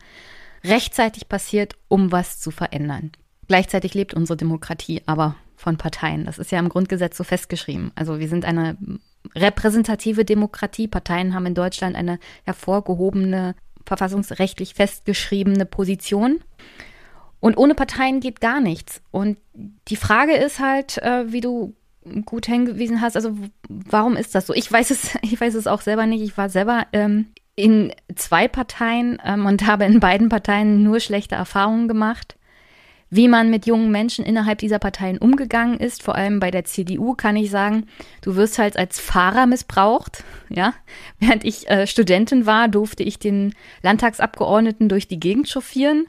rechtzeitig 0.64 1.30
passiert, 1.30 1.76
um 1.88 2.12
was 2.12 2.40
zu 2.40 2.52
verändern. 2.52 3.12
Gleichzeitig 3.48 3.94
lebt 3.94 4.14
unsere 4.14 4.38
Demokratie 4.38 5.02
aber 5.06 5.36
von 5.56 5.78
Parteien. 5.78 6.26
Das 6.26 6.38
ist 6.38 6.52
ja 6.52 6.60
im 6.60 6.70
Grundgesetz 6.70 7.18
so 7.18 7.24
festgeschrieben. 7.24 7.92
Also 7.96 8.20
wir 8.20 8.28
sind 8.30 8.46
eine 8.46 8.78
repräsentative 9.36 10.24
Demokratie. 10.24 10.88
Parteien 10.88 11.34
haben 11.34 11.46
in 11.46 11.56
Deutschland 11.56 11.96
eine 11.96 12.20
hervorgehobene, 12.44 13.56
verfassungsrechtlich 13.86 14.74
festgeschriebene 14.74 15.66
Position. 15.66 16.40
Und 17.40 17.58
ohne 17.58 17.76
Parteien 17.76 18.20
geht 18.20 18.42
gar 18.42 18.60
nichts. 18.60 19.02
Und 19.12 19.38
die 19.88 19.96
Frage 19.96 20.34
ist 20.34 20.60
halt, 20.60 20.98
äh, 21.00 21.32
wie 21.32 21.42
du 21.42 21.76
gut 22.26 22.46
hingewiesen 22.46 23.02
hast, 23.02 23.16
also 23.16 23.38
warum 23.68 24.16
ist 24.16 24.36
das 24.36 24.48
so? 24.48 24.54
Ich 24.54 24.72
weiß 24.72 24.92
es, 24.92 25.16
ich 25.22 25.40
weiß 25.40 25.56
es 25.56 25.68
auch 25.68 25.82
selber 25.82 26.06
nicht. 26.06 26.22
Ich 26.22 26.38
war 26.38 26.50
selber 26.50 26.88
ähm, 26.94 27.28
in 27.56 27.94
zwei 28.16 28.48
Parteien 28.48 29.22
ähm, 29.26 29.46
und 29.46 29.66
habe 29.66 29.86
in 29.86 30.00
beiden 30.00 30.30
Parteien 30.30 30.84
nur 30.84 31.00
schlechte 31.00 31.36
Erfahrungen 31.36 31.88
gemacht. 31.88 32.36
Wie 33.12 33.28
man 33.28 33.50
mit 33.50 33.66
jungen 33.66 33.90
Menschen 33.90 34.24
innerhalb 34.24 34.60
dieser 34.60 34.78
Parteien 34.78 35.18
umgegangen 35.18 35.80
ist, 35.80 36.04
vor 36.04 36.14
allem 36.14 36.40
bei 36.40 36.52
der 36.52 36.66
CDU 36.66 37.16
kann 37.16 37.36
ich 37.36 37.50
sagen, 37.50 37.88
du 38.22 38.36
wirst 38.36 38.60
halt 38.60 38.78
als 38.78 39.00
Fahrer 39.00 39.48
missbraucht, 39.48 40.24
ja. 40.50 40.74
Während 41.20 41.44
ich 41.44 41.68
äh, 41.70 41.88
Studentin 41.88 42.46
war, 42.46 42.68
durfte 42.68 43.02
ich 43.02 43.18
den 43.18 43.56
Landtagsabgeordneten 43.82 44.90
durch 44.90 45.08
die 45.08 45.20
Gegend 45.20 45.50
chauffieren 45.50 46.06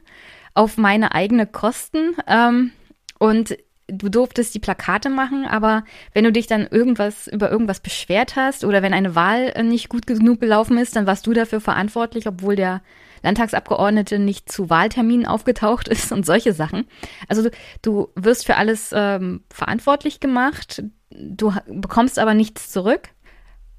auf 0.53 0.77
meine 0.77 1.13
eigene 1.13 1.47
Kosten. 1.47 2.15
Ähm, 2.27 2.71
und 3.19 3.57
du 3.87 4.09
durftest 4.09 4.55
die 4.55 4.59
Plakate 4.59 5.09
machen, 5.09 5.45
aber 5.45 5.83
wenn 6.13 6.23
du 6.23 6.31
dich 6.31 6.47
dann 6.47 6.65
irgendwas 6.65 7.27
über 7.27 7.51
irgendwas 7.51 7.81
beschwert 7.81 8.35
hast 8.35 8.63
oder 8.63 8.81
wenn 8.81 8.93
eine 8.93 9.15
Wahl 9.15 9.53
nicht 9.63 9.89
gut 9.89 10.07
genug 10.07 10.39
gelaufen 10.39 10.77
ist, 10.77 10.95
dann 10.95 11.07
warst 11.07 11.27
du 11.27 11.33
dafür 11.33 11.59
verantwortlich, 11.59 12.27
obwohl 12.27 12.55
der 12.55 12.81
Landtagsabgeordnete 13.23 14.17
nicht 14.17 14.51
zu 14.51 14.69
Wahlterminen 14.69 15.25
aufgetaucht 15.25 15.87
ist 15.87 16.11
und 16.11 16.25
solche 16.25 16.53
Sachen. 16.53 16.85
Also 17.27 17.43
du, 17.43 17.49
du 17.81 18.09
wirst 18.15 18.45
für 18.45 18.55
alles 18.55 18.91
ähm, 18.93 19.43
verantwortlich 19.53 20.19
gemacht, 20.19 20.83
du 21.09 21.53
bekommst 21.67 22.17
aber 22.17 22.33
nichts 22.33 22.71
zurück. 22.71 23.09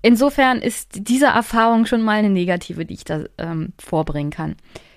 Insofern 0.02 0.60
ist 0.60 0.90
diese 0.94 1.26
Erfahrung 1.26 1.86
schon 1.86 2.02
mal 2.02 2.18
eine 2.18 2.30
negative, 2.30 2.84
die 2.84 2.94
ich 2.94 3.04
da 3.04 3.24
ähm, 3.38 3.72
vorbringen 3.78 4.30
kann. 4.30 4.56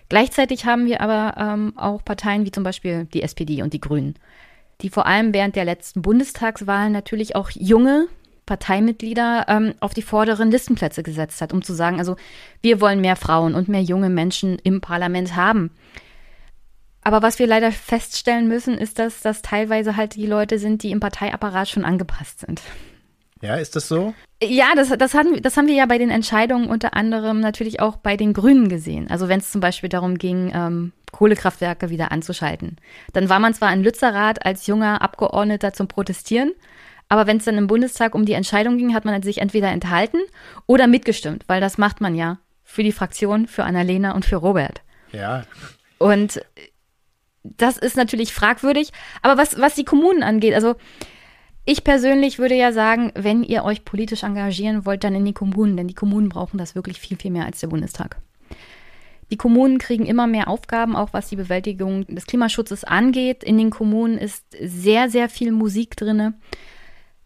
Gleichzeitig 0.10 0.66
haben 0.66 0.86
wir 0.86 1.02
aber 1.02 1.36
ähm, 1.38 1.74
auch 1.78 2.04
Parteien 2.04 2.46
wie 2.46 2.52
zum 2.52 2.64
Beispiel 2.64 3.06
die 3.06 3.24
SPD 3.24 3.62
und 3.62 3.74
die 3.74 3.82
Grünen 3.82 4.16
die 4.82 4.90
vor 4.90 5.06
allem 5.06 5.34
während 5.34 5.56
der 5.56 5.66
letzten 5.66 6.02
Bundestagswahlen 6.02 6.92
natürlich 6.92 7.36
auch 7.36 7.50
junge 7.52 8.08
Parteimitglieder 8.46 9.46
ähm, 9.48 9.74
auf 9.80 9.94
die 9.94 10.02
vorderen 10.02 10.52
Listenplätze 10.52 11.02
gesetzt 11.02 11.42
hat, 11.42 11.52
um 11.52 11.64
zu 11.64 11.74
sagen, 11.74 11.98
also 11.98 12.16
wir 12.62 12.80
wollen 12.80 13.02
mehr 13.02 13.16
Frauen 13.16 13.56
und 13.56 13.68
mehr 13.68 13.82
junge 13.82 14.10
Menschen 14.10 14.60
im 14.64 14.82
Parlament 14.82 15.36
haben. 15.36 15.72
Aber 17.02 17.22
was 17.22 17.40
wir 17.40 17.48
leider 17.48 17.72
feststellen 17.72 18.48
müssen, 18.48 18.78
ist, 18.78 19.00
dass 19.00 19.22
das 19.22 19.42
teilweise 19.42 19.96
halt 19.96 20.16
die 20.16 20.28
Leute 20.28 20.60
sind, 20.60 20.84
die 20.84 20.92
im 20.92 21.00
Parteiapparat 21.00 21.70
schon 21.70 21.86
angepasst 21.86 22.42
sind. 22.42 22.62
Ja, 23.46 23.56
ist 23.56 23.76
das 23.76 23.88
so? 23.88 24.14
Ja, 24.44 24.74
das, 24.76 24.90
das, 24.98 25.14
haben, 25.14 25.42
das 25.42 25.56
haben 25.56 25.68
wir 25.68 25.76
ja 25.76 25.86
bei 25.86 25.98
den 25.98 26.10
Entscheidungen 26.10 26.68
unter 26.68 26.96
anderem 26.96 27.40
natürlich 27.40 27.80
auch 27.80 27.98
bei 27.98 28.18
den 28.18 28.34
Grünen 28.34 28.70
gesehen. 28.70 29.10
Also 29.10 29.30
wenn 29.30 29.40
es 29.40 29.52
zum 29.52 29.62
Beispiel 29.62 29.90
darum 29.90 30.18
ging, 30.18 30.52
ähm, 30.54 30.92
Kohlekraftwerke 31.12 31.90
wieder 31.90 32.12
anzuschalten. 32.12 32.78
Dann 33.14 33.30
war 33.30 33.40
man 33.40 33.54
zwar 33.54 33.72
in 33.72 33.84
Lützerath 33.84 34.46
als 34.46 34.68
junger 34.68 35.02
Abgeordneter 35.02 35.72
zum 35.72 35.88
Protestieren, 35.88 36.52
aber 37.08 37.28
wenn 37.28 37.38
es 37.38 37.46
dann 37.46 37.58
im 37.58 37.68
Bundestag 37.68 38.16
um 38.16 38.26
die 38.26 38.34
Entscheidung 38.34 38.78
ging, 38.78 38.94
hat 38.94 39.06
man 39.06 39.22
sich 39.22 39.38
entweder 39.38 39.70
enthalten 39.70 40.18
oder 40.66 40.88
mitgestimmt, 40.88 41.46
weil 41.48 41.62
das 41.62 41.78
macht 41.78 42.02
man 42.02 42.16
ja 42.16 42.40
für 42.64 42.84
die 42.84 42.92
Fraktion, 42.92 43.48
für 43.48 43.64
Annalena 43.64 44.12
und 44.14 44.26
für 44.26 44.38
Robert. 44.38 44.82
Ja. 45.12 45.44
Und 45.98 46.42
das 47.44 47.78
ist 47.78 47.96
natürlich 47.96 48.34
fragwürdig. 48.34 48.92
Aber 49.22 49.38
was, 49.38 49.60
was 49.60 49.76
die 49.76 49.86
Kommunen 49.86 50.24
angeht, 50.24 50.56
also 50.56 50.76
ich 51.66 51.84
persönlich 51.84 52.38
würde 52.38 52.56
ja 52.56 52.72
sagen, 52.72 53.12
wenn 53.16 53.44
ihr 53.44 53.64
euch 53.64 53.84
politisch 53.84 54.24
engagieren 54.24 54.86
wollt, 54.86 55.04
dann 55.04 55.16
in 55.16 55.26
die 55.26 55.34
Kommunen, 55.34 55.76
denn 55.76 55.88
die 55.88 55.96
Kommunen 55.96 56.30
brauchen 56.30 56.58
das 56.58 56.76
wirklich 56.76 57.00
viel, 57.00 57.18
viel 57.18 57.32
mehr 57.32 57.46
als 57.46 57.60
der 57.60 57.68
Bundestag. 57.68 58.18
Die 59.32 59.38
Kommunen 59.38 59.80
kriegen 59.80 60.06
immer 60.06 60.28
mehr 60.28 60.48
Aufgaben, 60.48 60.96
auch 60.96 61.10
was 61.12 61.30
die 61.30 61.36
Bewältigung 61.36 62.06
des 62.06 62.28
Klimaschutzes 62.28 62.84
angeht. 62.84 63.44
In 63.44 63.58
den 63.58 63.72
Kommunen 63.72 64.20
ist 64.20 64.46
sehr, 64.62 65.10
sehr 65.10 65.30
viel 65.30 65.52
Musik 65.52 65.98
drin. 65.98 66.36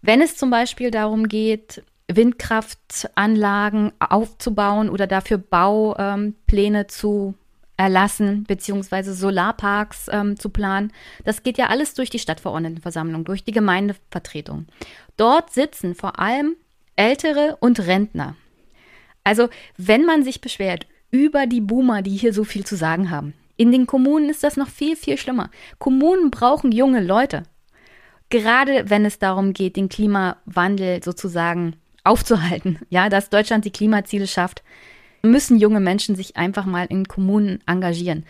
Wenn 0.01 0.21
es 0.21 0.37
zum 0.37 0.49
Beispiel 0.49 0.91
darum 0.91 1.27
geht, 1.27 1.83
Windkraftanlagen 2.07 3.91
aufzubauen 3.99 4.89
oder 4.89 5.07
dafür 5.07 5.37
Baupläne 5.37 6.87
zu 6.87 7.35
erlassen, 7.79 8.43
beziehungsweise 8.43 9.13
Solarparks 9.13 10.09
ähm, 10.11 10.37
zu 10.37 10.49
planen. 10.49 10.91
Das 11.23 11.43
geht 11.43 11.57
ja 11.57 11.67
alles 11.67 11.93
durch 11.93 12.09
die 12.09 12.19
Stadtverordnetenversammlung, 12.19 13.23
durch 13.23 13.45
die 13.45 13.53
Gemeindevertretung. 13.53 14.65
Dort 15.15 15.53
sitzen 15.53 15.95
vor 15.95 16.19
allem 16.19 16.57
Ältere 16.97 17.55
und 17.61 17.79
Rentner. 17.79 18.35
Also, 19.23 19.47
wenn 19.77 20.03
man 20.03 20.23
sich 20.23 20.41
beschwert 20.41 20.87
über 21.09 21.47
die 21.47 21.61
Boomer, 21.61 22.01
die 22.01 22.17
hier 22.17 22.33
so 22.33 22.43
viel 22.43 22.65
zu 22.65 22.75
sagen 22.75 23.11
haben, 23.11 23.33
in 23.55 23.71
den 23.71 23.87
Kommunen 23.87 24.29
ist 24.29 24.43
das 24.43 24.57
noch 24.57 24.67
viel, 24.67 24.97
viel 24.97 25.17
schlimmer. 25.17 25.49
Kommunen 25.77 26.31
brauchen 26.31 26.73
junge 26.73 27.01
Leute. 27.01 27.43
Gerade 28.29 28.89
wenn 28.89 29.05
es 29.05 29.19
darum 29.19 29.53
geht, 29.53 29.77
den 29.77 29.87
Klimawandel 29.87 31.01
sozusagen 31.01 31.77
aufzuhalten, 32.03 32.79
ja, 32.89 33.07
dass 33.07 33.29
Deutschland 33.29 33.63
die 33.63 33.71
Klimaziele 33.71 34.27
schafft, 34.27 34.63
müssen 35.21 35.59
junge 35.59 35.79
Menschen 35.79 36.15
sich 36.15 36.37
einfach 36.37 36.65
mal 36.65 36.85
in 36.85 37.07
Kommunen 37.07 37.61
engagieren. 37.65 38.25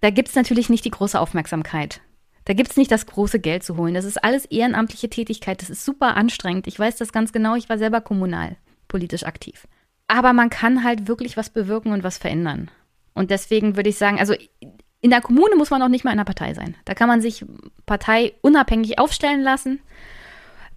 Da 0.00 0.10
gibt 0.10 0.28
es 0.28 0.34
natürlich 0.34 0.68
nicht 0.68 0.84
die 0.84 0.90
große 0.90 1.18
Aufmerksamkeit. 1.18 2.00
Da 2.44 2.52
gibt 2.52 2.70
es 2.70 2.76
nicht 2.76 2.90
das 2.90 3.06
große 3.06 3.40
Geld 3.40 3.62
zu 3.62 3.76
holen. 3.76 3.94
Das 3.94 4.04
ist 4.04 4.22
alles 4.22 4.44
ehrenamtliche 4.44 5.08
Tätigkeit. 5.08 5.62
Das 5.62 5.70
ist 5.70 5.84
super 5.84 6.16
anstrengend. 6.16 6.66
Ich 6.66 6.78
weiß 6.78 6.96
das 6.96 7.12
ganz 7.12 7.32
genau. 7.32 7.54
Ich 7.54 7.68
war 7.68 7.78
selber 7.78 8.00
kommunal 8.00 8.56
politisch 8.88 9.24
aktiv. 9.24 9.66
Aber 10.08 10.32
man 10.32 10.50
kann 10.50 10.84
halt 10.84 11.08
wirklich 11.08 11.36
was 11.36 11.50
bewirken 11.50 11.92
und 11.92 12.04
was 12.04 12.18
verändern. 12.18 12.70
Und 13.14 13.30
deswegen 13.30 13.76
würde 13.76 13.88
ich 13.88 13.96
sagen, 13.96 14.18
also 14.18 14.34
in 15.00 15.10
der 15.10 15.20
Kommune 15.20 15.56
muss 15.56 15.70
man 15.70 15.82
auch 15.82 15.88
nicht 15.88 16.04
mal 16.04 16.12
in 16.12 16.18
einer 16.18 16.24
Partei 16.24 16.54
sein. 16.54 16.76
Da 16.84 16.94
kann 16.94 17.08
man 17.08 17.20
sich 17.20 17.44
parteiunabhängig 17.86 18.98
aufstellen 18.98 19.42
lassen. 19.42 19.80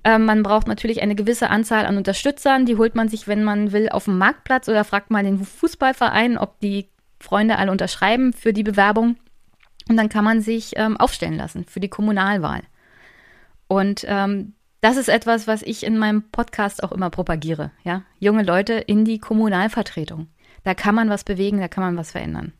Ähm, 0.08 0.24
man 0.24 0.42
braucht 0.42 0.68
natürlich 0.68 1.02
eine 1.02 1.16
gewisse 1.16 1.50
Anzahl 1.50 1.86
an 1.86 1.98
Unterstützern. 1.98 2.66
Die 2.66 2.78
holt 2.78 2.96
man 2.96 3.10
sich, 3.10 3.28
wenn 3.28 3.44
man 3.44 3.74
will, 3.74 3.90
auf 3.90 4.06
dem 4.06 4.18
Marktplatz 4.18 4.70
oder 4.70 4.86
fragt 4.86 5.12
mal 5.12 5.22
den 5.22 5.44
Fußballverein, 5.44 6.38
ob 6.38 6.62
die 6.62 6.88
Freunde 7.20 7.58
alle 7.58 7.74
unterschreiben 7.74 8.32
für 8.32 8.54
die 8.54 8.64
Bewerbung. 8.64 9.18
Und 9.90 9.98
dann 9.98 10.08
kann 10.08 10.24
man 10.24 10.40
sich 10.40 10.72
ähm, 10.78 10.96
aufstellen 10.96 11.36
lassen 11.36 11.66
für 11.66 11.82
die 11.82 11.90
Kommunalwahl. 11.90 12.62
Und 13.68 14.06
ähm, 14.08 14.54
das 14.80 14.96
ist 14.96 15.10
etwas, 15.10 15.46
was 15.46 15.62
ich 15.62 15.86
in 15.86 15.98
meinem 15.98 16.24
Podcast 16.32 16.84
auch 16.84 16.94
immer 16.94 17.10
propagiere. 17.10 17.72
Ja? 17.84 18.04
Junge 18.18 18.44
Leute 18.44 18.76
in 18.76 19.04
die 19.04 19.20
Kommunalvertretung. 19.20 20.28
Da 20.64 20.74
kann 20.74 20.96
man 20.96 21.10
was 21.10 21.26
bewegen, 21.26 21.60
da 21.60 21.68
kann 21.68 21.84
man 21.84 21.98
was 21.98 22.12
verändern. 22.12 22.54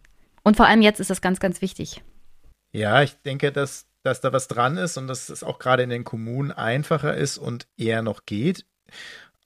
Und 0.44 0.58
vor 0.58 0.66
allem 0.66 0.82
jetzt 0.82 1.00
ist 1.00 1.10
das 1.10 1.22
ganz, 1.22 1.40
ganz 1.40 1.62
wichtig. 1.62 2.04
Ja, 2.74 3.02
ich 3.04 3.14
denke, 3.22 3.54
dass 3.54 3.87
dass 4.08 4.22
da 4.22 4.34
was 4.34 4.48
dran 4.48 4.78
ist 4.78 4.98
und 4.98 5.08
dass 5.08 5.30
es 5.30 5.44
auch 5.44 5.60
gerade 5.60 5.84
in 5.84 5.90
den 5.90 6.04
Kommunen 6.04 6.52
einfacher 6.52 7.16
ist 7.16 7.38
und 7.38 7.68
eher 7.78 8.02
noch 8.02 8.26
geht. 8.26 8.66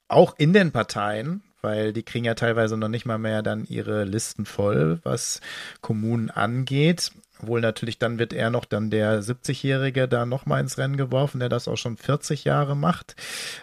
Auch 0.08 0.34
in 0.38 0.52
den 0.52 0.72
Parteien, 0.72 1.42
weil 1.62 1.92
die 1.92 2.02
kriegen 2.02 2.24
ja 2.24 2.34
teilweise 2.34 2.76
noch 2.76 2.88
nicht 2.88 3.06
mal 3.06 3.18
mehr 3.18 3.42
dann 3.42 3.64
ihre 3.64 4.04
Listen 4.04 4.46
voll, 4.46 5.00
was 5.02 5.40
Kommunen 5.80 6.30
angeht. 6.30 7.12
Wohl 7.40 7.60
natürlich 7.60 7.98
dann 7.98 8.18
wird 8.18 8.32
eher 8.32 8.50
noch 8.50 8.64
dann 8.64 8.90
der 8.90 9.22
70-Jährige 9.22 10.06
da 10.06 10.26
nochmal 10.26 10.60
ins 10.60 10.78
Rennen 10.78 10.96
geworfen, 10.96 11.40
der 11.40 11.48
das 11.48 11.66
auch 11.66 11.76
schon 11.76 11.96
40 11.96 12.44
Jahre 12.44 12.76
macht. 12.76 13.16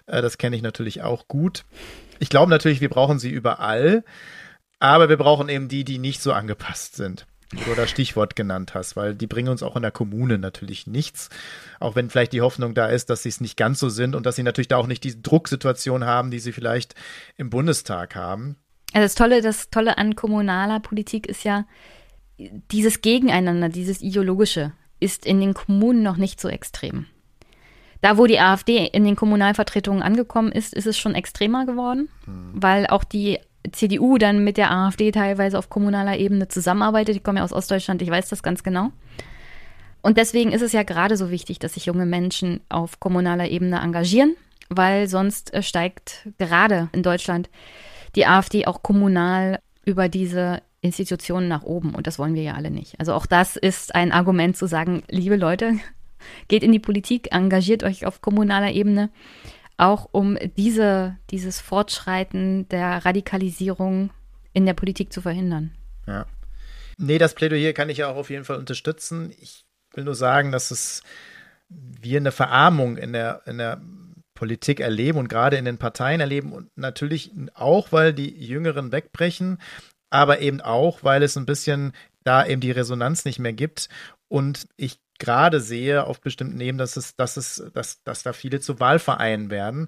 Äh, 0.06 0.22
das 0.22 0.38
kenne 0.38 0.56
ich 0.56 0.62
natürlich 0.62 1.02
auch 1.02 1.28
gut. 1.28 1.66
Ich 2.20 2.30
glaube 2.30 2.50
natürlich, 2.50 2.82
wir 2.82 2.90
brauchen 2.90 3.20
sie 3.20 3.30
überall, 3.30 4.04
aber 4.80 5.08
wir 5.08 5.18
brauchen 5.18 5.48
eben 5.48 5.70
die, 5.70 5.86
die 5.86 5.98
nicht 5.98 6.22
so 6.22 6.34
angepasst 6.34 6.96
sind 6.96 7.26
wie 7.52 7.64
du 7.64 7.76
das 7.76 7.90
Stichwort 7.90 8.36
genannt 8.36 8.74
hast, 8.76 8.96
weil 8.96 9.16
die 9.16 9.28
bringen 9.28 9.50
uns 9.50 9.64
auch 9.64 9.76
in 9.76 9.82
der 9.82 9.92
Kommune 9.92 10.38
natürlich 10.38 10.86
nichts. 10.86 11.30
Auch 11.80 11.96
wenn 11.96 12.10
vielleicht 12.10 12.34
die 12.34 12.42
Hoffnung 12.42 12.76
da 12.76 12.88
ist, 12.88 13.10
dass 13.10 13.24
sie 13.24 13.30
es 13.30 13.42
nicht 13.42 13.58
ganz 13.58 13.80
so 13.80 13.90
sind 13.90 14.16
und 14.16 14.26
dass 14.26 14.36
sie 14.36 14.44
natürlich 14.44 14.68
da 14.68 14.78
auch 14.78 14.88
nicht 14.88 15.04
diese 15.04 15.18
Drucksituation 15.18 16.06
haben, 16.06 16.30
die 16.30 16.40
sie 16.40 16.52
vielleicht 16.52 16.94
im 17.38 17.50
Bundestag 17.50 18.16
haben. 18.16 18.58
Also 18.94 19.06
das 19.06 19.16
Tolle, 19.16 19.42
das 19.42 19.70
Tolle 19.70 19.98
an 19.98 20.16
kommunaler 20.16 20.80
Politik 20.80 21.28
ist 21.28 21.44
ja, 21.44 21.66
dieses 22.38 23.02
Gegeneinander, 23.02 23.70
dieses 23.70 24.02
Ideologische 24.02 24.72
ist 25.00 25.26
in 25.26 25.40
den 25.40 25.54
Kommunen 25.54 26.04
noch 26.04 26.18
nicht 26.18 26.40
so 26.40 26.48
extrem. 26.50 27.06
Da, 28.02 28.18
wo 28.18 28.28
die 28.28 28.40
AfD 28.40 28.86
in 28.86 29.04
den 29.04 29.16
Kommunalvertretungen 29.16 30.02
angekommen 30.02 30.52
ist, 30.52 30.74
ist 30.74 30.88
es 30.88 30.98
schon 30.98 31.16
extremer 31.16 31.66
geworden, 31.66 32.10
hm. 32.26 32.52
weil 32.54 32.88
auch 32.88 33.04
die 33.04 33.40
CDU 33.72 34.18
dann 34.18 34.44
mit 34.44 34.58
der 34.58 34.72
AfD 34.72 35.12
teilweise 35.12 35.58
auf 35.58 35.70
kommunaler 35.70 36.18
Ebene 36.18 36.48
zusammenarbeitet. 36.48 37.16
Ich 37.16 37.24
komme 37.24 37.40
ja 37.40 37.44
aus 37.44 37.54
Ostdeutschland, 37.54 38.02
ich 38.02 38.10
weiß 38.10 38.30
das 38.30 38.44
ganz 38.44 38.64
genau. 38.64 38.92
Und 40.02 40.18
deswegen 40.18 40.52
ist 40.52 40.62
es 40.62 40.72
ja 40.72 40.84
gerade 40.84 41.18
so 41.18 41.30
wichtig, 41.30 41.60
dass 41.60 41.74
sich 41.74 41.86
junge 41.86 42.06
Menschen 42.06 42.62
auf 42.70 43.00
kommunaler 43.00 43.50
Ebene 43.50 43.80
engagieren, 43.80 44.36
weil 44.70 45.08
sonst 45.08 45.54
äh, 45.54 45.62
steigt 45.62 46.30
gerade 46.38 46.90
in 46.94 47.04
Deutschland 47.04 47.50
die 48.16 48.26
AfD 48.26 48.66
auch 48.66 48.82
kommunal 48.82 49.60
über 49.86 50.08
diese 50.08 50.62
Institutionen 50.82 51.48
nach 51.48 51.64
oben. 51.64 51.94
Und 51.96 52.08
das 52.08 52.18
wollen 52.18 52.36
wir 52.36 52.44
ja 52.44 52.54
alle 52.54 52.72
nicht. 52.72 53.00
Also 53.00 53.14
auch 53.14 53.26
das 53.26 53.58
ist 53.58 53.94
ein 53.94 54.12
Argument 54.12 54.56
zu 54.56 54.68
sagen, 54.68 55.04
liebe 55.10 55.36
Leute, 55.36 55.74
geht 56.48 56.64
in 56.64 56.72
die 56.72 56.80
Politik, 56.80 57.34
engagiert 57.34 57.84
euch 57.84 58.06
auf 58.06 58.22
kommunaler 58.22 58.72
Ebene 58.72 59.10
auch 59.80 60.10
um 60.12 60.38
diese, 60.58 61.18
dieses 61.30 61.62
Fortschreiten 61.62 62.68
der 62.70 63.06
Radikalisierung 63.06 64.12
in 64.54 64.66
der 64.66 64.74
Politik 64.74 65.14
zu 65.14 65.22
verhindern. 65.22 65.72
Ja. 66.06 66.26
Nee, 66.98 67.18
das 67.18 67.34
Plädoyer 67.34 67.74
kann 67.74 67.90
ich 67.90 68.00
ja 68.00 68.10
auch 68.10 68.18
auf 68.18 68.30
jeden 68.30 68.44
Fall 68.44 68.58
unterstützen. 68.58 69.34
Ich 69.40 69.66
will 69.94 70.04
nur 70.04 70.16
sagen, 70.16 70.52
dass 70.52 70.72
es 70.72 71.02
wir 71.70 72.18
eine 72.18 72.32
Verarmung 72.32 72.98
in 72.98 73.14
der, 73.14 73.44
in 73.46 73.58
der 73.58 73.82
Politik 74.34 74.80
erleben 74.80 75.20
und 75.20 75.30
gerade 75.30 75.58
in 75.58 75.66
den 75.66 75.78
Parteien 75.78 76.20
erleben 76.20 76.52
und 76.52 76.70
natürlich 76.76 77.32
auch, 77.54 77.92
weil 77.92 78.14
die 78.14 78.36
Jüngeren 78.44 78.92
wegbrechen, 78.92 79.60
aber 80.10 80.40
eben 80.40 80.62
auch, 80.62 81.04
weil 81.04 81.24
es 81.24 81.38
ein 81.38 81.46
bisschen 81.46 81.94
da 82.24 82.46
eben 82.46 82.62
die 82.62 82.72
Resonanz 82.72 83.26
nicht 83.26 83.40
mehr 83.40 83.54
gibt 83.54 83.90
und 84.28 84.68
ich 84.76 85.00
gerade 85.20 85.60
sehe 85.62 86.06
auf 86.06 86.22
bestimmten 86.22 86.60
Ebenen, 86.60 86.80
dass 86.80 86.98
es, 86.98 87.16
dass 87.16 87.38
es, 87.38 87.64
dass, 87.74 88.04
dass 88.04 88.24
da 88.24 88.34
viele 88.34 88.60
zu 88.60 88.80
Wahlvereinen 88.80 89.50
werden. 89.50 89.88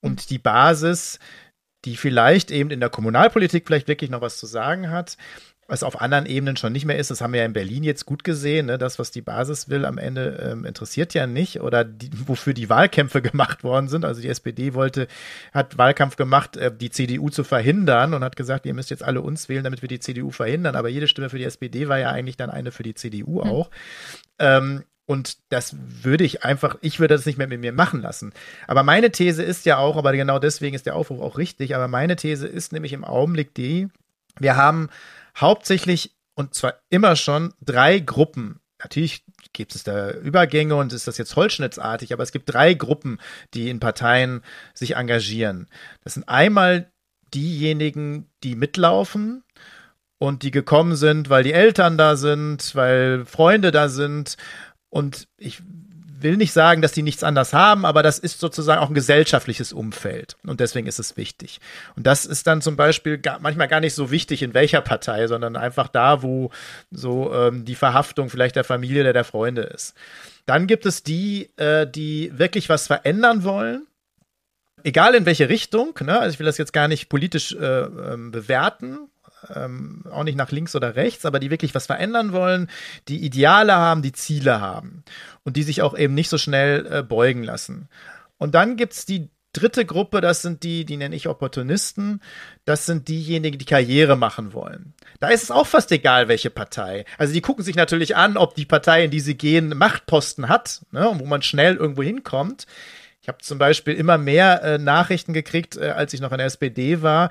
Und 0.00 0.24
mhm. 0.24 0.28
die 0.28 0.38
Basis, 0.38 1.18
die 1.84 1.96
vielleicht 1.96 2.50
eben 2.50 2.70
in 2.70 2.80
der 2.80 2.90
Kommunalpolitik 2.90 3.66
vielleicht 3.66 3.88
wirklich 3.88 4.10
noch 4.10 4.20
was 4.20 4.38
zu 4.38 4.46
sagen 4.46 4.90
hat, 4.90 5.16
was 5.70 5.82
auf 5.82 6.00
anderen 6.00 6.24
Ebenen 6.24 6.56
schon 6.56 6.72
nicht 6.72 6.86
mehr 6.86 6.96
ist, 6.96 7.10
das 7.10 7.20
haben 7.20 7.34
wir 7.34 7.40
ja 7.40 7.46
in 7.46 7.52
Berlin 7.52 7.84
jetzt 7.84 8.06
gut 8.06 8.24
gesehen, 8.24 8.66
ne? 8.66 8.78
das, 8.78 8.98
was 8.98 9.10
die 9.10 9.20
Basis 9.20 9.68
will, 9.68 9.84
am 9.84 9.98
Ende 9.98 10.50
ähm, 10.50 10.64
interessiert 10.64 11.12
ja 11.12 11.26
nicht 11.26 11.60
oder 11.60 11.84
die, 11.84 12.08
wofür 12.26 12.54
die 12.54 12.70
Wahlkämpfe 12.70 13.20
gemacht 13.22 13.62
worden 13.62 13.88
sind. 13.88 14.06
Also 14.06 14.22
die 14.22 14.28
SPD 14.28 14.72
wollte, 14.72 15.08
hat 15.52 15.76
Wahlkampf 15.76 16.16
gemacht, 16.16 16.56
äh, 16.56 16.74
die 16.74 16.88
CDU 16.88 17.28
zu 17.28 17.44
verhindern 17.44 18.14
und 18.14 18.24
hat 18.24 18.34
gesagt, 18.34 18.64
ihr 18.64 18.72
müsst 18.72 18.88
jetzt 18.88 19.04
alle 19.04 19.20
uns 19.20 19.50
wählen, 19.50 19.62
damit 19.62 19.82
wir 19.82 19.90
die 19.90 20.00
CDU 20.00 20.30
verhindern. 20.30 20.74
Aber 20.74 20.88
jede 20.88 21.06
Stimme 21.06 21.28
für 21.28 21.38
die 21.38 21.44
SPD 21.44 21.86
war 21.86 21.98
ja 21.98 22.10
eigentlich 22.10 22.38
dann 22.38 22.48
eine 22.48 22.72
für 22.72 22.82
die 22.82 22.94
CDU 22.94 23.42
hm. 23.42 23.50
auch. 23.50 23.70
Ähm, 24.38 24.84
und 25.06 25.38
das 25.48 25.74
würde 25.78 26.24
ich 26.24 26.44
einfach, 26.44 26.76
ich 26.82 27.00
würde 27.00 27.14
das 27.14 27.24
nicht 27.24 27.38
mehr 27.38 27.46
mit 27.46 27.60
mir 27.60 27.72
machen 27.72 28.02
lassen. 28.02 28.34
Aber 28.66 28.82
meine 28.82 29.10
These 29.10 29.42
ist 29.42 29.64
ja 29.64 29.78
auch, 29.78 29.96
aber 29.96 30.12
genau 30.12 30.38
deswegen 30.38 30.76
ist 30.76 30.84
der 30.84 30.96
Aufruf 30.96 31.20
auch 31.22 31.38
richtig, 31.38 31.74
aber 31.74 31.88
meine 31.88 32.14
These 32.14 32.46
ist 32.46 32.72
nämlich 32.72 32.92
im 32.92 33.04
Augenblick 33.04 33.54
die, 33.54 33.88
wir 34.38 34.56
haben 34.56 34.90
hauptsächlich 35.34 36.14
und 36.34 36.54
zwar 36.54 36.74
immer 36.90 37.16
schon 37.16 37.54
drei 37.62 38.00
Gruppen. 38.00 38.60
Natürlich 38.80 39.24
gibt 39.54 39.74
es 39.74 39.82
da 39.82 40.10
Übergänge 40.10 40.76
und 40.76 40.92
ist 40.92 41.08
das 41.08 41.16
jetzt 41.16 41.34
holzschnittsartig, 41.34 42.12
aber 42.12 42.22
es 42.22 42.30
gibt 42.30 42.52
drei 42.52 42.74
Gruppen, 42.74 43.18
die 43.54 43.70
in 43.70 43.80
Parteien 43.80 44.42
sich 44.74 44.96
engagieren. 44.96 45.68
Das 46.04 46.14
sind 46.14 46.28
einmal 46.28 46.92
diejenigen, 47.34 48.30
die 48.44 48.54
mitlaufen 48.54 49.42
und 50.18 50.42
die 50.42 50.50
gekommen 50.50 50.96
sind, 50.96 51.30
weil 51.30 51.44
die 51.44 51.52
Eltern 51.52 51.96
da 51.96 52.16
sind, 52.16 52.74
weil 52.74 53.24
Freunde 53.24 53.70
da 53.70 53.88
sind. 53.88 54.36
Und 54.90 55.28
ich 55.36 55.62
will 56.20 56.36
nicht 56.36 56.52
sagen, 56.52 56.82
dass 56.82 56.92
die 56.92 57.02
nichts 57.02 57.22
anders 57.22 57.52
haben, 57.52 57.84
aber 57.84 58.02
das 58.02 58.18
ist 58.18 58.40
sozusagen 58.40 58.80
auch 58.80 58.88
ein 58.88 58.94
gesellschaftliches 58.94 59.72
Umfeld. 59.72 60.36
Und 60.44 60.60
deswegen 60.60 60.86
ist 60.86 60.98
es 60.98 61.16
wichtig. 61.16 61.60
Und 61.96 62.06
das 62.06 62.26
ist 62.26 62.46
dann 62.46 62.60
zum 62.60 62.76
Beispiel 62.76 63.18
gar, 63.18 63.38
manchmal 63.38 63.68
gar 63.68 63.80
nicht 63.80 63.94
so 63.94 64.10
wichtig, 64.10 64.42
in 64.42 64.54
welcher 64.54 64.80
Partei, 64.80 65.26
sondern 65.26 65.56
einfach 65.56 65.88
da, 65.88 66.22
wo 66.22 66.50
so 66.90 67.32
ähm, 67.32 67.64
die 67.64 67.74
Verhaftung 67.74 68.30
vielleicht 68.30 68.56
der 68.56 68.64
Familie 68.64 69.02
oder 69.02 69.12
der 69.12 69.24
Freunde 69.24 69.62
ist. 69.62 69.94
Dann 70.46 70.66
gibt 70.66 70.86
es 70.86 71.02
die, 71.02 71.50
äh, 71.56 71.86
die 71.86 72.32
wirklich 72.36 72.68
was 72.68 72.86
verändern 72.86 73.44
wollen. 73.44 73.86
Egal 74.84 75.14
in 75.14 75.26
welche 75.26 75.48
Richtung, 75.48 75.94
ne? 76.00 76.18
also 76.18 76.32
ich 76.32 76.38
will 76.38 76.46
das 76.46 76.58
jetzt 76.58 76.72
gar 76.72 76.88
nicht 76.88 77.08
politisch 77.08 77.52
äh, 77.52 77.80
ähm, 77.82 78.30
bewerten, 78.30 79.08
ähm, 79.54 80.04
auch 80.10 80.24
nicht 80.24 80.36
nach 80.36 80.50
links 80.50 80.74
oder 80.74 80.96
rechts, 80.96 81.24
aber 81.24 81.38
die 81.38 81.50
wirklich 81.50 81.74
was 81.74 81.86
verändern 81.86 82.32
wollen, 82.32 82.68
die 83.08 83.24
Ideale 83.24 83.74
haben, 83.74 84.02
die 84.02 84.12
Ziele 84.12 84.60
haben 84.60 85.04
und 85.44 85.56
die 85.56 85.62
sich 85.62 85.82
auch 85.82 85.96
eben 85.96 86.14
nicht 86.14 86.28
so 86.28 86.38
schnell 86.38 86.86
äh, 86.90 87.02
beugen 87.02 87.42
lassen. 87.42 87.88
Und 88.38 88.54
dann 88.54 88.76
gibt 88.76 88.92
es 88.92 89.06
die 89.06 89.30
dritte 89.52 89.84
Gruppe, 89.84 90.20
das 90.20 90.42
sind 90.42 90.62
die, 90.62 90.84
die 90.84 90.96
nenne 90.96 91.16
ich 91.16 91.28
Opportunisten. 91.28 92.20
Das 92.64 92.86
sind 92.86 93.08
diejenigen, 93.08 93.58
die 93.58 93.64
Karriere 93.64 94.16
machen 94.16 94.52
wollen. 94.52 94.94
Da 95.20 95.28
ist 95.28 95.44
es 95.44 95.50
auch 95.50 95.66
fast 95.66 95.90
egal, 95.90 96.28
welche 96.28 96.50
Partei. 96.50 97.04
Also 97.16 97.32
die 97.32 97.40
gucken 97.40 97.64
sich 97.64 97.74
natürlich 97.74 98.16
an, 98.16 98.36
ob 98.36 98.54
die 98.54 98.66
Partei, 98.66 99.04
in 99.04 99.10
die 99.10 99.20
sie 99.20 99.36
gehen, 99.36 99.70
Machtposten 99.70 100.48
hat, 100.48 100.82
ne, 100.92 101.10
wo 101.14 101.24
man 101.24 101.42
schnell 101.42 101.76
irgendwo 101.76 102.02
hinkommt. 102.02 102.66
Ich 103.20 103.28
habe 103.28 103.38
zum 103.38 103.58
Beispiel 103.58 103.94
immer 103.94 104.16
mehr 104.16 104.62
äh, 104.62 104.78
Nachrichten 104.78 105.32
gekriegt, 105.32 105.76
äh, 105.76 105.90
als 105.90 106.14
ich 106.14 106.20
noch 106.20 106.32
in 106.32 106.38
der 106.38 106.46
SPD 106.46 107.02
war, 107.02 107.30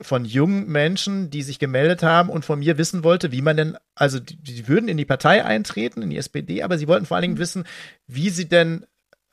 von 0.00 0.24
jungen 0.24 0.66
Menschen, 0.66 1.30
die 1.30 1.42
sich 1.42 1.58
gemeldet 1.58 2.02
haben 2.02 2.28
und 2.28 2.44
von 2.44 2.58
mir 2.58 2.78
wissen 2.78 3.02
wollte, 3.02 3.32
wie 3.32 3.42
man 3.42 3.56
denn, 3.56 3.76
also 3.94 4.20
die, 4.20 4.36
die 4.36 4.68
würden 4.68 4.88
in 4.88 4.96
die 4.96 5.04
Partei 5.04 5.44
eintreten, 5.44 6.02
in 6.02 6.10
die 6.10 6.18
SPD, 6.18 6.62
aber 6.62 6.76
sie 6.78 6.88
wollten 6.88 7.06
vor 7.06 7.16
allen 7.16 7.22
Dingen 7.22 7.38
wissen, 7.38 7.64
wie 8.06 8.30
sie 8.30 8.48
denn 8.48 8.86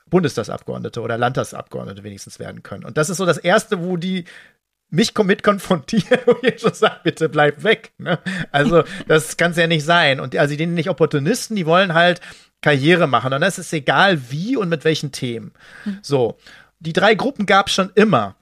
Bundestagsabgeordnete 0.09 1.01
oder 1.01 1.17
Landtagsabgeordnete 1.17 2.03
wenigstens 2.03 2.39
werden 2.39 2.63
können. 2.63 2.85
Und 2.85 2.97
das 2.97 3.09
ist 3.09 3.17
so 3.17 3.25
das 3.25 3.37
Erste, 3.37 3.83
wo 3.83 3.97
die 3.97 4.25
mich 4.89 5.17
mit 5.17 5.41
konfrontieren 5.41 6.19
und 6.25 6.43
ich 6.43 6.61
schon 6.61 6.73
sage, 6.73 6.99
bitte 7.03 7.27
bleib 7.27 7.63
weg. 7.63 7.93
Ne? 7.97 8.19
Also 8.51 8.83
das 9.07 9.37
kann 9.37 9.51
es 9.51 9.57
ja 9.57 9.67
nicht 9.67 9.83
sein. 9.83 10.19
Und 10.19 10.35
also 10.35 10.55
die 10.55 10.65
nicht 10.67 10.89
Opportunisten, 10.89 11.55
die 11.55 11.65
wollen 11.65 11.93
halt 11.93 12.21
Karriere 12.61 13.07
machen. 13.07 13.33
Und 13.33 13.41
das 13.41 13.57
ist 13.57 13.73
egal 13.73 14.31
wie 14.31 14.55
und 14.55 14.69
mit 14.69 14.85
welchen 14.85 15.11
Themen. 15.11 15.51
Hm. 15.83 15.97
So, 16.03 16.37
die 16.79 16.93
drei 16.93 17.15
Gruppen 17.15 17.45
gab 17.45 17.67
es 17.67 17.73
schon 17.73 17.91
immer. 17.95 18.35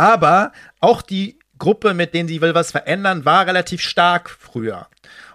Aber 0.00 0.52
auch 0.80 1.02
die 1.02 1.38
Gruppe, 1.58 1.92
mit 1.92 2.14
denen 2.14 2.26
sie 2.26 2.40
will 2.40 2.54
was 2.54 2.70
verändern, 2.70 3.26
war 3.26 3.46
relativ 3.46 3.82
stark 3.82 4.30
früher. 4.30 4.88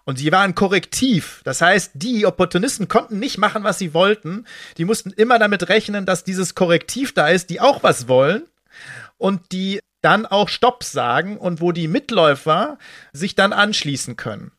Und 0.05 0.17
sie 0.17 0.31
waren 0.31 0.55
korrektiv. 0.55 1.41
Das 1.43 1.61
heißt, 1.61 1.91
die 1.93 2.25
Opportunisten 2.25 2.87
konnten 2.87 3.19
nicht 3.19 3.37
machen, 3.37 3.63
was 3.63 3.77
sie 3.77 3.93
wollten. 3.93 4.47
Die 4.79 4.85
mussten 4.85 5.11
immer 5.11 5.37
damit 5.37 5.69
rechnen, 5.69 6.07
dass 6.07 6.23
dieses 6.23 6.55
Korrektiv 6.55 7.13
da 7.13 7.27
ist, 7.27 7.51
die 7.51 7.61
auch 7.61 7.83
was 7.83 8.07
wollen 8.07 8.47
und 9.17 9.51
die 9.51 9.81
dann 10.01 10.25
auch 10.25 10.49
Stopp 10.49 10.83
sagen 10.83 11.37
und 11.37 11.61
wo 11.61 11.71
die 11.71 11.87
Mitläufer 11.87 12.79
sich 13.13 13.35
dann 13.35 13.53
anschließen 13.53 14.15
können. 14.15 14.51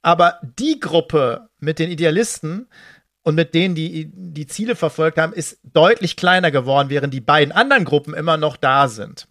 Aber 0.00 0.38
die 0.60 0.78
Gruppe 0.78 1.48
mit 1.58 1.80
den 1.80 1.90
Idealisten 1.90 2.68
und 3.24 3.34
mit 3.34 3.54
denen, 3.54 3.74
die 3.74 4.10
die 4.14 4.46
Ziele 4.46 4.76
verfolgt 4.76 5.18
haben, 5.18 5.32
ist 5.32 5.58
deutlich 5.64 6.14
kleiner 6.14 6.50
geworden, 6.50 6.90
während 6.90 7.12
die 7.12 7.20
beiden 7.20 7.52
anderen 7.52 7.84
Gruppen 7.84 8.14
immer 8.14 8.36
noch 8.36 8.56
da 8.56 8.86
sind. 8.88 9.26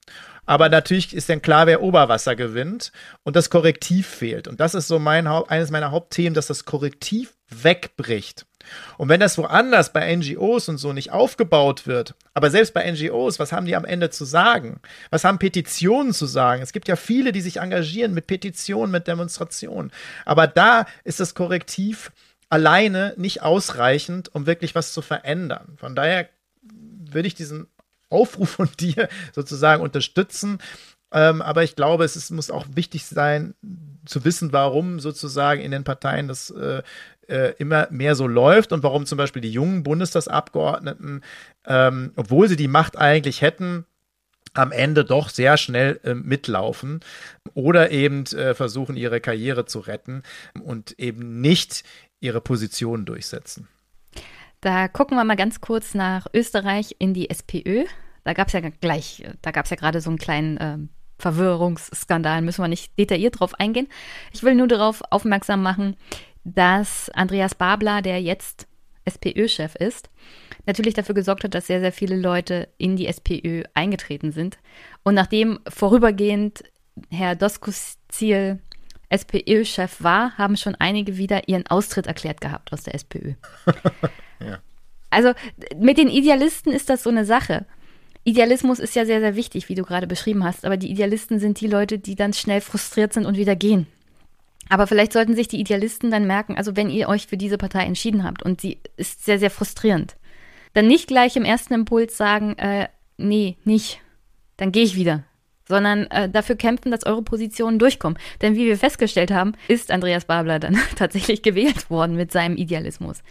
Aber 0.46 0.68
natürlich 0.68 1.16
ist 1.16 1.30
dann 1.30 1.42
klar, 1.42 1.68
wer 1.68 1.82
Oberwasser 1.82 2.36
gewinnt 2.36 2.92
und 3.24 3.36
das 3.38 3.50
Korrektiv 3.50 4.08
fehlt. 4.08 4.50
Und 4.50 4.60
das 4.60 4.74
ist 4.74 4.88
so 4.88 5.00
mein 5.00 5.26
eines 5.26 5.72
meiner 5.72 5.92
Hauptthemen, 5.92 6.34
dass 6.34 6.48
das 6.48 6.66
Korrektiv 6.66 7.34
wegbricht. 7.50 8.46
Und 8.98 9.10
wenn 9.10 9.20
das 9.20 9.38
woanders 9.38 9.94
bei 9.94 10.16
NGOs 10.16 10.70
und 10.70 10.78
so 10.78 10.94
nicht 10.94 11.12
aufgebaut 11.12 11.86
wird, 11.86 12.16
aber 12.34 12.50
selbst 12.50 12.74
bei 12.74 12.90
NGOs, 12.90 13.38
was 13.38 13.52
haben 13.52 13.66
die 13.66 13.76
am 13.76 13.86
Ende 13.86 14.10
zu 14.10 14.26
sagen? 14.26 14.80
Was 15.10 15.24
haben 15.24 15.38
Petitionen 15.38 16.14
zu 16.14 16.26
sagen? 16.26 16.62
Es 16.62 16.74
gibt 16.74 16.88
ja 16.88 16.96
viele, 16.96 17.32
die 17.32 17.42
sich 17.42 17.58
engagieren 17.58 18.14
mit 18.14 18.28
Petitionen, 18.28 18.92
mit 18.92 19.08
Demonstrationen. 19.08 19.92
Aber 20.26 20.48
da 20.48 20.86
ist 21.04 21.20
das 21.20 21.36
Korrektiv 21.36 22.12
alleine 22.54 23.16
nicht 23.18 23.42
ausreichend, 23.42 24.34
um 24.36 24.46
wirklich 24.46 24.76
was 24.76 24.94
zu 24.94 25.02
verändern. 25.02 25.74
Von 25.78 25.96
daher 25.96 26.30
würde 26.62 27.28
ich 27.28 27.34
diesen 27.34 27.66
Aufruf 28.10 28.52
von 28.52 28.70
dir 28.80 29.10
sozusagen 29.34 29.82
unterstützen. 29.82 30.60
Ähm, 31.12 31.42
aber 31.42 31.64
ich 31.64 31.76
glaube, 31.76 32.04
es 32.04 32.16
ist, 32.16 32.30
muss 32.30 32.52
auch 32.52 32.68
wichtig 32.76 33.06
sein, 33.06 33.56
zu 34.06 34.24
wissen, 34.24 34.54
warum 34.54 35.00
sozusagen 35.00 35.62
in 35.62 35.72
den 35.72 35.84
Parteien 35.84 36.28
das 36.28 36.52
äh, 36.52 36.84
äh, 37.28 37.56
immer 37.58 37.88
mehr 37.90 38.14
so 38.14 38.28
läuft 38.28 38.72
und 38.72 38.84
warum 38.84 39.08
zum 39.08 39.18
Beispiel 39.18 39.42
die 39.42 39.52
jungen 39.52 39.82
Bundestagsabgeordneten, 39.82 41.24
ähm, 41.66 42.12
obwohl 42.16 42.48
sie 42.50 42.56
die 42.56 42.68
Macht 42.68 43.00
eigentlich 43.00 43.42
hätten, 43.42 43.86
am 44.54 44.72
Ende 44.72 45.04
doch 45.04 45.30
sehr 45.30 45.58
schnell 45.58 46.00
äh, 46.04 46.14
mitlaufen 46.14 47.00
oder 47.56 47.92
eben 47.92 48.26
äh, 48.28 48.54
versuchen, 48.54 48.96
ihre 48.96 49.20
Karriere 49.20 49.66
zu 49.66 49.80
retten 49.80 50.22
und 50.64 51.00
eben 51.00 51.42
nicht 51.42 51.84
ihre 52.24 52.42
Position 52.42 53.06
durchsetzen. 53.06 53.68
Da 54.62 54.88
gucken 54.88 55.18
wir 55.18 55.26
mal 55.26 55.36
ganz 55.36 55.60
kurz 55.60 55.94
nach 55.94 56.28
Österreich 56.34 56.96
in 57.00 57.14
die 57.14 57.30
SPÖ. 57.30 57.86
Da 58.24 58.34
gab 58.34 58.48
es 58.48 58.54
ja 58.54 58.62
gleich, 58.62 59.24
da 59.42 59.52
gab 59.52 59.66
es 59.66 59.72
ja 59.72 59.76
gerade 59.76 60.00
so 60.00 60.10
einen 60.10 60.18
kleinen 60.18 60.58
äh, 60.58 60.78
Verwirrungsskandal, 61.20 62.42
müssen 62.42 62.64
wir 62.64 62.70
nicht 62.70 62.98
detailliert 62.98 63.40
drauf 63.40 63.60
eingehen. 63.60 63.90
Ich 64.32 64.44
will 64.44 64.56
nur 64.56 64.68
darauf 64.68 65.02
aufmerksam 65.10 65.62
machen, 65.62 65.98
dass 66.46 67.10
Andreas 67.10 67.56
Babler, 67.56 68.02
der 68.02 68.22
jetzt 68.22 68.68
SPÖ-Chef 69.06 69.76
ist, 69.76 70.10
natürlich 70.66 70.94
dafür 70.94 71.16
gesorgt 71.16 71.44
hat, 71.44 71.54
dass 71.54 71.68
sehr, 71.68 71.82
sehr 71.82 71.92
viele 71.92 72.16
Leute 72.16 72.70
in 72.78 72.96
die 72.96 73.08
SPÖ 73.08 73.64
eingetreten 73.74 74.32
sind. 74.32 74.60
Und 75.04 75.14
nachdem 75.16 75.60
vorübergehend 75.68 76.64
Herr 77.10 77.36
Doskozil 77.36 78.60
SPÖ-Chef 79.14 80.04
war, 80.04 80.38
haben 80.38 80.58
schon 80.58 80.76
einige 80.76 81.18
wieder 81.18 81.48
ihren 81.48 81.68
Austritt 81.68 82.08
erklärt 82.08 82.42
gehabt 82.42 82.74
aus 82.74 82.84
der 82.84 82.96
SPÖ. 82.96 83.34
ja. 84.40 84.60
Also 85.10 85.34
mit 85.78 85.98
den 85.98 86.08
Idealisten 86.08 86.74
ist 86.74 86.90
das 86.90 87.04
so 87.04 87.10
eine 87.10 87.26
Sache. 87.26 87.66
Idealismus 88.24 88.80
ist 88.80 88.96
ja 88.96 89.06
sehr, 89.06 89.20
sehr 89.20 89.36
wichtig, 89.36 89.70
wie 89.70 89.76
du 89.76 89.84
gerade 89.84 90.08
beschrieben 90.08 90.44
hast, 90.44 90.66
aber 90.66 90.78
die 90.78 90.90
Idealisten 90.90 91.40
sind 91.40 91.60
die 91.60 91.68
Leute, 91.68 92.00
die 92.00 92.16
dann 92.16 92.34
schnell 92.34 92.62
frustriert 92.62 93.14
sind 93.14 93.26
und 93.26 93.38
wieder 93.38 93.56
gehen. 93.56 93.86
Aber 94.70 94.88
vielleicht 94.88 95.14
sollten 95.14 95.36
sich 95.36 95.48
die 95.48 95.60
Idealisten 95.60 96.10
dann 96.10 96.26
merken, 96.26 96.58
also 96.58 96.76
wenn 96.76 96.90
ihr 96.90 97.10
euch 97.10 97.28
für 97.28 97.38
diese 97.38 97.58
Partei 97.58 97.84
entschieden 97.84 98.24
habt 98.24 98.44
und 98.44 98.62
sie 98.62 98.80
ist 98.96 99.26
sehr, 99.26 99.40
sehr 99.40 99.52
frustrierend, 99.52 100.16
dann 100.74 100.88
nicht 100.88 101.08
gleich 101.08 101.36
im 101.36 101.46
ersten 101.46 101.74
Impuls 101.74 102.18
sagen, 102.18 102.58
äh, 102.58 102.88
nee, 103.18 103.58
nicht, 103.66 104.00
dann 104.58 104.72
gehe 104.72 104.84
ich 104.84 104.96
wieder, 104.96 105.24
sondern 105.68 106.06
äh, 106.08 106.30
dafür 106.30 106.56
kämpfen, 106.56 106.90
dass 106.92 107.06
eure 107.06 107.22
Positionen 107.24 107.80
durchkommen. 107.80 108.18
Denn 108.42 108.56
wie 108.56 108.66
wir 108.66 108.78
festgestellt 108.78 109.32
haben, 109.32 109.54
ist 109.68 109.92
Andreas 109.92 110.24
Babler 110.26 110.60
dann 110.60 110.78
tatsächlich 110.96 111.42
gewählt 111.42 111.90
worden 111.90 112.16
mit 112.16 112.32
seinem 112.32 112.56
Idealismus. 112.58 113.24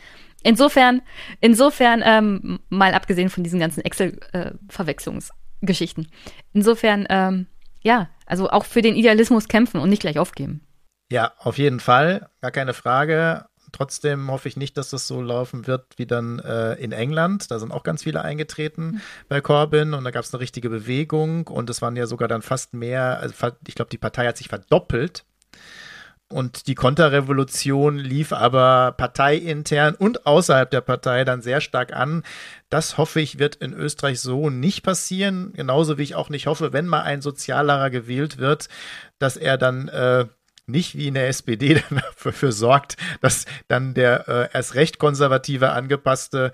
Insofern, 0.43 1.03
insofern, 1.41 2.03
ähm, 2.05 2.59
mal 2.69 2.93
abgesehen 2.95 3.31
von 3.31 3.45
diesen 3.45 3.61
ganzen 3.61 3.85
Excel-Verwechslungsgeschichten. 3.85 6.05
Äh, 6.05 6.09
insofern, 6.53 7.07
ähm, 7.09 7.47
ja, 7.83 8.11
also 8.27 8.51
auch 8.51 8.65
für 8.65 8.83
den 8.83 8.97
Idealismus 8.97 9.47
kämpfen 9.49 9.81
und 9.81 9.89
nicht 9.89 10.03
gleich 10.03 10.19
aufgeben. 10.19 10.67
Ja, 11.11 11.33
auf 11.39 11.59
jeden 11.59 11.79
Fall, 11.79 12.29
gar 12.41 12.51
keine 12.51 12.75
Frage. 12.75 13.47
Trotzdem 13.73 14.31
hoffe 14.31 14.49
ich 14.49 14.57
nicht, 14.57 14.77
dass 14.77 14.91
das 14.91 15.07
so 15.07 15.21
laufen 15.21 15.67
wird 15.67 15.87
wie 15.97 16.07
dann 16.07 16.39
äh, 16.39 16.75
in 16.75 16.93
England. 16.93 17.51
Da 17.51 17.59
sind 17.59 17.73
auch 17.73 17.83
ganz 17.83 18.05
viele 18.05 18.23
eingetreten 18.23 18.85
mhm. 18.85 19.01
bei 19.29 19.41
Corbyn 19.41 19.95
und 19.95 20.05
da 20.05 20.11
gab 20.11 20.25
es 20.25 20.33
eine 20.33 20.41
richtige 20.41 20.71
Bewegung 20.71 21.49
und 21.49 21.71
es 21.71 21.83
waren 21.83 21.97
ja 21.97 22.07
sogar 22.07 22.29
dann 22.29 22.43
fast 22.43 22.75
mehr, 22.75 23.19
also 23.21 23.35
ich 23.67 23.75
glaube, 23.75 23.91
die 23.91 23.99
Partei 23.99 24.27
hat 24.27 24.37
sich 24.37 24.49
verdoppelt 24.49 25.25
und 26.33 26.67
die 26.67 26.75
Konterrevolution 26.75 27.99
lief 27.99 28.33
aber 28.33 28.93
parteiintern 28.93 29.95
und 29.95 30.27
außerhalb 30.27 30.71
der 30.71 30.81
Partei 30.81 31.25
dann 31.25 31.43
sehr 31.43 31.61
stark 31.61 31.95
an. 31.95 32.23
Das 32.71 32.97
hoffe 32.97 33.21
ich, 33.21 33.39
wird 33.39 33.57
in 33.57 33.75
Österreich 33.75 34.21
so 34.21 34.49
nicht 34.49 34.83
passieren. 34.83 35.53
Genauso 35.53 35.99
wie 35.99 36.03
ich 36.03 36.15
auch 36.15 36.31
nicht 36.31 36.47
hoffe, 36.47 36.73
wenn 36.73 36.87
mal 36.87 37.03
ein 37.03 37.21
Sozialerer 37.21 37.91
gewählt 37.91 38.39
wird, 38.39 38.69
dass 39.19 39.37
er 39.37 39.59
dann 39.59 39.89
äh, 39.89 40.27
nicht 40.73 40.97
wie 40.97 41.07
in 41.07 41.15
der 41.15 41.29
SPD 41.29 41.81
dafür 42.25 42.51
sorgt, 42.51 42.97
dass 43.21 43.45
dann 43.69 43.95
der 43.95 44.29
äh, 44.29 44.49
erst 44.53 44.75
recht 44.75 44.99
konservative, 44.99 45.71
angepasste 45.71 46.53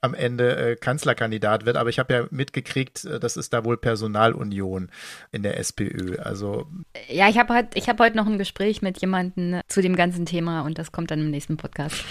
am 0.00 0.14
Ende 0.14 0.56
äh, 0.56 0.76
Kanzlerkandidat 0.76 1.66
wird. 1.66 1.76
Aber 1.76 1.90
ich 1.90 1.98
habe 1.98 2.14
ja 2.14 2.26
mitgekriegt, 2.30 3.04
äh, 3.04 3.20
das 3.20 3.36
ist 3.36 3.52
da 3.52 3.64
wohl 3.64 3.76
Personalunion 3.76 4.90
in 5.32 5.42
der 5.42 5.58
SPÖ. 5.58 6.18
Also 6.18 6.66
ja, 7.08 7.28
ich 7.28 7.38
habe 7.38 7.54
heute, 7.54 7.70
ich 7.74 7.88
habe 7.88 8.02
heute 8.02 8.16
noch 8.16 8.26
ein 8.26 8.38
Gespräch 8.38 8.82
mit 8.82 9.00
jemandem 9.00 9.60
zu 9.68 9.82
dem 9.82 9.96
ganzen 9.96 10.26
Thema 10.26 10.62
und 10.62 10.78
das 10.78 10.92
kommt 10.92 11.10
dann 11.10 11.20
im 11.20 11.30
nächsten 11.30 11.56
Podcast. 11.56 12.04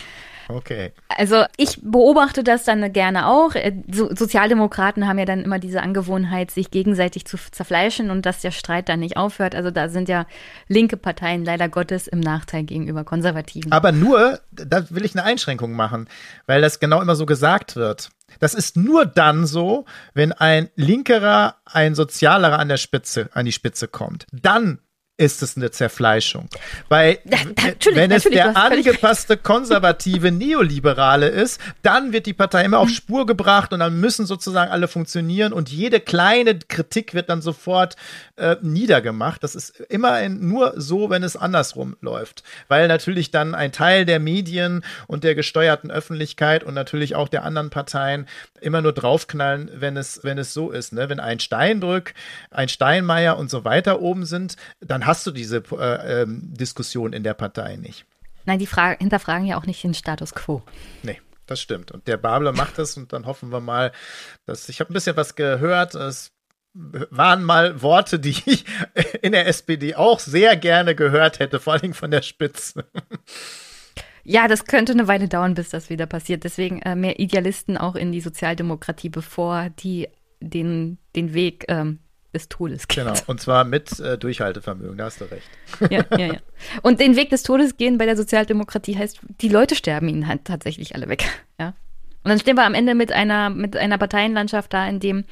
Okay. 0.49 0.93
Also 1.10 1.43
ich 1.57 1.79
beobachte 1.81 2.43
das 2.43 2.63
dann 2.63 2.91
gerne 2.93 3.27
auch. 3.27 3.55
Äh, 3.55 3.73
so, 3.91 4.13
Sozialdemokraten 4.13 5.07
haben 5.07 5.19
ja 5.19 5.25
dann 5.25 5.43
immer 5.43 5.60
diese 5.60 5.81
Angewohnheit, 5.81 6.51
sich 6.51 6.71
gegenseitig 6.71 7.25
zu 7.25 7.38
zerfleischen 7.38 8.10
und 8.10 8.25
dass 8.25 8.41
der 8.41 8.51
Streit 8.51 8.89
dann 8.89 8.99
nicht 8.99 9.17
aufhört. 9.17 9.55
Also 9.55 9.71
da 9.71 9.89
sind 9.89 10.10
ja 10.10 10.25
linke 10.67 10.97
Parteien 10.97 11.43
leider 11.43 11.69
Gottes 11.69 12.07
im 12.07 12.19
Nachteil 12.19 12.63
gegenüber 12.63 13.03
Konservativen. 13.03 13.71
Aber 13.71 13.91
nur, 13.91 14.39
da 14.51 14.89
will 14.89 15.05
ich 15.05 15.15
eine 15.15 15.25
Einschränkung 15.25 15.73
machen, 15.73 16.07
weil 16.45 16.62
das 16.62 16.79
genau 16.79 17.01
immer 17.01 17.15
so 17.15 17.25
gesagt 17.25 17.75
wird. 17.75 18.10
Das 18.39 18.53
ist 18.53 18.77
nur 18.77 19.05
dann 19.05 19.45
so, 19.45 19.86
wenn 20.13 20.31
ein 20.31 20.69
linkerer, 20.75 21.55
ein 21.65 21.95
sozialerer 21.95 22.60
an 22.60 22.69
der 22.69 22.77
Spitze, 22.77 23.29
an 23.33 23.45
die 23.45 23.51
Spitze 23.51 23.88
kommt. 23.88 24.27
Dann 24.31 24.79
ist 25.17 25.41
es 25.41 25.58
eine 25.58 25.71
Zerfleischung. 25.71 26.47
Weil 26.89 27.17
Ja, 27.25 27.38
wenn 27.93 28.12
es 28.12 28.23
der 28.23 28.56
angepasste 28.56 29.36
konservative 29.38 30.32
Neoliberale 30.32 31.27
ist, 31.27 31.60
dann 31.82 32.13
wird 32.13 32.27
die 32.27 32.34
Partei 32.34 32.63
immer 32.63 32.77
Mhm. 32.77 32.84
auf 32.84 32.89
Spur 32.89 33.25
gebracht 33.25 33.73
und 33.73 33.80
dann 33.80 33.99
müssen 33.99 34.27
sozusagen 34.27 34.71
alle 34.71 34.88
funktionieren 34.88 35.53
und 35.53 35.69
jede 35.69 35.99
kleine 35.99 36.60
Kritik 36.60 37.15
wird 37.15 37.30
dann 37.30 37.41
sofort 37.41 37.95
äh, 38.36 38.58
niedergemacht. 38.62 39.43
Das 39.43 39.56
ist 39.56 39.80
immer 39.89 40.21
in, 40.21 40.47
nur 40.47 40.73
so, 40.77 41.10
wenn 41.10 41.23
es 41.23 41.36
andersrum 41.36 41.97
läuft. 42.01 42.43
Weil 42.67 42.88
natürlich 42.88 43.32
dann 43.32 43.56
ein 43.56 43.71
Teil 43.71 44.06
der 44.06 44.19
Medien 44.19 44.84
und 45.08 45.23
der 45.23 45.34
gesteuerten 45.34 45.89
Öffentlichkeit 45.89 46.63
und 46.63 46.75
natürlich 46.75 47.15
auch 47.15 47.27
der 47.27 47.43
anderen 47.43 47.71
Parteien 47.71 48.27
immer 48.62 48.82
nur 48.84 48.93
draufknallen, 48.93 49.71
wenn 49.73 49.97
es, 49.97 50.19
wenn 50.23 50.38
es 50.38 50.53
so 50.53 50.69
ist. 50.69 50.93
Ne? 50.93 51.10
Wenn 51.10 51.19
ein 51.19 51.39
Steinbrück, 51.39 52.13
ein 52.51 52.69
Steinmeier 52.69 53.38
und 53.38 53.49
so 53.49 53.65
weiter 53.65 53.99
oben 54.01 54.25
sind, 54.25 54.58
dann 54.80 55.06
hast 55.07 55.25
du 55.25 55.31
diese 55.31 55.63
äh, 55.71 56.21
ähm, 56.21 56.53
Diskussion 56.53 57.13
in 57.13 57.23
der 57.23 57.33
Partei 57.33 57.77
nicht. 57.77 58.05
Nein, 58.45 58.59
die 58.59 58.67
Fra 58.67 58.91
hinterfragen 58.91 59.45
ja 59.45 59.57
auch 59.57 59.65
nicht 59.65 59.83
den 59.83 59.93
Status 59.93 60.33
quo. 60.33 60.61
Nee, 61.03 61.19
das 61.47 61.59
stimmt. 61.59 61.91
Und 61.91 62.07
der 62.07 62.17
Babler 62.17 62.53
macht 62.53 62.77
das 62.77 62.95
und 62.95 63.11
dann 63.11 63.25
hoffen 63.25 63.51
wir 63.51 63.59
mal, 63.59 63.91
dass 64.45 64.69
ich 64.69 64.79
habe 64.79 64.91
ein 64.91 64.93
bisschen 64.93 65.17
was 65.17 65.35
gehört. 65.35 65.95
Es 65.95 66.31
waren 66.73 67.43
mal 67.43 67.81
Worte, 67.81 68.19
die 68.19 68.35
ich 68.45 68.65
in 69.21 69.31
der 69.31 69.47
SPD 69.47 69.95
auch 69.95 70.19
sehr 70.19 70.55
gerne 70.55 70.95
gehört 70.95 71.39
hätte, 71.39 71.59
vor 71.59 71.73
allem 71.73 71.93
von 71.93 72.11
der 72.11 72.21
Spitze. 72.21 72.85
Ja, 74.23 74.47
das 74.47 74.65
könnte 74.65 74.91
eine 74.91 75.07
Weile 75.07 75.27
dauern, 75.27 75.53
bis 75.53 75.69
das 75.69 75.89
wieder 75.89 76.05
passiert. 76.05 76.43
Deswegen 76.43 76.81
äh, 76.81 76.95
mehr 76.95 77.19
Idealisten 77.19 77.77
auch 77.77 77.95
in 77.95 78.11
die 78.11 78.21
Sozialdemokratie, 78.21 79.09
bevor 79.09 79.69
die 79.69 80.09
den, 80.39 80.97
den 81.15 81.33
Weg 81.33 81.65
ähm, 81.69 81.99
des 82.38 82.50
Todes 82.50 82.88
gehen. 82.88 83.06
Genau, 83.06 83.17
und 83.28 83.41
zwar 83.41 83.63
mit 83.63 84.00
äh, 84.00 84.17
Durchhaltevermögen, 84.17 84.97
da 84.97 85.06
hast 85.06 85.21
du 85.21 85.26
recht. 85.26 85.47
Ja, 85.91 86.06
ja, 86.17 86.34
ja. 86.34 86.39
Und 86.82 87.00
den 87.00 87.15
Weg 87.15 87.30
des 87.30 87.43
Todes 87.43 87.78
gehen 87.78 87.97
bei 87.97 88.06
der 88.06 88.17
Sozialdemokratie 88.17 88.97
heißt, 88.97 89.19
die 89.41 89.50
Leute 89.50 89.76
sterben 89.76 90.08
ihnen 90.08 90.28
halt 90.28 90.45
tatsächlich 90.45 90.95
alle 90.95 91.10
weg. 91.10 91.26
Ja. 91.60 91.73
Und 92.23 92.30
dann 92.30 92.39
stehen 92.39 92.56
wir 92.56 92.65
am 92.65 92.73
Ende 92.73 92.93
mit 92.93 93.12
einer, 93.12 93.50
mit 93.50 93.76
einer 93.78 93.97
Parteienlandschaft 93.97 94.71
da, 94.71 94.88
in 94.88 95.00
dem 95.00 95.23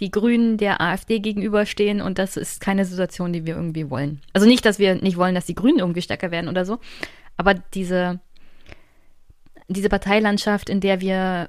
die 0.00 0.10
Grünen 0.10 0.56
der 0.58 0.80
AfD 0.80 1.20
gegenüberstehen 1.20 2.00
und 2.00 2.18
das 2.18 2.36
ist 2.36 2.60
keine 2.60 2.84
Situation, 2.84 3.32
die 3.32 3.46
wir 3.46 3.54
irgendwie 3.54 3.88
wollen. 3.88 4.20
Also 4.32 4.46
nicht, 4.46 4.64
dass 4.66 4.78
wir 4.78 4.96
nicht 4.96 5.16
wollen, 5.16 5.34
dass 5.34 5.46
die 5.46 5.54
Grünen 5.54 5.78
irgendwie 5.78 6.02
stärker 6.02 6.30
werden 6.30 6.48
oder 6.48 6.64
so, 6.64 6.78
aber 7.36 7.54
diese, 7.54 8.20
diese 9.68 9.88
Parteilandschaft, 9.88 10.68
in 10.68 10.80
der 10.80 11.00
wir 11.00 11.48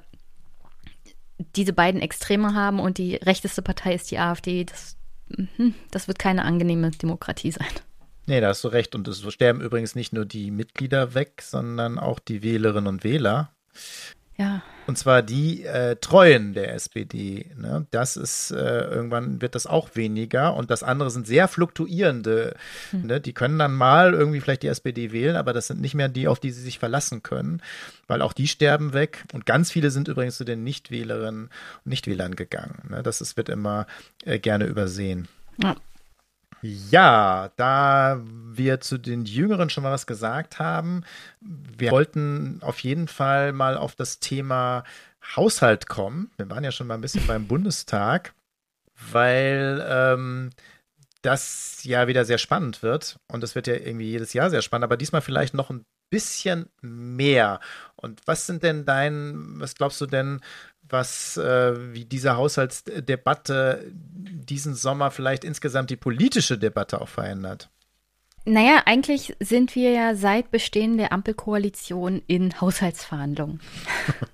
diese 1.55 1.73
beiden 1.73 2.01
Extreme 2.01 2.53
haben 2.53 2.79
und 2.79 2.97
die 2.97 3.15
rechteste 3.15 3.61
Partei 3.61 3.95
ist 3.95 4.11
die 4.11 4.19
AfD, 4.19 4.65
das, 4.65 4.97
mhm, 5.27 5.75
das 5.91 6.07
wird 6.07 6.19
keine 6.19 6.45
angenehme 6.45 6.91
Demokratie 6.91 7.51
sein. 7.51 7.67
Nee, 8.25 8.39
da 8.39 8.49
hast 8.49 8.63
du 8.63 8.69
recht. 8.69 8.95
Und 8.95 9.07
es 9.07 9.21
sterben 9.33 9.61
übrigens 9.61 9.95
nicht 9.95 10.13
nur 10.13 10.25
die 10.25 10.51
Mitglieder 10.51 11.13
weg, 11.13 11.41
sondern 11.41 11.99
auch 11.99 12.19
die 12.19 12.41
Wählerinnen 12.41 12.87
und 12.87 13.03
Wähler. 13.03 13.53
Ja. 14.37 14.63
Und 14.85 14.97
zwar 14.97 15.21
die 15.21 15.63
äh, 15.63 15.95
Treuen 15.95 16.53
der 16.53 16.73
SPD. 16.73 17.45
Ne? 17.57 17.85
Das 17.91 18.17
ist, 18.17 18.51
äh, 18.51 18.81
irgendwann 18.89 19.41
wird 19.41 19.55
das 19.55 19.65
auch 19.65 19.95
weniger. 19.95 20.55
Und 20.55 20.71
das 20.71 20.83
andere 20.83 21.09
sind 21.09 21.25
sehr 21.25 21.47
fluktuierende. 21.47 22.55
Hm. 22.91 23.07
Ne? 23.07 23.21
Die 23.21 23.33
können 23.33 23.57
dann 23.57 23.73
mal 23.73 24.13
irgendwie 24.13 24.41
vielleicht 24.41 24.63
die 24.63 24.67
SPD 24.67 25.11
wählen, 25.11 25.35
aber 25.35 25.53
das 25.53 25.67
sind 25.67 25.79
nicht 25.79 25.95
mehr 25.95 26.09
die, 26.09 26.27
auf 26.27 26.39
die 26.39 26.51
sie 26.51 26.61
sich 26.61 26.79
verlassen 26.79 27.23
können, 27.23 27.61
weil 28.07 28.21
auch 28.21 28.33
die 28.33 28.47
sterben 28.47 28.93
weg. 28.93 29.23
Und 29.33 29.45
ganz 29.45 29.71
viele 29.71 29.91
sind 29.91 30.07
übrigens 30.07 30.37
zu 30.37 30.43
den 30.43 30.63
Nichtwählerinnen 30.63 31.45
und 31.45 31.89
Nichtwählern 31.89 32.35
gegangen. 32.35 32.89
Ne? 32.89 33.03
Das 33.03 33.21
ist, 33.21 33.37
wird 33.37 33.49
immer 33.49 33.87
äh, 34.25 34.39
gerne 34.39 34.65
übersehen. 34.65 35.27
Ja. 35.57 35.75
Ja, 36.63 37.51
da 37.57 38.21
wir 38.23 38.79
zu 38.79 38.97
den 38.97 39.25
Jüngeren 39.25 39.69
schon 39.69 39.83
mal 39.83 39.91
was 39.91 40.07
gesagt 40.07 40.59
haben, 40.59 41.03
wir 41.41 41.91
wollten 41.91 42.59
auf 42.61 42.79
jeden 42.79 43.09
Fall 43.09 43.51
mal 43.51 43.75
auf 43.75 43.95
das 43.95 44.19
Thema 44.19 44.85
Haushalt 45.35 45.87
kommen. 45.87 46.31
Wir 46.37 46.49
waren 46.49 46.63
ja 46.63 46.71
schon 46.71 46.87
mal 46.87 46.93
ein 46.93 47.01
bisschen 47.01 47.27
beim 47.27 47.47
Bundestag, 47.47 48.33
weil 49.11 49.85
ähm, 49.85 50.51
das 51.21 51.83
ja 51.83 52.07
wieder 52.07 52.23
sehr 52.23 52.37
spannend 52.37 52.81
wird. 52.81 53.17
Und 53.27 53.43
es 53.43 53.55
wird 53.55 53.67
ja 53.67 53.75
irgendwie 53.75 54.09
jedes 54.09 54.31
Jahr 54.31 54.49
sehr 54.49 54.61
spannend, 54.61 54.85
aber 54.85 54.97
diesmal 54.97 55.21
vielleicht 55.21 55.53
noch 55.53 55.69
ein 55.69 55.83
bisschen 56.09 56.69
mehr. 56.81 57.59
Und 57.95 58.21
was 58.25 58.45
sind 58.45 58.63
denn 58.63 58.85
dein, 58.85 59.59
was 59.59 59.75
glaubst 59.75 59.99
du 59.99 60.05
denn, 60.05 60.41
was 60.93 61.35
äh, 61.35 61.93
wie 61.93 62.05
diese 62.05 62.37
Haushaltsdebatte 62.37 63.91
diesen 63.91 64.75
Sommer 64.75 65.11
vielleicht 65.11 65.43
insgesamt 65.43 65.89
die 65.89 65.97
politische 65.97 66.57
Debatte 66.57 67.01
auch 67.01 67.09
verändert? 67.09 67.69
Naja, 68.45 68.83
eigentlich 68.85 69.35
sind 69.39 69.75
wir 69.75 69.91
ja 69.91 70.15
seit 70.15 70.51
Bestehen 70.51 70.97
der 70.97 71.11
Ampelkoalition 71.11 72.21
in 72.27 72.59
Haushaltsverhandlungen. 72.59 73.59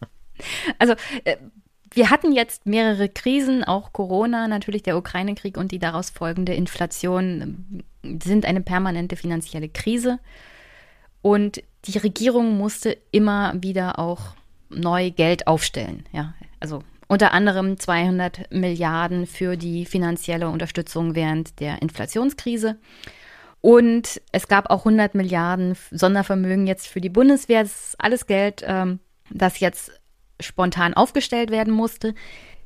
also 0.80 0.93
äh, 1.24 1.38
wir 1.91 2.10
hatten 2.10 2.32
jetzt 2.32 2.65
mehrere 2.65 3.10
Krisen, 3.10 3.63
auch 3.63 3.93
Corona, 3.93 4.48
natürlich 4.48 4.84
der 4.84 4.98
Ukraine-Krieg 4.98 5.58
und 5.58 5.72
die 5.72 5.80
daraus 5.80 6.10
folgende 6.10 6.54
Inflation 6.54 7.84
äh, 8.04 8.17
sind 8.24 8.45
eine 8.45 8.62
permanente 8.62 9.15
finanzielle 9.15 9.69
Krise. 9.69 10.19
Und 11.22 11.62
die 11.86 11.98
Regierung 11.98 12.58
musste 12.58 12.98
immer 13.12 13.54
wieder 13.62 14.00
auch 14.00 14.36
neu 14.69 15.12
Geld 15.12 15.48
aufstellen. 15.48 16.06
Ja, 16.12 16.34
also 16.60 16.84
unter 17.08 17.34
anderem 17.34 17.80
200 17.80 18.52
Milliarden 18.52 19.26
für 19.26 19.58
die 19.58 19.86
finanzielle 19.86 20.50
Unterstützung 20.50 21.15
während 21.15 21.60
der 21.60 21.82
Inflationskrise. 21.82 22.78
Und 23.62 24.22
es 24.32 24.48
gab 24.48 24.69
auch 24.69 24.86
100 24.86 25.15
Milliarden 25.15 25.76
Sondervermögen 25.91 26.67
jetzt 26.67 26.88
für 26.88 27.02
die 27.02 27.10
Bundeswehr. 27.10 27.63
Das 27.63 27.89
ist 27.89 27.95
alles 28.00 28.28
Geld, 28.28 28.63
ähm, 28.65 29.00
das 29.32 29.60
jetzt 29.60 29.91
spontan 30.39 30.93
aufgestellt 30.93 31.52
werden 31.52 31.74
musste. 31.74 32.13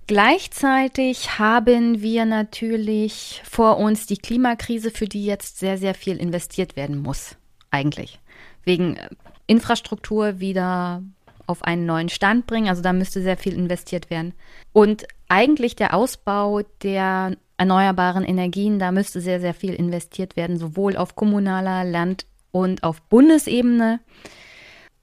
Gleichzeitig 0.05 1.39
haben 1.39 2.01
wir 2.01 2.25
natürlich 2.25 3.41
vor 3.49 3.77
uns 3.77 4.05
die 4.05 4.17
Klimakrise, 4.17 4.91
für 4.91 5.07
die 5.07 5.25
jetzt 5.25 5.59
sehr, 5.59 5.77
sehr 5.77 5.95
viel 5.95 6.17
investiert 6.17 6.75
werden 6.75 6.97
muss, 6.97 7.37
eigentlich. 7.71 8.19
Wegen 8.65 8.99
Infrastruktur 9.47 10.41
wieder 10.41 11.01
auf 11.47 11.63
einen 11.63 11.85
neuen 11.85 12.09
Stand 12.09 12.47
bringen. 12.47 12.69
Also 12.69 12.81
da 12.81 12.93
müsste 12.93 13.21
sehr 13.21 13.37
viel 13.37 13.53
investiert 13.53 14.09
werden. 14.09 14.33
Und 14.71 15.05
eigentlich 15.27 15.75
der 15.75 15.93
Ausbau 15.93 16.61
der 16.81 17.35
erneuerbaren 17.57 18.23
Energien, 18.23 18.79
da 18.79 18.91
müsste 18.91 19.21
sehr, 19.21 19.39
sehr 19.39 19.53
viel 19.53 19.73
investiert 19.73 20.35
werden, 20.35 20.57
sowohl 20.57 20.97
auf 20.97 21.15
kommunaler, 21.15 21.83
Land- 21.83 22.25
und 22.51 22.83
auf 22.83 23.01
Bundesebene. 23.03 23.99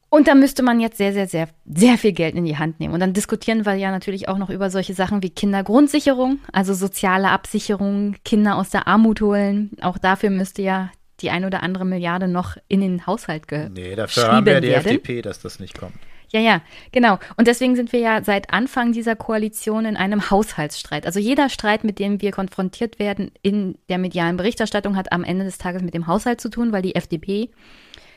Und 0.08 0.26
da 0.26 0.34
müsste 0.34 0.64
man 0.64 0.80
jetzt 0.80 0.98
sehr, 0.98 1.12
sehr, 1.12 1.28
sehr, 1.28 1.48
sehr 1.64 1.96
viel 1.96 2.12
Geld 2.12 2.34
in 2.34 2.44
die 2.44 2.58
Hand 2.58 2.80
nehmen. 2.80 2.92
Und 2.94 3.00
dann 3.00 3.12
diskutieren 3.12 3.64
wir 3.64 3.74
ja 3.74 3.92
natürlich 3.92 4.28
auch 4.28 4.38
noch 4.38 4.50
über 4.50 4.68
solche 4.68 4.92
Sachen 4.92 5.22
wie 5.22 5.30
Kindergrundsicherung, 5.30 6.40
also 6.52 6.74
soziale 6.74 7.28
Absicherung, 7.30 8.16
Kinder 8.24 8.56
aus 8.56 8.70
der 8.70 8.88
Armut 8.88 9.20
holen. 9.20 9.70
Auch 9.80 9.98
dafür 9.98 10.30
müsste 10.30 10.62
ja 10.62 10.90
die 11.20 11.30
ein 11.30 11.44
oder 11.44 11.62
andere 11.62 11.84
Milliarde 11.84 12.26
noch 12.26 12.56
in 12.66 12.80
den 12.80 13.06
Haushalt 13.06 13.46
geschrieben 13.46 13.74
Nee, 13.74 13.94
dafür 13.94 14.32
haben 14.32 14.46
wir 14.46 14.54
ja 14.54 14.60
die 14.60 14.68
werden. 14.68 14.86
FDP, 14.86 15.22
dass 15.22 15.40
das 15.40 15.60
nicht 15.60 15.78
kommt. 15.78 15.94
Ja, 16.32 16.40
ja, 16.40 16.62
genau. 16.92 17.18
Und 17.36 17.48
deswegen 17.48 17.74
sind 17.74 17.92
wir 17.92 18.00
ja 18.00 18.22
seit 18.22 18.52
Anfang 18.52 18.92
dieser 18.92 19.16
Koalition 19.16 19.84
in 19.84 19.96
einem 19.96 20.30
Haushaltsstreit. 20.30 21.04
Also 21.04 21.18
jeder 21.18 21.48
Streit, 21.48 21.82
mit 21.82 21.98
dem 21.98 22.20
wir 22.20 22.30
konfrontiert 22.30 22.98
werden 23.00 23.32
in 23.42 23.78
der 23.88 23.98
medialen 23.98 24.36
Berichterstattung, 24.36 24.96
hat 24.96 25.12
am 25.12 25.24
Ende 25.24 25.44
des 25.44 25.58
Tages 25.58 25.82
mit 25.82 25.92
dem 25.92 26.06
Haushalt 26.06 26.40
zu 26.40 26.48
tun, 26.48 26.72
weil 26.72 26.82
die 26.82 26.94
FDP 26.94 27.50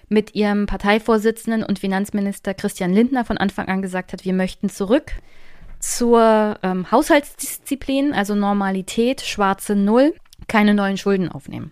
mit 0.09 0.35
ihrem 0.35 0.67
Parteivorsitzenden 0.67 1.63
und 1.63 1.79
Finanzminister 1.79 2.53
Christian 2.53 2.93
Lindner 2.93 3.25
von 3.25 3.39
Anfang 3.39 3.67
an 3.67 3.81
gesagt 3.81 4.13
hat, 4.13 4.25
wir 4.25 4.33
möchten 4.33 4.69
zurück 4.69 5.13
zur 5.79 6.57
ähm, 6.61 6.91
Haushaltsdisziplin, 6.91 8.13
also 8.13 8.35
Normalität, 8.35 9.21
schwarze 9.21 9.75
Null, 9.75 10.13
keine 10.47 10.75
neuen 10.75 10.97
Schulden 10.97 11.29
aufnehmen. 11.29 11.71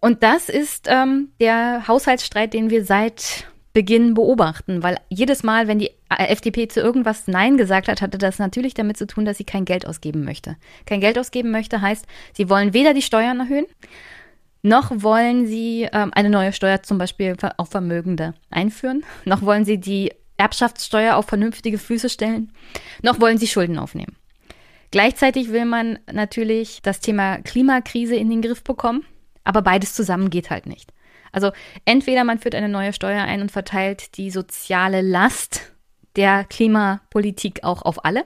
Und 0.00 0.22
das 0.22 0.48
ist 0.48 0.86
ähm, 0.88 1.32
der 1.40 1.86
Haushaltsstreit, 1.88 2.54
den 2.54 2.70
wir 2.70 2.84
seit 2.84 3.46
Beginn 3.78 4.14
beobachten, 4.14 4.82
weil 4.82 4.96
jedes 5.08 5.44
Mal, 5.44 5.68
wenn 5.68 5.78
die 5.78 5.92
FDP 6.08 6.66
zu 6.66 6.80
irgendwas 6.80 7.28
Nein 7.28 7.56
gesagt 7.56 7.86
hat, 7.86 8.02
hatte 8.02 8.18
das 8.18 8.40
natürlich 8.40 8.74
damit 8.74 8.96
zu 8.96 9.06
tun, 9.06 9.24
dass 9.24 9.38
sie 9.38 9.44
kein 9.44 9.64
Geld 9.64 9.86
ausgeben 9.86 10.24
möchte. 10.24 10.56
Kein 10.84 11.00
Geld 11.00 11.16
ausgeben 11.16 11.52
möchte 11.52 11.80
heißt, 11.80 12.04
sie 12.32 12.50
wollen 12.50 12.74
weder 12.74 12.92
die 12.92 13.02
Steuern 13.02 13.38
erhöhen, 13.38 13.66
noch 14.62 14.90
wollen 14.92 15.46
sie 15.46 15.88
ähm, 15.92 16.10
eine 16.12 16.28
neue 16.28 16.52
Steuer 16.52 16.82
zum 16.82 16.98
Beispiel 16.98 17.36
auf 17.56 17.68
Vermögende 17.68 18.34
einführen, 18.50 19.04
noch 19.24 19.42
wollen 19.42 19.64
sie 19.64 19.78
die 19.78 20.12
Erbschaftssteuer 20.38 21.14
auf 21.14 21.26
vernünftige 21.26 21.78
Füße 21.78 22.08
stellen, 22.08 22.50
noch 23.04 23.20
wollen 23.20 23.38
sie 23.38 23.46
Schulden 23.46 23.78
aufnehmen. 23.78 24.16
Gleichzeitig 24.90 25.52
will 25.52 25.66
man 25.66 26.00
natürlich 26.10 26.82
das 26.82 26.98
Thema 26.98 27.38
Klimakrise 27.42 28.16
in 28.16 28.28
den 28.28 28.42
Griff 28.42 28.64
bekommen, 28.64 29.04
aber 29.44 29.62
beides 29.62 29.94
zusammen 29.94 30.30
geht 30.30 30.50
halt 30.50 30.66
nicht. 30.66 30.92
Also 31.32 31.52
entweder 31.84 32.24
man 32.24 32.38
führt 32.38 32.54
eine 32.54 32.68
neue 32.68 32.92
Steuer 32.92 33.22
ein 33.22 33.40
und 33.42 33.52
verteilt 33.52 34.16
die 34.16 34.30
soziale 34.30 35.00
Last 35.00 35.72
der 36.16 36.44
Klimapolitik 36.44 37.64
auch 37.64 37.82
auf 37.82 38.04
alle, 38.04 38.24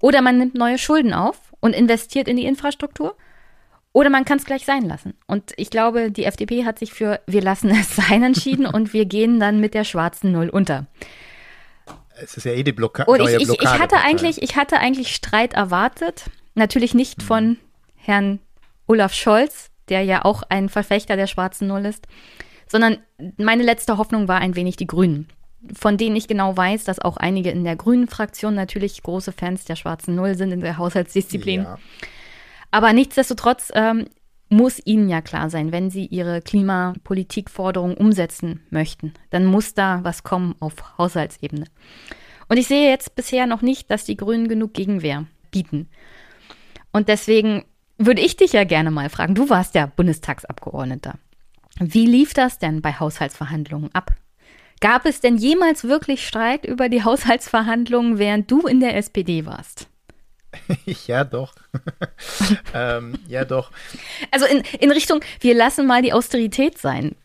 oder 0.00 0.20
man 0.20 0.38
nimmt 0.38 0.54
neue 0.54 0.78
Schulden 0.78 1.14
auf 1.14 1.38
und 1.60 1.74
investiert 1.74 2.28
in 2.28 2.36
die 2.36 2.44
Infrastruktur, 2.44 3.16
Oder 3.94 4.10
man 4.10 4.24
kann 4.24 4.38
es 4.38 4.44
gleich 4.44 4.64
sein 4.64 4.82
lassen. 4.82 5.14
Und 5.28 5.52
ich 5.56 5.70
glaube, 5.70 6.10
die 6.10 6.24
FDP 6.24 6.64
hat 6.64 6.80
sich 6.80 6.92
für 6.92 7.20
wir 7.26 7.40
lassen 7.40 7.70
es 7.70 7.94
sein 8.08 8.24
entschieden 8.24 8.66
und 8.66 8.92
wir 8.92 9.06
gehen 9.06 9.38
dann 9.38 9.60
mit 9.60 9.72
der 9.72 9.84
schwarzen 9.84 10.32
Null 10.32 10.48
unter. 10.48 10.86
Es 12.20 12.36
ist 12.36 12.44
ja 12.44 12.52
eh 12.52 12.64
die 12.64 12.72
Blocka 12.72 13.04
und 13.04 13.20
ich, 13.20 13.40
ich, 13.40 13.48
ich 13.48 13.78
hatte 13.78 13.96
eigentlich, 13.98 14.42
ich 14.42 14.56
hatte 14.56 14.78
eigentlich 14.78 15.14
Streit 15.14 15.54
erwartet. 15.54 16.24
Natürlich 16.54 16.92
nicht 16.92 17.18
mhm. 17.18 17.22
von 17.22 17.56
Herrn 17.96 18.40
Olaf 18.86 19.14
Scholz, 19.14 19.70
der 19.88 20.02
ja 20.02 20.24
auch 20.24 20.42
ein 20.48 20.68
Verfechter 20.68 21.16
der 21.16 21.26
schwarzen 21.26 21.68
Null 21.68 21.86
ist, 21.86 22.06
sondern 22.68 22.98
meine 23.36 23.62
letzte 23.62 23.98
Hoffnung 23.98 24.28
war 24.28 24.40
ein 24.40 24.56
wenig 24.56 24.76
die 24.76 24.86
Grünen, 24.86 25.28
von 25.74 25.96
denen 25.96 26.16
ich 26.16 26.28
genau 26.28 26.56
weiß, 26.56 26.84
dass 26.84 26.98
auch 26.98 27.16
einige 27.16 27.50
in 27.50 27.64
der 27.64 27.76
grünen 27.76 28.08
Fraktion 28.08 28.54
natürlich 28.54 29.02
große 29.02 29.32
Fans 29.32 29.64
der 29.64 29.76
schwarzen 29.76 30.14
Null 30.14 30.34
sind 30.34 30.52
in 30.52 30.60
der 30.60 30.78
Haushaltsdisziplin. 30.78 31.62
Ja. 31.62 31.78
Aber 32.70 32.92
nichtsdestotrotz 32.92 33.70
ähm, 33.74 34.06
muss 34.48 34.80
Ihnen 34.84 35.08
ja 35.08 35.20
klar 35.20 35.50
sein, 35.50 35.72
wenn 35.72 35.90
Sie 35.90 36.06
Ihre 36.06 36.40
Klimapolitikforderungen 36.42 37.96
umsetzen 37.96 38.60
möchten, 38.70 39.14
dann 39.30 39.46
muss 39.46 39.74
da 39.74 40.00
was 40.02 40.22
kommen 40.22 40.54
auf 40.60 40.98
Haushaltsebene. 40.98 41.66
Und 42.48 42.56
ich 42.56 42.66
sehe 42.66 42.90
jetzt 42.90 43.14
bisher 43.14 43.46
noch 43.46 43.62
nicht, 43.62 43.90
dass 43.90 44.04
die 44.04 44.16
Grünen 44.16 44.48
genug 44.48 44.74
Gegenwehr 44.74 45.26
bieten. 45.50 45.88
Und 46.92 47.08
deswegen 47.08 47.64
würde 47.98 48.20
ich 48.20 48.36
dich 48.36 48.52
ja 48.52 48.64
gerne 48.64 48.90
mal 48.90 49.08
fragen, 49.10 49.34
du 49.34 49.48
warst 49.48 49.74
ja 49.74 49.86
Bundestagsabgeordneter. 49.86 51.14
Wie 51.78 52.06
lief 52.06 52.34
das 52.34 52.58
denn 52.58 52.82
bei 52.82 52.92
Haushaltsverhandlungen 52.98 53.94
ab? 53.94 54.12
Gab 54.80 55.06
es 55.06 55.20
denn 55.20 55.36
jemals 55.36 55.84
wirklich 55.84 56.26
Streit 56.26 56.64
über 56.64 56.88
die 56.88 57.04
Haushaltsverhandlungen, 57.04 58.18
während 58.18 58.50
du 58.50 58.66
in 58.66 58.80
der 58.80 58.96
SPD 58.96 59.46
warst? 59.46 59.88
ja, 61.06 61.24
doch. 61.24 61.54
ähm, 62.74 63.18
ja, 63.26 63.44
doch. 63.44 63.70
Also 64.30 64.46
in, 64.46 64.62
in 64.80 64.90
Richtung, 64.90 65.20
wir 65.40 65.54
lassen 65.54 65.86
mal 65.86 66.02
die 66.02 66.12
Austerität 66.12 66.78
sein. 66.78 67.16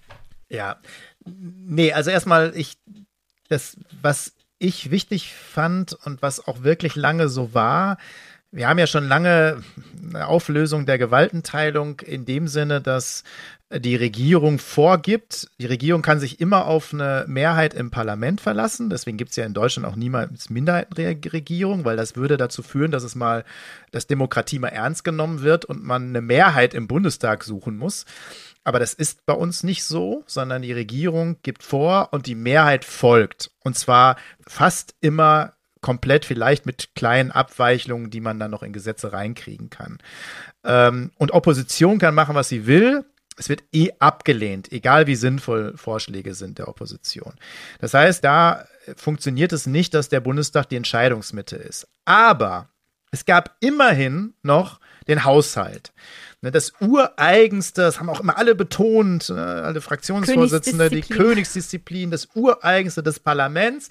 Ja. 0.49 0.77
Nee, 1.25 1.93
also 1.93 2.09
erstmal, 2.09 2.53
ich, 2.55 2.77
das, 3.49 3.77
was 4.01 4.33
ich 4.57 4.91
wichtig 4.91 5.33
fand 5.33 5.93
und 5.93 6.21
was 6.21 6.47
auch 6.47 6.63
wirklich 6.63 6.95
lange 6.95 7.29
so 7.29 7.53
war, 7.53 7.97
wir 8.51 8.67
haben 8.67 8.79
ja 8.79 8.87
schon 8.87 9.07
lange 9.07 9.61
eine 10.09 10.27
Auflösung 10.27 10.85
der 10.85 10.97
Gewaltenteilung 10.97 11.99
in 11.99 12.25
dem 12.25 12.47
Sinne, 12.47 12.81
dass 12.81 13.23
die 13.71 13.95
Regierung 13.95 14.57
vorgibt. 14.57 15.47
Die 15.59 15.67
Regierung 15.67 16.01
kann 16.01 16.19
sich 16.19 16.39
immer 16.39 16.65
auf 16.65 16.91
eine 16.91 17.25
Mehrheit 17.27 17.75
im 17.75 17.91
Parlament 17.91 18.41
verlassen. 18.41 18.89
Deswegen 18.89 19.17
gibt 19.17 19.29
es 19.29 19.35
ja 19.35 19.45
in 19.45 19.53
Deutschland 19.53 19.87
auch 19.87 19.95
niemals 19.95 20.49
Minderheitenregierung, 20.49 21.85
weil 21.85 21.95
das 21.95 22.15
würde 22.15 22.37
dazu 22.37 22.63
führen, 22.63 22.89
dass 22.89 23.03
es 23.03 23.13
mal, 23.13 23.43
dass 23.91 24.07
Demokratie 24.07 24.57
mal 24.57 24.69
ernst 24.69 25.03
genommen 25.03 25.43
wird 25.43 25.65
und 25.65 25.83
man 25.83 26.09
eine 26.09 26.21
Mehrheit 26.21 26.73
im 26.73 26.87
Bundestag 26.87 27.43
suchen 27.43 27.77
muss. 27.77 28.05
Aber 28.63 28.79
das 28.79 28.95
ist 28.95 29.25
bei 29.27 29.33
uns 29.33 29.63
nicht 29.63 29.83
so, 29.83 30.23
sondern 30.25 30.63
die 30.63 30.73
Regierung 30.73 31.37
gibt 31.43 31.61
vor 31.61 32.09
und 32.11 32.25
die 32.25 32.35
Mehrheit 32.35 32.83
folgt. 32.85 33.51
Und 33.63 33.77
zwar 33.77 34.15
fast 34.47 34.95
immer 34.99 35.53
komplett, 35.81 36.25
vielleicht 36.25 36.65
mit 36.65 36.95
kleinen 36.95 37.31
Abweichungen, 37.31 38.09
die 38.09 38.21
man 38.21 38.39
dann 38.39 38.51
noch 38.51 38.63
in 38.63 38.73
Gesetze 38.73 39.13
reinkriegen 39.13 39.69
kann. 39.69 39.99
Ähm, 40.63 41.11
und 41.17 41.31
Opposition 41.31 41.99
kann 41.99 42.15
machen, 42.15 42.35
was 42.35 42.49
sie 42.49 42.67
will 42.67 43.05
es 43.39 43.49
wird 43.49 43.63
eh 43.71 43.91
abgelehnt, 43.99 44.71
egal 44.71 45.07
wie 45.07 45.15
sinnvoll 45.15 45.73
Vorschläge 45.77 46.33
sind 46.33 46.59
der 46.59 46.67
Opposition. 46.67 47.33
Das 47.79 47.93
heißt, 47.93 48.23
da 48.23 48.65
funktioniert 48.95 49.53
es 49.53 49.65
nicht, 49.65 49.93
dass 49.93 50.09
der 50.09 50.19
Bundestag 50.19 50.67
die 50.69 50.75
Entscheidungsmitte 50.75 51.55
ist. 51.55 51.87
Aber 52.05 52.69
es 53.11 53.25
gab 53.25 53.55
immerhin 53.61 54.33
noch 54.43 54.79
den 55.07 55.23
Haushalt. 55.23 55.93
Ne, 56.41 56.51
das 56.51 56.73
ureigenste, 56.79 57.81
das 57.81 57.99
haben 57.99 58.09
auch 58.09 58.19
immer 58.19 58.37
alle 58.37 58.55
betont, 58.55 59.29
ne, 59.29 59.63
alle 59.63 59.81
Fraktionsvorsitzende, 59.81 60.89
die 60.89 61.01
Königsdisziplin, 61.01 62.11
das 62.11 62.29
ureigenste 62.35 63.01
des 63.01 63.19
Parlaments 63.19 63.89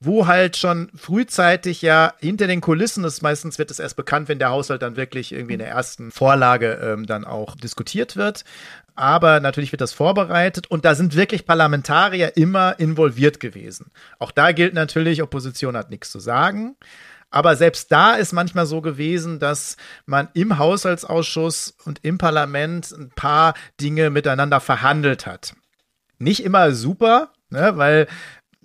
wo 0.00 0.26
halt 0.28 0.56
schon 0.56 0.90
frühzeitig 0.94 1.82
ja 1.82 2.14
hinter 2.20 2.46
den 2.46 2.60
Kulissen, 2.60 3.02
das 3.02 3.20
meistens 3.20 3.58
wird 3.58 3.70
es 3.70 3.80
erst 3.80 3.96
bekannt, 3.96 4.28
wenn 4.28 4.38
der 4.38 4.50
Haushalt 4.50 4.82
dann 4.82 4.96
wirklich 4.96 5.32
irgendwie 5.32 5.54
in 5.54 5.58
der 5.58 5.70
ersten 5.70 6.12
Vorlage 6.12 6.78
ähm, 6.82 7.06
dann 7.06 7.24
auch 7.24 7.56
diskutiert 7.56 8.16
wird. 8.16 8.44
Aber 8.94 9.40
natürlich 9.40 9.72
wird 9.72 9.80
das 9.80 9.92
vorbereitet 9.92 10.68
und 10.68 10.84
da 10.84 10.94
sind 10.94 11.16
wirklich 11.16 11.46
Parlamentarier 11.46 12.36
immer 12.36 12.78
involviert 12.78 13.40
gewesen. 13.40 13.90
Auch 14.18 14.30
da 14.30 14.52
gilt 14.52 14.74
natürlich, 14.74 15.22
Opposition 15.22 15.76
hat 15.76 15.90
nichts 15.90 16.10
zu 16.10 16.20
sagen. 16.20 16.76
Aber 17.30 17.56
selbst 17.56 17.92
da 17.92 18.14
ist 18.14 18.32
manchmal 18.32 18.66
so 18.66 18.80
gewesen, 18.80 19.38
dass 19.38 19.76
man 20.06 20.28
im 20.32 20.58
Haushaltsausschuss 20.58 21.76
und 21.84 22.04
im 22.04 22.18
Parlament 22.18 22.90
ein 22.92 23.10
paar 23.10 23.54
Dinge 23.80 24.10
miteinander 24.10 24.60
verhandelt 24.60 25.26
hat. 25.26 25.54
Nicht 26.18 26.42
immer 26.42 26.72
super, 26.72 27.32
ne, 27.50 27.76
weil 27.76 28.06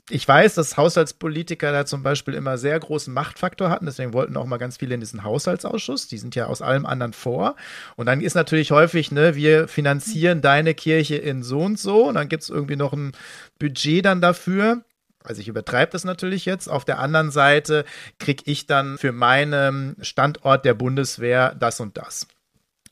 ich 0.10 0.28
weiß, 0.28 0.56
dass 0.56 0.76
Haushaltspolitiker 0.76 1.72
da 1.72 1.86
zum 1.86 2.04
Beispiel 2.04 2.34
immer 2.34 2.58
sehr 2.58 2.78
großen 2.78 3.14
Machtfaktor 3.14 3.70
hatten, 3.70 3.86
deswegen 3.86 4.14
wollten 4.14 4.36
auch 4.36 4.46
mal 4.46 4.58
ganz 4.58 4.78
viele 4.78 4.96
in 4.96 5.00
diesen 5.00 5.24
Haushaltsausschuss. 5.24 6.08
Die 6.08 6.18
sind 6.18 6.36
ja 6.36 6.48
aus 6.48 6.62
allem 6.62 6.86
anderen 6.86 7.14
vor. 7.14 7.56
Und 7.96 8.08
dann 8.08 8.20
ist 8.20 8.34
natürlich 8.34 8.72
häufig, 8.72 9.12
ne, 9.12 9.36
wir 9.36 9.70
finanzieren 9.70 10.42
deine 10.42 10.74
Kirche 10.74 11.16
in 11.16 11.42
so 11.42 11.62
und 11.62 11.80
so. 11.80 12.08
Und 12.10 12.16
dann 12.16 12.28
gibt 12.28 12.44
es 12.44 12.50
irgendwie 12.50 12.76
noch 12.76 12.92
ein 12.92 13.14
Budget 13.60 14.04
dann 14.04 14.20
dafür. 14.20 14.84
Also 15.24 15.40
ich 15.40 15.48
übertreibe 15.48 15.94
das 15.94 16.04
natürlich 16.04 16.44
jetzt. 16.44 16.68
Auf 16.68 16.84
der 16.84 17.00
anderen 17.00 17.32
Seite 17.32 17.86
kriege 18.20 18.44
ich 18.46 18.68
dann 18.68 18.98
für 18.98 19.14
meinen 19.14 19.96
Standort 20.02 20.66
der 20.66 20.74
Bundeswehr 20.74 21.56
das 21.56 21.80
und 21.80 21.98
das. 21.98 22.28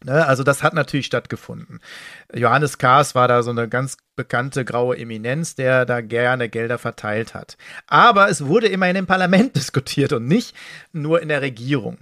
Ne, 0.03 0.25
also 0.25 0.43
das 0.43 0.63
hat 0.63 0.73
natürlich 0.73 1.05
stattgefunden. 1.05 1.79
Johannes 2.33 2.79
Kahrs 2.79 3.13
war 3.13 3.27
da 3.27 3.43
so 3.43 3.51
eine 3.51 3.69
ganz 3.69 3.97
bekannte 4.15 4.65
graue 4.65 4.97
Eminenz, 4.97 5.53
der 5.53 5.85
da 5.85 6.01
gerne 6.01 6.49
Gelder 6.49 6.79
verteilt 6.79 7.35
hat. 7.35 7.55
Aber 7.85 8.27
es 8.27 8.47
wurde 8.47 8.67
immerhin 8.67 8.95
im 8.95 9.05
Parlament 9.05 9.55
diskutiert 9.55 10.11
und 10.13 10.25
nicht 10.25 10.55
nur 10.91 11.21
in 11.21 11.29
der 11.29 11.41
Regierung. 11.41 11.99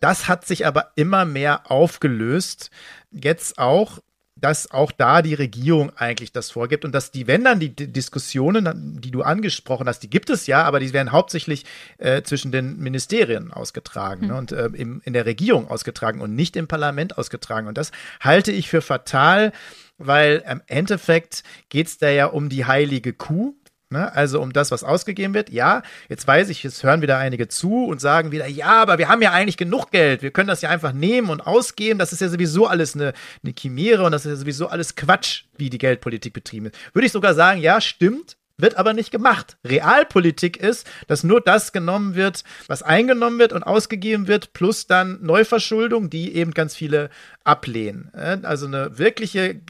Das 0.00 0.26
hat 0.26 0.46
sich 0.46 0.66
aber 0.66 0.90
immer 0.96 1.24
mehr 1.24 1.70
aufgelöst. 1.70 2.70
Jetzt 3.12 3.58
auch 3.58 4.00
dass 4.40 4.70
auch 4.70 4.92
da 4.92 5.22
die 5.22 5.34
Regierung 5.34 5.90
eigentlich 5.96 6.32
das 6.32 6.50
vorgibt 6.50 6.84
und 6.84 6.92
dass 6.92 7.10
die, 7.10 7.26
wenn 7.26 7.44
dann 7.44 7.60
die 7.60 7.74
Diskussionen, 7.74 9.00
die 9.00 9.10
du 9.10 9.22
angesprochen 9.22 9.88
hast, 9.88 10.00
die 10.00 10.10
gibt 10.10 10.30
es 10.30 10.46
ja, 10.46 10.62
aber 10.62 10.80
die 10.80 10.92
werden 10.92 11.12
hauptsächlich 11.12 11.64
äh, 11.98 12.22
zwischen 12.22 12.52
den 12.52 12.78
Ministerien 12.78 13.52
ausgetragen 13.52 14.22
mhm. 14.22 14.28
ne, 14.28 14.36
und 14.36 14.52
äh, 14.52 14.66
im, 14.66 15.00
in 15.04 15.12
der 15.12 15.26
Regierung 15.26 15.68
ausgetragen 15.68 16.20
und 16.20 16.34
nicht 16.34 16.56
im 16.56 16.68
Parlament 16.68 17.18
ausgetragen. 17.18 17.66
Und 17.66 17.78
das 17.78 17.90
halte 18.20 18.52
ich 18.52 18.68
für 18.68 18.82
fatal, 18.82 19.52
weil 19.98 20.44
im 20.48 20.62
Endeffekt 20.66 21.42
geht 21.68 21.88
es 21.88 21.98
da 21.98 22.08
ja 22.08 22.26
um 22.26 22.48
die 22.48 22.64
heilige 22.64 23.12
Kuh, 23.12 23.56
Ne? 23.90 24.14
Also 24.14 24.42
um 24.42 24.52
das, 24.52 24.70
was 24.70 24.84
ausgegeben 24.84 25.32
wird. 25.32 25.48
Ja, 25.48 25.82
jetzt 26.10 26.26
weiß 26.26 26.50
ich, 26.50 26.64
es 26.64 26.82
hören 26.82 27.00
wieder 27.00 27.16
einige 27.16 27.48
zu 27.48 27.86
und 27.86 28.02
sagen 28.02 28.32
wieder, 28.32 28.46
ja, 28.46 28.82
aber 28.82 28.98
wir 28.98 29.08
haben 29.08 29.22
ja 29.22 29.32
eigentlich 29.32 29.56
genug 29.56 29.90
Geld. 29.90 30.20
Wir 30.20 30.30
können 30.30 30.48
das 30.48 30.60
ja 30.60 30.68
einfach 30.68 30.92
nehmen 30.92 31.30
und 31.30 31.40
ausgeben. 31.40 31.98
Das 31.98 32.12
ist 32.12 32.20
ja 32.20 32.28
sowieso 32.28 32.66
alles 32.66 32.94
eine, 32.94 33.14
eine 33.42 33.54
Chimäre 33.58 34.04
und 34.04 34.12
das 34.12 34.26
ist 34.26 34.30
ja 34.30 34.36
sowieso 34.36 34.68
alles 34.68 34.94
Quatsch, 34.94 35.44
wie 35.56 35.70
die 35.70 35.78
Geldpolitik 35.78 36.34
betrieben 36.34 36.66
ist. 36.66 36.76
Würde 36.92 37.06
ich 37.06 37.12
sogar 37.12 37.32
sagen, 37.34 37.60
ja, 37.60 37.80
stimmt. 37.80 38.36
Wird 38.60 38.76
aber 38.76 38.92
nicht 38.92 39.12
gemacht. 39.12 39.56
Realpolitik 39.64 40.56
ist, 40.56 40.84
dass 41.06 41.22
nur 41.22 41.40
das 41.40 41.70
genommen 41.70 42.16
wird, 42.16 42.42
was 42.66 42.82
eingenommen 42.82 43.38
wird 43.38 43.52
und 43.52 43.62
ausgegeben 43.62 44.26
wird, 44.26 44.52
plus 44.52 44.88
dann 44.88 45.20
Neuverschuldung, 45.22 46.10
die 46.10 46.34
eben 46.34 46.50
ganz 46.50 46.74
viele 46.74 47.08
ablehnen. 47.44 48.10
Also 48.42 48.66
eine 48.66 48.98
wirkliche 48.98 49.60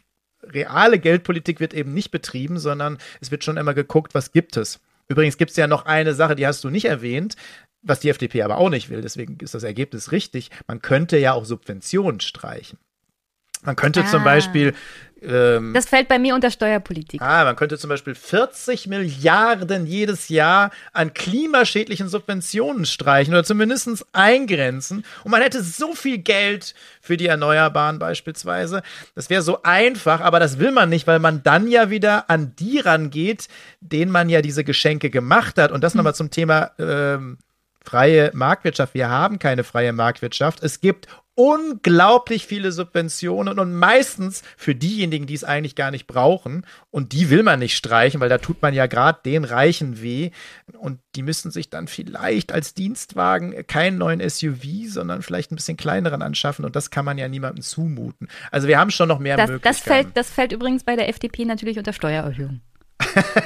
reale 0.43 0.99
Geldpolitik 0.99 1.61
wird 1.61 1.74
eben 1.74 1.95
nicht 1.95 2.11
betrieben, 2.11 2.59
sondern 2.59 2.99
es 3.20 3.30
wird 3.30 3.45
schon 3.45 3.57
immer 3.57 3.74
geguckt, 3.74 4.14
was 4.14 4.32
gibt 4.32 4.57
es. 4.57 4.80
Übrigens 5.09 5.39
gibt 5.39 5.51
es 5.51 5.57
ja 5.57 5.66
noch 5.66 5.86
eine 5.86 6.14
Sache, 6.14 6.36
die 6.36 6.47
hast 6.47 6.62
du 6.64 6.70
nicht 6.70 6.84
erwähnt, 6.84 7.36
was 7.82 8.01
die 8.01 8.11
FDP 8.11 8.43
aber 8.43 8.59
auch 8.59 8.70
nicht 8.70 8.91
will. 8.91 9.01
Deswegen 9.01 9.39
ist 9.41 9.55
das 9.55 9.62
Ergebnis 9.62 10.12
richtig. 10.12 10.51
Man 10.66 10.82
könnte 10.82 11.16
ja 11.18 11.32
auch 11.32 11.45
Subventionen 11.45 12.20
streichen. 12.20 12.78
Man 13.62 13.76
könnte 13.76 14.03
ah. 14.03 14.07
zum 14.07 14.22
Beispiel 14.24 14.74
ähm, 15.23 15.73
das 15.75 15.87
fällt 15.87 16.09
bei 16.09 16.19
mir 16.19 16.35
unter 16.35 16.51
Steuerpolitik. 16.51 17.21
Ah, 17.21 17.45
man 17.45 17.57
könnte 17.57 17.79
zum 17.79 17.89
Beispiel 17.89 18.14
40 18.14 18.87
Milliarden 18.87 19.87
jedes 19.87 20.29
Jahr 20.29 20.71
an 20.93 21.14
klimaschädlichen 21.14 22.09
Subventionen 22.09 22.85
streichen 22.85 23.35
oder 23.35 23.45
zumindest 23.45 24.07
eingrenzen. 24.12 25.05
Und 25.25 25.31
man 25.31 25.43
hätte 25.43 25.62
so 25.62 25.95
viel 25.95 26.19
Geld 26.19 26.75
für 27.01 27.16
die 27.16 27.27
Erneuerbaren 27.27 27.99
beispielsweise. 27.99 28.83
Das 29.14 29.31
wäre 29.31 29.43
so 29.43 29.62
einfach, 29.62 30.21
aber 30.21 30.41
das 30.41 30.59
will 30.59 30.71
man 30.71 30.89
nicht, 30.89 31.07
weil 31.07 31.19
man 31.19 31.43
dann 31.43 31.69
ja 31.69 31.91
wieder 31.91 32.31
an 32.31 32.55
die 32.59 32.79
rangeht, 32.79 33.49
denen 33.81 34.12
man 34.12 34.29
ja 34.29 34.43
diese 34.43 34.64
Geschenke 34.64 35.11
gemacht 35.11 35.59
hat. 35.59 35.73
Und 35.73 35.83
das 35.83 35.95
hm. 35.95 35.99
nochmal 35.99 36.14
zum 36.14 36.31
Thema 36.31 36.71
ähm, 36.79 37.39
freie 37.85 38.31
Marktwirtschaft. 38.35 38.95
Wir 38.95 39.09
haben 39.09 39.39
keine 39.39 39.64
freie 39.64 39.93
Marktwirtschaft. 39.93 40.62
Es 40.62 40.81
gibt 40.81 41.09
unglaublich 41.39 42.47
viele 42.47 42.72
Subventionen 42.72 43.61
und 43.61 43.72
meistens 43.72 44.43
für 44.57 44.74
diejenigen, 44.74 45.26
die 45.26 45.35
es 45.35 45.45
eigentlich 45.45 45.76
gar 45.76 45.93
nicht 45.93 46.09
brauchen. 46.09 46.66
Und 46.91 47.12
die 47.12 47.31
will 47.31 47.45
man 47.45 47.61
nicht 47.61 47.76
streichen, 47.76 48.18
weil 48.20 48.29
da 48.29 48.39
tut 48.39 48.61
man 48.61 48.74
ja 48.74 48.87
gerade 48.87 49.20
den 49.24 49.45
Reichen 49.45 50.03
weh. 50.03 50.33
Und 50.76 50.99
die 51.14 51.22
müssen 51.22 51.53
sich 51.53 51.70
dann 51.70 51.87
vielleicht 51.87 52.51
als 52.51 52.74
Dienstwagen 52.74 53.64
keinen 53.68 53.99
neuen 53.99 54.29
SUV, 54.29 54.89
sondern 54.89 55.22
vielleicht 55.22 55.53
ein 55.53 55.57
bisschen 55.57 55.76
kleineren 55.76 56.22
anschaffen. 56.22 56.64
Und 56.64 56.74
das 56.74 56.91
kann 56.91 57.05
man 57.05 57.18
ja 57.18 57.29
niemandem 57.29 57.62
zumuten. 57.62 58.26
Also 58.51 58.66
wir 58.66 58.81
haben 58.81 58.91
schon 58.91 59.07
noch 59.07 59.20
mehr 59.20 59.37
das, 59.37 59.49
Möglichkeiten. 59.49 59.79
Das 59.79 59.85
fällt, 59.85 60.16
das 60.16 60.31
fällt 60.31 60.53
übrigens 60.53 60.83
bei 60.83 60.97
der 60.97 61.09
FDP 61.09 61.45
natürlich 61.45 61.79
unter 61.79 61.93
Steuererhöhung. 61.93 62.62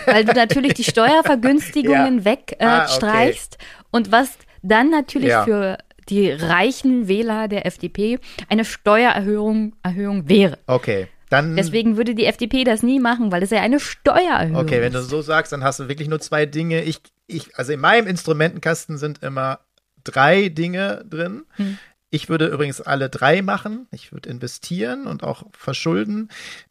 Weil 0.07 0.25
du 0.25 0.33
natürlich 0.33 0.75
die 0.75 0.85
Steuervergünstigungen 0.85 2.19
ja. 2.25 2.25
wegstreichst. 2.25 3.55
Äh, 3.55 3.59
ah, 3.59 3.65
okay. 3.65 3.87
Und 3.91 4.13
was 4.13 4.31
dann 4.63 4.91
natürlich 4.91 5.29
ja. 5.29 5.45
für 5.45 5.79
die 6.09 6.31
reichen 6.31 7.09
Wähler 7.09 7.49
der 7.49 7.67
FDP 7.67 8.19
eine 8.49 8.65
Steuererhöhung 8.65 9.75
Erhöhung 9.83 10.29
wäre. 10.29 10.59
Okay. 10.67 11.09
Dann, 11.29 11.57
Deswegen 11.57 11.97
würde 11.97 12.15
die 12.15 12.27
FDP 12.27 12.65
das 12.65 12.83
nie 12.83 13.01
machen, 13.01 13.33
weil 13.33 13.43
es 13.43 13.49
ja 13.49 13.63
eine 13.63 13.81
Steuererhöhung 13.81 14.57
ist. 14.57 14.63
Okay, 14.63 14.83
wenn 14.83 14.93
du 14.93 15.01
so 15.01 15.23
sagst, 15.23 15.51
dann 15.53 15.65
hast 15.65 15.81
du 15.81 15.89
wirklich 15.89 16.09
nur 16.09 16.21
zwei 16.21 16.45
Dinge. 16.45 16.83
Ich, 16.83 17.01
ich, 17.27 17.57
also 17.57 17.73
in 17.73 17.81
meinem 17.81 18.07
Instrumentenkasten 18.07 18.99
sind 18.99 19.23
immer 19.23 19.61
drei 20.05 20.51
Dinge 20.51 21.05
drin. 21.09 21.45
Hm. 21.57 21.79
Ich 22.11 22.29
würde 22.29 22.49
übrigens 22.49 22.83
alle 22.83 23.09
drei 23.09 23.41
machen. 23.41 23.87
Ich 23.93 24.13
würde 24.13 24.29
investieren 24.29 25.07
und 25.07 25.25
auch 25.25 25.45
verschulden. 25.53 26.29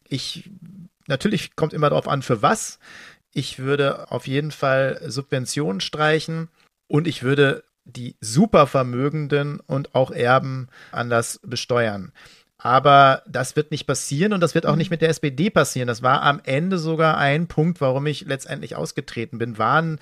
Ich, 0.08 0.52
natürlich 1.12 1.56
kommt 1.56 1.74
immer 1.74 1.90
darauf 1.90 2.08
an, 2.08 2.24
für 2.24 2.42
was. 2.42 2.80
Ich 3.34 3.60
würde 3.60 4.12
auf 4.12 4.26
jeden 4.26 4.52
Fall 4.52 5.00
Subventionen 5.06 5.80
streichen 5.80 6.50
und 6.88 7.08
ich 7.08 7.22
würde 7.22 7.64
die 7.86 8.16
Supervermögenden 8.20 9.60
und 9.60 9.96
auch 9.96 10.12
Erben 10.12 10.68
anders 10.92 11.40
besteuern. 11.44 12.12
Aber 12.58 13.24
das 13.28 13.56
wird 13.56 13.72
nicht 13.72 13.88
passieren 13.88 14.34
und 14.34 14.42
das 14.42 14.54
wird 14.54 14.66
auch 14.66 14.76
nicht 14.76 14.92
mit 14.92 15.02
der 15.02 15.10
SPD 15.10 15.50
passieren. 15.50 15.88
Das 15.88 16.04
war 16.04 16.22
am 16.22 16.42
Ende 16.44 16.78
sogar 16.78 17.18
ein 17.18 17.48
Punkt, 17.48 17.82
warum 17.82 18.06
ich 18.06 18.26
letztendlich 18.26 18.76
ausgetreten 18.76 19.40
bin, 19.40 19.58
waren 19.58 20.00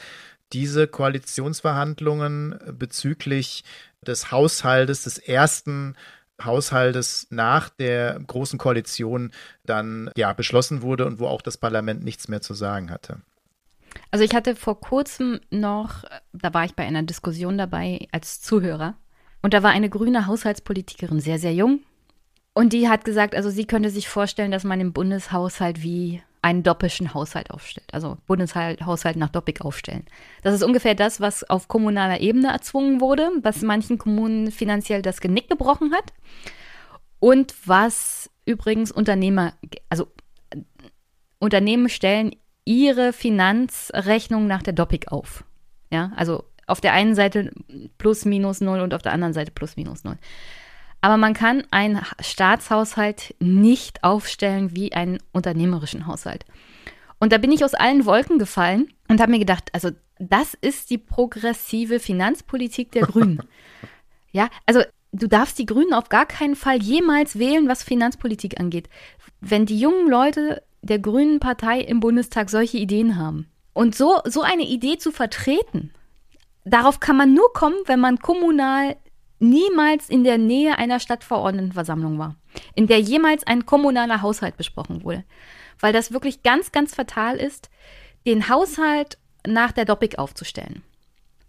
diese 0.51 0.88
Koalitionsverhandlungen 0.88 2.60
bezüglich 2.74 3.64
des 4.05 4.32
Haushaltes, 4.32 5.03
des 5.03 5.18
ersten 5.20 5.95
Haushaltes 6.44 7.28
nach 7.30 7.70
der 7.70 8.20
großen 8.20 8.60
Koalition 8.60 9.32
dann 9.66 10.12
ja 10.16 10.34
beschlossen 10.34 10.82
wurde 10.82 11.06
und 11.06 11.20
wo 11.20 11.28
auch 11.28 11.42
das 11.42 11.58
Parlament 11.58 12.04
nichts 12.04 12.28
mehr 12.28 12.42
zu 12.42 12.54
sagen 12.54 12.92
hatte. 12.92 13.18
Also 14.12 14.24
ich 14.24 14.36
hatte 14.36 14.56
vor 14.56 14.80
kurzem 14.80 15.40
noch, 15.50 16.04
da 16.34 16.54
war 16.54 16.66
ich 16.66 16.76
bei 16.76 16.86
einer 16.86 17.04
Diskussion 17.04 17.58
dabei 17.58 18.08
als 18.12 18.42
Zuhörer 18.42 18.96
und 19.42 19.54
da 19.54 19.64
war 19.64 19.72
eine 19.72 19.90
grüne 19.90 20.28
Haushaltspolitikerin 20.28 21.20
sehr, 21.20 21.40
sehr 21.40 21.54
jung 21.54 21.82
und 22.54 22.74
die 22.74 22.90
hat 22.90 23.06
gesagt, 23.06 23.36
also 23.36 23.50
sie 23.50 23.66
könnte 23.66 23.90
sich 23.90 24.10
vorstellen, 24.10 24.52
dass 24.52 24.64
man 24.64 24.82
im 24.82 24.94
Bundeshaushalt 24.94 25.82
wie 25.82 26.22
einen 26.42 26.64
doppelten 26.64 27.14
Haushalt 27.14 27.52
aufstellt, 27.52 27.88
also 27.94 28.18
Bundeshaushalt 28.26 29.18
nach 29.18 29.30
Doppik 29.30 29.62
aufstellen. 29.62 30.06
Das 30.42 30.54
ist 30.54 30.64
ungefähr 30.64 30.96
das, 30.96 31.20
was 31.20 31.50
auf 31.50 31.68
kommunaler 31.68 32.22
Ebene 32.22 32.48
erzwungen 32.48 33.02
wurde, 33.02 33.30
was 33.42 33.62
manchen 33.62 33.98
Kommunen 33.98 34.52
finanziell 34.52 35.02
das 35.02 35.20
Genick 35.20 35.50
gebrochen 35.50 35.94
hat 35.94 36.14
und 37.20 37.54
was 37.66 38.30
übrigens 38.46 38.92
Unternehmer, 38.92 39.54
also 39.90 40.08
Unternehmen 41.40 41.90
stellen 41.90 42.36
ihre 42.66 43.14
Finanzrechnung 43.14 44.48
nach 44.48 44.64
der 44.64 44.74
Doppik 44.74 45.12
auf. 45.12 45.44
Ja, 45.92 46.12
also 46.16 46.44
auf 46.68 46.82
der 46.82 46.94
einen 46.94 47.16
Seite 47.16 47.52
plus 47.98 48.26
minus 48.26 48.62
null 48.62 48.80
und 48.80 48.94
auf 48.94 49.02
der 49.02 49.12
anderen 49.12 49.34
Seite 49.34 49.52
plus 49.52 49.76
minus 49.76 50.04
null. 50.04 50.18
Aber 51.02 51.18
man 51.18 51.34
kann 51.34 51.64
einen 51.72 52.02
Staatshaushalt 52.20 53.36
nicht 53.39 54.04
aufstellen 54.04 54.76
wie 54.76 54.93
einen 54.93 55.20
unternehmerischen 55.32 56.08
Haushalt. 56.08 56.45
Und 57.20 57.32
da 57.32 57.38
bin 57.38 57.52
ich 57.52 57.64
aus 57.64 57.74
allen 57.74 58.06
Wolken 58.06 58.39
gefallen 58.39 58.93
und 59.08 59.22
habe 59.22 59.32
mir 59.32 59.39
gedacht, 59.39 59.70
also 59.74 59.91
das 60.20 60.54
ist 60.60 60.89
die 60.89 60.97
progressive 60.97 62.00
Finanzpolitik 62.00 62.91
der 62.91 63.04
Grünen. 63.04 63.41
ja, 64.32 64.50
also 64.66 64.82
du 65.12 65.28
darfst 65.28 65.58
die 65.60 65.66
Grünen 65.66 65.93
auf 65.93 66.10
gar 66.10 66.26
keinen 66.26 66.56
Fall 66.56 66.82
jemals 66.82 67.39
wählen, 67.39 67.68
was 67.68 67.84
Finanzpolitik 67.84 68.60
angeht. 68.60 68.89
Wenn 69.39 69.66
die 69.66 69.80
jungen 69.80 70.10
Leute 70.10 70.64
der 70.82 71.00
Grünen 71.00 71.39
Partei 71.39 71.80
im 71.80 72.00
Bundestag 72.00 72.50
solche 72.50 72.78
Ideen 72.78 73.18
haben. 73.18 73.47
Und 73.74 73.95
so, 73.95 74.20
so 74.26 74.41
eine 74.41 74.64
Idee 74.64 74.97
zu 74.97 75.12
vertreten, 75.12 75.91
darauf 76.66 77.00
kann 77.00 77.18
man 77.18 77.34
nur 77.34 77.52
kommen, 77.54 77.78
wenn 77.86 78.00
man 78.00 78.20
kommunal 78.20 78.97
niemals 79.40 80.10
in 80.10 80.24
der 80.24 80.38
Nähe 80.38 80.78
einer 80.78 81.00
Stadtverordnetenversammlung 81.00 82.20
war, 82.20 82.36
in 82.76 82.88
der 82.88 83.00
jemals 83.00 83.46
ein 83.46 83.66
kommunaler 83.66 84.22
Haushalt 84.22 84.58
besprochen 84.58 85.04
wurde. 85.04 85.24
Weil 85.80 85.94
das 85.94 86.12
wirklich 86.12 86.44
ganz, 86.44 86.72
ganz 86.72 86.94
fatal 86.94 87.38
ist, 87.38 87.70
den 88.26 88.50
Haushalt 88.50 89.18
nach 89.48 89.72
der 89.72 89.86
Doppik 89.86 90.20
aufzustellen. 90.20 90.84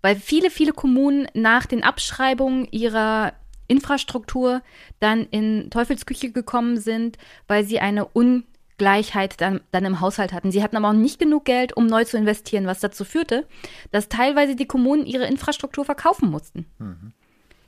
Weil 0.03 0.17
viele, 0.17 0.51
viele 0.51 0.73
Kommunen 0.73 1.27
nach 1.35 1.67
den 1.67 1.83
Abschreibungen 1.83 2.67
ihrer 2.71 3.33
Infrastruktur 3.67 4.63
dann 4.99 5.27
in 5.31 5.71
Teufelsküche 5.71 6.33
gekommen 6.33 6.79
sind, 6.79 7.19
weil 7.47 7.65
sie 7.65 7.81
eine 7.81 8.09
un 8.15 8.45
Gleichheit 8.79 9.41
dann, 9.43 9.61
dann 9.73 9.85
im 9.85 10.01
Haushalt 10.01 10.33
hatten. 10.33 10.51
Sie 10.51 10.63
hatten 10.63 10.77
aber 10.77 10.89
auch 10.89 10.95
nicht 10.95 11.19
genug 11.19 11.45
Geld, 11.45 11.77
um 11.77 11.87
neu 11.87 12.05
zu 12.05 12.17
investieren, 12.17 12.67
was 12.67 12.81
dazu 12.81 13.05
führte, 13.05 13.47
dass 13.91 14.09
teilweise 14.09 14.57
die 14.57 14.67
Kommunen 14.67 15.05
ihre 15.05 15.27
Infrastruktur 15.27 15.85
verkaufen 15.85 16.31
mussten. 16.31 16.65
Mhm. 16.79 17.13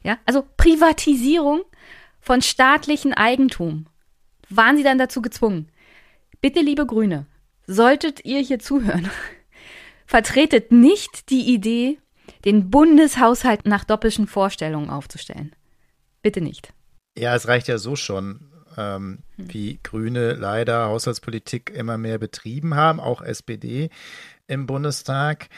Ja, 0.03 0.19
also 0.27 0.45
Privatisierung 0.57 1.63
von 2.21 2.43
staatlichem 2.43 3.13
Eigentum. 3.13 3.87
Waren 4.49 4.77
sie 4.77 4.83
dann 4.83 4.99
dazu 4.99 5.23
gezwungen? 5.23 5.69
Bitte, 6.41 6.61
liebe 6.61 6.87
Grüne, 6.87 7.27
solltet 7.67 8.25
ihr 8.25 8.41
hier 8.41 8.59
zuhören, 8.59 9.09
vertretet 10.07 10.73
nicht 10.73 11.31
die 11.31 11.53
Idee, 11.53 11.99
den 12.45 12.71
Bundeshaushalt 12.71 13.67
nach 13.67 13.85
doppelten 13.85 14.27
Vorstellungen 14.27 14.91
aufzustellen. 14.91 15.55
Bitte 16.23 16.41
nicht. 16.41 16.73
Ja, 17.17 17.35
es 17.35 17.47
reicht 17.47 17.69
ja 17.69 17.79
so 17.79 17.97
schon 17.97 18.53
ähm, 18.77 19.19
hm. 19.37 19.53
wie 19.53 19.81
Grüne 19.83 20.33
leider 20.33 20.87
Haushaltspolitik 20.87 21.71
immer 21.71 21.99
mehr 21.99 22.19
betrieben 22.19 22.75
haben, 22.75 23.01
auch 23.01 23.23
SPD 23.23 23.91
im 24.47 24.67
Bundestag. 24.67 25.49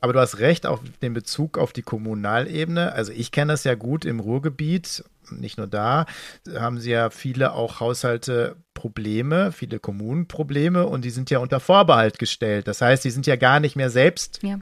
Aber 0.00 0.12
du 0.12 0.20
hast 0.20 0.38
recht, 0.38 0.66
auch 0.66 0.80
den 1.02 1.12
Bezug 1.12 1.58
auf 1.58 1.72
die 1.72 1.82
Kommunalebene. 1.82 2.92
Also 2.92 3.12
ich 3.12 3.32
kenne 3.32 3.52
das 3.52 3.64
ja 3.64 3.74
gut 3.74 4.04
im 4.04 4.20
Ruhrgebiet, 4.20 5.04
nicht 5.30 5.58
nur 5.58 5.66
da, 5.66 6.06
haben 6.54 6.80
sie 6.80 6.90
ja 6.90 7.10
viele 7.10 7.52
auch 7.52 7.80
Haushalte 7.80 8.56
Probleme, 8.74 9.52
viele 9.52 9.78
Kommunen 9.78 10.26
Probleme 10.26 10.86
und 10.86 11.04
die 11.04 11.10
sind 11.10 11.30
ja 11.30 11.38
unter 11.38 11.60
Vorbehalt 11.60 12.18
gestellt. 12.18 12.66
Das 12.66 12.80
heißt, 12.80 13.04
die 13.04 13.10
sind 13.10 13.26
ja 13.26 13.36
gar 13.36 13.60
nicht 13.60 13.76
mehr 13.76 13.90
selbst 13.90 14.40
ja. 14.42 14.58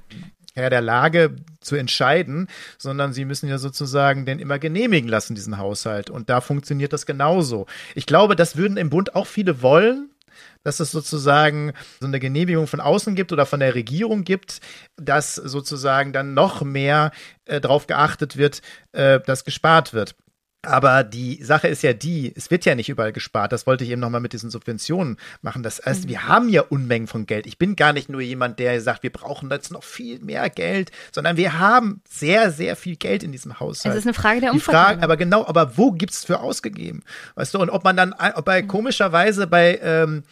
Herr 0.54 0.70
der 0.70 0.80
Lage 0.80 1.36
zu 1.60 1.76
entscheiden, 1.76 2.48
sondern 2.78 3.12
sie 3.12 3.24
müssen 3.24 3.48
ja 3.48 3.58
sozusagen 3.58 4.26
den 4.26 4.40
immer 4.40 4.58
genehmigen 4.58 5.08
lassen, 5.08 5.34
diesen 5.34 5.58
Haushalt. 5.58 6.10
Und 6.10 6.28
da 6.30 6.40
funktioniert 6.40 6.92
das 6.92 7.06
genauso. 7.06 7.66
Ich 7.94 8.06
glaube, 8.06 8.34
das 8.34 8.56
würden 8.56 8.76
im 8.76 8.90
Bund 8.90 9.14
auch 9.14 9.26
viele 9.26 9.62
wollen, 9.62 10.10
dass 10.64 10.80
es 10.80 10.90
sozusagen 10.90 11.72
so 12.00 12.06
eine 12.06 12.20
Genehmigung 12.20 12.66
von 12.66 12.80
außen 12.80 13.14
gibt 13.14 13.32
oder 13.32 13.46
von 13.46 13.60
der 13.60 13.74
Regierung 13.74 14.24
gibt, 14.24 14.60
dass 14.96 15.34
sozusagen 15.34 16.12
dann 16.12 16.34
noch 16.34 16.62
mehr 16.62 17.12
äh, 17.44 17.60
darauf 17.60 17.86
geachtet 17.86 18.36
wird, 18.36 18.62
äh, 18.92 19.20
dass 19.20 19.44
gespart 19.44 19.94
wird. 19.94 20.14
Aber 20.62 21.04
die 21.04 21.42
Sache 21.44 21.68
ist 21.68 21.82
ja 21.82 21.92
die, 21.92 22.32
es 22.34 22.50
wird 22.50 22.64
ja 22.64 22.74
nicht 22.74 22.88
überall 22.88 23.12
gespart. 23.12 23.52
Das 23.52 23.66
wollte 23.68 23.84
ich 23.84 23.90
eben 23.90 24.00
nochmal 24.00 24.20
mit 24.20 24.32
diesen 24.32 24.50
Subventionen 24.50 25.16
machen. 25.40 25.62
Das 25.62 25.80
heißt, 25.84 26.04
mhm. 26.04 26.08
wir 26.08 26.26
haben 26.26 26.48
ja 26.48 26.62
Unmengen 26.62 27.06
von 27.06 27.26
Geld. 27.26 27.46
Ich 27.46 27.58
bin 27.58 27.76
gar 27.76 27.92
nicht 27.92 28.08
nur 28.08 28.20
jemand, 28.20 28.58
der 28.58 28.80
sagt, 28.80 29.04
wir 29.04 29.12
brauchen 29.12 29.50
jetzt 29.50 29.70
noch 29.70 29.84
viel 29.84 30.18
mehr 30.18 30.50
Geld, 30.50 30.90
sondern 31.12 31.36
wir 31.36 31.60
haben 31.60 32.02
sehr, 32.08 32.50
sehr 32.50 32.74
viel 32.74 32.96
Geld 32.96 33.22
in 33.22 33.30
diesem 33.30 33.60
Haushalt. 33.60 33.94
Es 33.94 34.00
ist 34.00 34.06
eine 34.06 34.14
Frage 34.14 34.40
der 34.40 34.52
Umverteilung. 34.52 34.86
Frage, 34.86 35.02
aber 35.02 35.16
genau, 35.16 35.46
aber 35.46 35.76
wo 35.76 35.92
gibt 35.92 36.12
es 36.12 36.24
für 36.24 36.40
ausgegeben? 36.40 37.04
Weißt 37.36 37.54
du, 37.54 37.60
und 37.60 37.70
ob 37.70 37.84
man 37.84 37.96
dann, 37.96 38.12
ob 38.34 38.44
bei 38.44 38.62
mhm. 38.62 38.66
komischerweise 38.68 39.46
bei 39.46 39.78
ähm, 39.80 40.24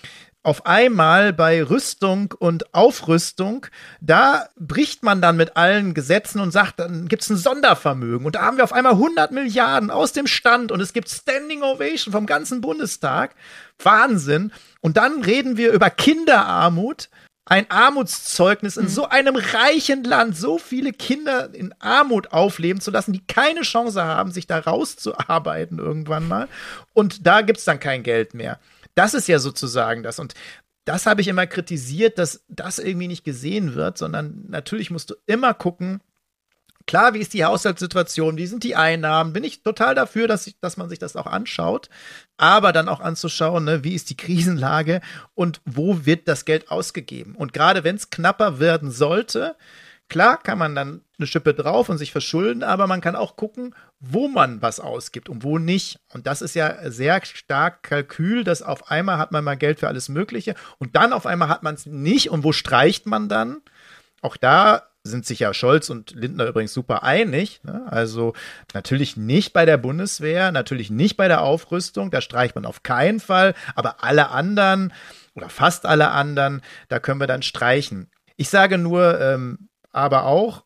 auf 0.47 0.64
einmal 0.64 1.32
bei 1.32 1.61
Rüstung 1.61 2.32
und 2.38 2.72
Aufrüstung, 2.72 3.66
da 4.01 4.49
bricht 4.57 5.03
man 5.03 5.20
dann 5.20 5.36
mit 5.36 5.57
allen 5.57 5.92
Gesetzen 5.92 6.38
und 6.38 6.53
sagt, 6.53 6.78
dann 6.78 7.09
gibt 7.09 7.22
es 7.24 7.30
ein 7.30 7.36
Sondervermögen. 7.36 8.24
Und 8.24 8.36
da 8.36 8.42
haben 8.42 8.57
wir 8.57 8.62
auf 8.62 8.72
einmal 8.72 8.92
100 8.92 9.32
Milliarden 9.32 9.90
aus 9.90 10.12
dem 10.12 10.28
Stand 10.28 10.70
und 10.70 10.80
es 10.80 10.92
gibt 10.92 11.09
Standing 11.09 11.64
Ovation 11.64 12.12
vom 12.12 12.26
ganzen 12.26 12.61
Bundestag. 12.61 13.34
Wahnsinn. 13.82 14.53
Und 14.80 14.97
dann 14.97 15.24
reden 15.24 15.57
wir 15.57 15.72
über 15.72 15.90
Kinderarmut. 15.90 17.09
Ein 17.44 17.68
Armutszeugnis 17.68 18.76
in 18.76 18.84
mhm. 18.84 18.90
so 18.90 19.09
einem 19.09 19.34
reichen 19.34 20.05
Land, 20.05 20.36
so 20.36 20.59
viele 20.59 20.92
Kinder 20.92 21.53
in 21.55 21.74
Armut 21.80 22.32
aufleben 22.32 22.80
zu 22.80 22.92
lassen, 22.92 23.12
die 23.12 23.26
keine 23.26 23.62
Chance 23.62 24.05
haben, 24.05 24.30
sich 24.30 24.47
da 24.47 24.61
rauszuarbeiten 24.61 25.80
irgendwann 25.80 26.28
mal. 26.28 26.47
Und 26.92 27.26
da 27.26 27.40
gibt 27.40 27.59
es 27.59 27.64
dann 27.64 27.80
kein 27.80 28.05
Geld 28.05 28.32
mehr. 28.32 28.61
Das 28.97 29.14
ist 29.14 29.28
ja 29.28 29.38
sozusagen 29.38 30.03
das. 30.03 30.18
Und 30.18 30.34
das 30.84 31.07
habe 31.07 31.20
ich 31.20 31.28
immer 31.28 31.47
kritisiert, 31.47 32.18
dass 32.18 32.44
das 32.49 32.80
irgendwie 32.80 33.09
nicht 33.09 33.24
gesehen 33.24 33.76
wird, 33.76 33.99
sondern 33.99 34.44
natürlich 34.49 34.90
musst 34.90 35.11
du 35.11 35.14
immer 35.26 35.55
gucken, 35.55 36.01
Klar, 36.86 37.14
wie 37.14 37.18
ist 37.18 37.34
die 37.34 37.44
Haushaltssituation, 37.44 38.36
wie 38.36 38.47
sind 38.47 38.62
die 38.62 38.76
Einnahmen? 38.76 39.32
Bin 39.32 39.42
ich 39.42 39.64
total 39.64 39.97
dafür, 39.97 40.28
dass, 40.28 40.47
ich, 40.47 40.61
dass 40.61 40.76
man 40.76 40.88
sich 40.88 41.01
das 41.01 41.16
auch 41.16 41.26
anschaut, 41.26 41.88
aber 42.36 42.72
dann 42.72 42.88
auch 42.88 43.01
anzuschauen, 43.01 43.64
ne, 43.64 43.82
wie 43.82 43.94
ist 43.94 44.09
die 44.09 44.16
Krisenlage 44.16 45.01
und 45.34 45.61
wo 45.64 46.07
wird 46.07 46.28
das 46.28 46.44
Geld 46.44 46.70
ausgegeben? 46.70 47.34
Und 47.34 47.53
gerade 47.53 47.82
wenn 47.82 47.97
es 47.97 48.11
knapper 48.11 48.61
werden 48.61 48.92
sollte, 48.92 49.57
klar 50.09 50.38
kann 50.42 50.59
man 50.59 50.74
dann 50.74 51.02
eine 51.18 51.26
Schippe 51.26 51.54
drauf 51.54 51.88
und 51.88 51.98
sich 51.98 52.12
verschulden, 52.12 52.62
aber 52.62 52.86
man 52.86 53.00
kann 53.00 53.16
auch 53.16 53.36
gucken, 53.36 53.74
wo 54.00 54.28
man 54.28 54.61
was 54.62 54.80
ausgibt 54.80 55.28
und 55.28 55.42
wo 55.42 55.59
nicht. 55.59 55.98
Und 56.12 56.26
das 56.26 56.42
ist 56.42 56.54
ja 56.54 56.90
sehr 56.90 57.24
stark 57.24 57.82
Kalkül, 57.82 58.44
dass 58.44 58.62
auf 58.62 58.90
einmal 58.90 59.18
hat 59.18 59.32
man 59.32 59.44
mal 59.44 59.57
Geld 59.57 59.80
für 59.80 59.88
alles 59.88 60.09
Mögliche 60.09 60.54
und 60.78 60.96
dann 60.96 61.12
auf 61.12 61.26
einmal 61.26 61.48
hat 61.48 61.62
man 61.62 61.74
es 61.74 61.86
nicht 61.86 62.30
und 62.30 62.44
wo 62.44 62.52
streicht 62.52 63.07
man 63.07 63.28
dann? 63.28 63.62
Auch 64.20 64.36
da 64.36 64.82
sind 65.07 65.24
sich 65.24 65.40
ja 65.40 65.54
Scholz 65.54 65.88
und 65.88 66.11
Lindner 66.12 66.46
übrigens 66.46 66.72
super 66.72 67.02
einig. 67.02 67.61
Ne? 67.62 67.84
Also 67.86 68.34
natürlich 68.74 69.16
nicht 69.16 69.52
bei 69.52 69.64
der 69.64 69.76
Bundeswehr, 69.76 70.52
natürlich 70.52 70.90
nicht 70.90 71.16
bei 71.16 71.28
der 71.28 71.42
Aufrüstung, 71.42 72.11
da 72.11 72.20
streicht 72.20 72.54
man 72.54 72.66
auf 72.66 72.82
keinen 72.82 73.20
Fall, 73.20 73.54
aber 73.74 74.02
alle 74.04 74.30
anderen 74.30 74.92
oder 75.34 75.48
fast 75.48 75.86
alle 75.86 76.11
anderen, 76.11 76.62
da 76.88 76.98
können 76.98 77.20
wir 77.20 77.26
dann 77.26 77.42
streichen. 77.42 78.11
Ich 78.36 78.48
sage 78.48 78.78
nur, 78.78 79.20
ähm, 79.20 79.68
aber 79.97 80.24
auch, 80.24 80.64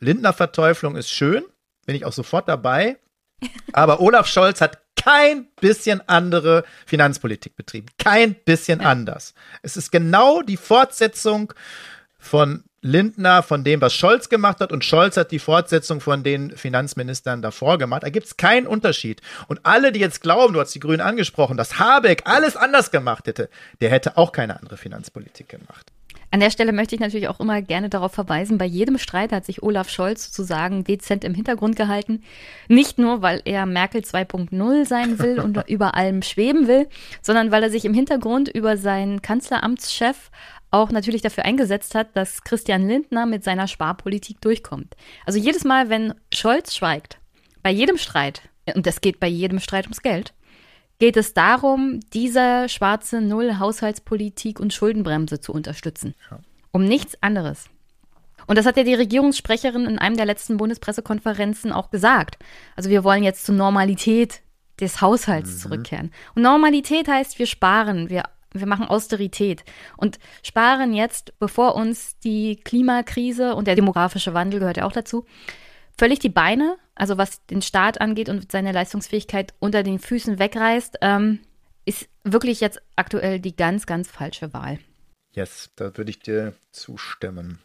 Lindner 0.00 0.32
Verteuflung 0.32 0.96
ist 0.96 1.10
schön, 1.10 1.44
bin 1.86 1.94
ich 1.94 2.04
auch 2.04 2.12
sofort 2.12 2.48
dabei. 2.48 2.98
Aber 3.72 4.00
Olaf 4.00 4.26
Scholz 4.26 4.60
hat 4.60 4.82
kein 4.96 5.48
bisschen 5.60 6.06
andere 6.08 6.64
Finanzpolitik 6.86 7.56
betrieben. 7.56 7.86
Kein 7.98 8.34
bisschen 8.34 8.80
anders. 8.80 9.34
Es 9.62 9.76
ist 9.76 9.90
genau 9.90 10.42
die 10.42 10.56
Fortsetzung 10.56 11.52
von 12.18 12.64
Lindner 12.82 13.44
von 13.44 13.62
dem, 13.62 13.80
was 13.80 13.94
Scholz 13.94 14.28
gemacht 14.28 14.60
hat, 14.60 14.72
und 14.72 14.84
Scholz 14.84 15.16
hat 15.16 15.30
die 15.30 15.38
Fortsetzung 15.38 16.00
von 16.00 16.24
den 16.24 16.56
Finanzministern 16.56 17.40
davor 17.40 17.78
gemacht. 17.78 18.02
Da 18.02 18.10
gibt 18.10 18.26
es 18.26 18.36
keinen 18.36 18.66
Unterschied. 18.66 19.22
Und 19.46 19.60
alle, 19.64 19.92
die 19.92 20.00
jetzt 20.00 20.20
glauben, 20.20 20.54
du 20.54 20.60
hast 20.60 20.74
die 20.74 20.80
Grünen 20.80 21.00
angesprochen, 21.00 21.56
dass 21.56 21.78
Habeck 21.78 22.22
alles 22.24 22.56
anders 22.56 22.90
gemacht 22.90 23.28
hätte, 23.28 23.48
der 23.80 23.90
hätte 23.90 24.16
auch 24.16 24.32
keine 24.32 24.58
andere 24.58 24.76
Finanzpolitik 24.76 25.48
gemacht. 25.48 25.92
An 26.32 26.40
der 26.40 26.48
Stelle 26.48 26.72
möchte 26.72 26.94
ich 26.94 27.00
natürlich 27.00 27.28
auch 27.28 27.40
immer 27.40 27.60
gerne 27.60 27.90
darauf 27.90 28.12
verweisen, 28.12 28.56
bei 28.56 28.64
jedem 28.64 28.96
Streit 28.96 29.32
hat 29.32 29.44
sich 29.44 29.62
Olaf 29.62 29.90
Scholz 29.90 30.24
sozusagen 30.24 30.82
dezent 30.82 31.24
im 31.24 31.34
Hintergrund 31.34 31.76
gehalten. 31.76 32.22
Nicht 32.68 32.98
nur, 32.98 33.20
weil 33.20 33.42
er 33.44 33.66
Merkel 33.66 34.00
2.0 34.00 34.86
sein 34.86 35.18
will 35.18 35.38
und 35.38 35.62
über 35.68 35.94
allem 35.94 36.22
schweben 36.22 36.68
will, 36.68 36.88
sondern 37.20 37.50
weil 37.50 37.62
er 37.62 37.68
sich 37.68 37.84
im 37.84 37.92
Hintergrund 37.92 38.48
über 38.48 38.78
seinen 38.78 39.20
Kanzleramtschef 39.20 40.30
auch 40.70 40.90
natürlich 40.90 41.20
dafür 41.20 41.44
eingesetzt 41.44 41.94
hat, 41.94 42.16
dass 42.16 42.44
Christian 42.44 42.88
Lindner 42.88 43.26
mit 43.26 43.44
seiner 43.44 43.68
Sparpolitik 43.68 44.40
durchkommt. 44.40 44.96
Also 45.26 45.38
jedes 45.38 45.64
Mal, 45.64 45.90
wenn 45.90 46.14
Scholz 46.32 46.74
schweigt, 46.74 47.18
bei 47.62 47.70
jedem 47.70 47.98
Streit, 47.98 48.40
und 48.74 48.86
es 48.86 49.02
geht 49.02 49.20
bei 49.20 49.28
jedem 49.28 49.60
Streit 49.60 49.84
ums 49.84 50.00
Geld, 50.00 50.32
geht 51.02 51.16
es 51.16 51.34
darum, 51.34 51.98
diese 52.12 52.68
schwarze 52.68 53.20
Null 53.20 53.58
Haushaltspolitik 53.58 54.60
und 54.60 54.72
Schuldenbremse 54.72 55.40
zu 55.40 55.52
unterstützen. 55.52 56.14
Um 56.70 56.84
nichts 56.84 57.20
anderes. 57.20 57.68
Und 58.46 58.56
das 58.56 58.66
hat 58.66 58.76
ja 58.76 58.84
die 58.84 58.94
Regierungssprecherin 58.94 59.86
in 59.86 59.98
einem 59.98 60.16
der 60.16 60.26
letzten 60.26 60.58
Bundespressekonferenzen 60.58 61.72
auch 61.72 61.90
gesagt. 61.90 62.38
Also 62.76 62.88
wir 62.88 63.02
wollen 63.02 63.24
jetzt 63.24 63.44
zur 63.44 63.56
Normalität 63.56 64.42
des 64.80 65.00
Haushalts 65.00 65.50
mhm. 65.50 65.58
zurückkehren. 65.58 66.12
Und 66.36 66.42
Normalität 66.42 67.08
heißt, 67.08 67.40
wir 67.40 67.46
sparen, 67.46 68.08
wir, 68.08 68.22
wir 68.52 68.68
machen 68.68 68.86
Austerität 68.86 69.64
und 69.96 70.20
sparen 70.44 70.94
jetzt, 70.94 71.36
bevor 71.40 71.74
uns 71.74 72.16
die 72.20 72.60
Klimakrise 72.62 73.56
und 73.56 73.66
der 73.66 73.74
demografische 73.74 74.34
Wandel 74.34 74.60
gehört 74.60 74.76
ja 74.76 74.84
auch 74.84 74.92
dazu, 74.92 75.26
völlig 75.98 76.20
die 76.20 76.28
Beine, 76.28 76.76
also 77.02 77.18
was 77.18 77.44
den 77.46 77.62
Staat 77.62 78.00
angeht 78.00 78.28
und 78.28 78.52
seine 78.52 78.70
Leistungsfähigkeit 78.70 79.54
unter 79.58 79.82
den 79.82 79.98
Füßen 79.98 80.38
wegreißt, 80.38 80.98
ähm, 81.00 81.40
ist 81.84 82.08
wirklich 82.22 82.60
jetzt 82.60 82.80
aktuell 82.94 83.40
die 83.40 83.56
ganz, 83.56 83.86
ganz 83.86 84.08
falsche 84.08 84.54
Wahl. 84.54 84.78
Yes, 85.32 85.70
da 85.74 85.96
würde 85.96 86.10
ich 86.10 86.20
dir 86.20 86.54
zustimmen. 86.70 87.58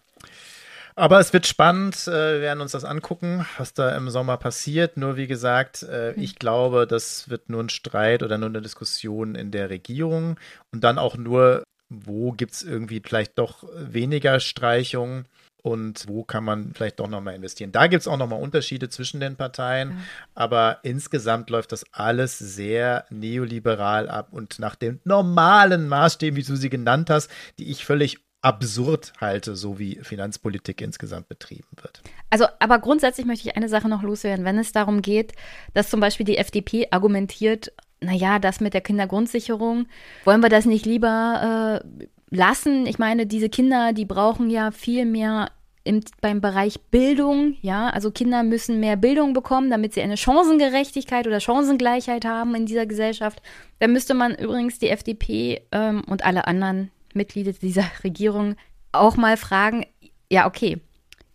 Aber 0.95 1.19
es 1.19 1.33
wird 1.33 1.45
spannend. 1.45 2.07
Äh, 2.07 2.11
wir 2.11 2.41
werden 2.41 2.61
uns 2.61 2.71
das 2.71 2.83
angucken, 2.83 3.45
was 3.59 3.75
da 3.75 3.95
im 3.95 4.09
Sommer 4.09 4.37
passiert. 4.37 4.97
Nur 4.97 5.17
wie 5.17 5.27
gesagt, 5.27 5.83
äh, 5.83 6.15
hm. 6.15 6.23
ich 6.23 6.39
glaube, 6.39 6.87
das 6.87 7.29
wird 7.29 7.47
nur 7.47 7.61
ein 7.61 7.69
Streit 7.69 8.23
oder 8.23 8.39
nur 8.39 8.49
eine 8.49 8.63
Diskussion 8.63 9.35
in 9.35 9.51
der 9.51 9.69
Regierung 9.69 10.39
und 10.71 10.83
dann 10.83 10.97
auch 10.97 11.15
nur, 11.15 11.61
wo 11.89 12.31
gibt 12.31 12.53
es 12.53 12.63
irgendwie 12.63 13.03
vielleicht 13.05 13.37
doch 13.37 13.65
weniger 13.75 14.39
Streichungen 14.39 15.27
und 15.67 16.05
wo 16.07 16.23
kann 16.23 16.45
man 16.45 16.71
vielleicht 16.73 16.99
doch 16.99 17.09
nochmal 17.09 17.35
investieren. 17.35 17.73
Da 17.73 17.87
gibt 17.87 18.01
es 18.01 18.07
auch 18.07 18.17
nochmal 18.17 18.41
Unterschiede 18.41 18.87
zwischen 18.87 19.19
den 19.19 19.35
Parteien, 19.35 19.89
ja. 19.89 19.95
aber 20.33 20.79
insgesamt 20.83 21.49
läuft 21.49 21.73
das 21.73 21.85
alles 21.91 22.39
sehr 22.39 23.05
neoliberal 23.09 24.09
ab 24.09 24.29
und 24.31 24.59
nach 24.59 24.75
den 24.75 25.01
normalen 25.03 25.89
Maßstäben, 25.89 26.37
wie 26.37 26.43
du 26.43 26.55
sie 26.55 26.69
genannt 26.69 27.09
hast, 27.09 27.29
die 27.59 27.69
ich 27.69 27.83
völlig 27.83 28.19
absurd 28.41 29.11
halte, 29.19 29.55
so 29.55 29.77
wie 29.77 29.99
Finanzpolitik 30.01 30.81
insgesamt 30.81 31.27
betrieben 31.27 31.67
wird. 31.81 32.01
Also, 32.29 32.45
aber 32.59 32.79
grundsätzlich 32.79 33.25
möchte 33.25 33.49
ich 33.49 33.57
eine 33.57 33.67
Sache 33.67 33.89
noch 33.89 34.03
loswerden, 34.03 34.45
wenn 34.45 34.57
es 34.57 34.71
darum 34.71 35.01
geht, 35.01 35.33
dass 35.73 35.89
zum 35.89 35.99
Beispiel 35.99 36.25
die 36.25 36.37
FDP 36.37 36.87
argumentiert, 36.91 37.73
naja, 37.99 38.39
das 38.39 38.61
mit 38.61 38.73
der 38.73 38.81
Kindergrundsicherung, 38.81 39.87
wollen 40.23 40.41
wir 40.41 40.49
das 40.49 40.65
nicht 40.65 40.85
lieber 40.85 41.81
äh, 41.83 42.05
lassen? 42.29 42.85
Ich 42.85 42.99
meine, 42.99 43.25
diese 43.25 43.49
Kinder, 43.49 43.91
die 43.91 44.05
brauchen 44.05 44.49
ja 44.49 44.71
viel 44.71 45.05
mehr 45.05 45.49
im, 45.87 46.01
beim 46.21 46.41
Bereich 46.41 46.79
Bildung, 46.91 47.57
ja, 47.61 47.89
also 47.89 48.11
Kinder 48.11 48.43
müssen 48.43 48.79
mehr 48.79 48.95
Bildung 48.95 49.33
bekommen, 49.33 49.69
damit 49.69 49.93
sie 49.93 50.01
eine 50.01 50.17
Chancengerechtigkeit 50.17 51.25
oder 51.25 51.39
Chancengleichheit 51.39 52.25
haben 52.25 52.53
in 52.53 52.65
dieser 52.65 52.85
Gesellschaft. 52.85 53.41
Da 53.79 53.87
müsste 53.87 54.13
man 54.13 54.35
übrigens 54.35 54.79
die 54.79 54.89
FDP 54.89 55.61
ähm, 55.71 56.03
und 56.07 56.25
alle 56.25 56.47
anderen 56.47 56.91
Mitglieder 57.13 57.53
dieser 57.53 57.85
Regierung 58.03 58.55
auch 58.91 59.17
mal 59.17 59.37
fragen, 59.37 59.85
ja, 60.29 60.45
okay, 60.45 60.79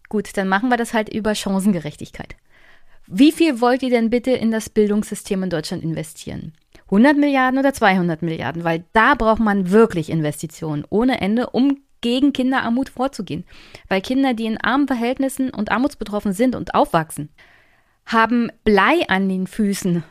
gut, 0.08 0.36
dann 0.36 0.48
machen 0.48 0.68
wir 0.68 0.76
das 0.76 0.94
halt 0.94 1.08
über 1.08 1.34
Chancengerechtigkeit. 1.34 2.36
Wie 3.06 3.32
viel 3.32 3.60
wollt 3.60 3.82
ihr 3.82 3.90
denn 3.90 4.10
bitte 4.10 4.30
in 4.30 4.50
das 4.50 4.70
Bildungssystem 4.70 5.42
in 5.42 5.50
Deutschland 5.50 5.82
investieren? 5.82 6.52
100 6.86 7.16
Milliarden 7.16 7.58
oder 7.58 7.74
200 7.74 8.22
Milliarden? 8.22 8.64
Weil 8.64 8.84
da 8.92 9.14
braucht 9.14 9.40
man 9.40 9.70
wirklich 9.70 10.10
Investitionen 10.10 10.84
ohne 10.88 11.20
Ende, 11.20 11.50
um 11.50 11.78
gegen 12.02 12.34
Kinderarmut 12.34 12.90
vorzugehen. 12.90 13.44
Weil 13.88 14.02
Kinder, 14.02 14.34
die 14.34 14.44
in 14.44 14.60
armen 14.60 14.86
Verhältnissen 14.86 15.50
und 15.50 15.72
armutsbetroffen 15.72 16.34
sind 16.34 16.54
und 16.54 16.74
aufwachsen, 16.74 17.30
haben 18.04 18.50
Blei 18.64 19.08
an 19.08 19.28
den 19.28 19.46
Füßen, 19.46 20.04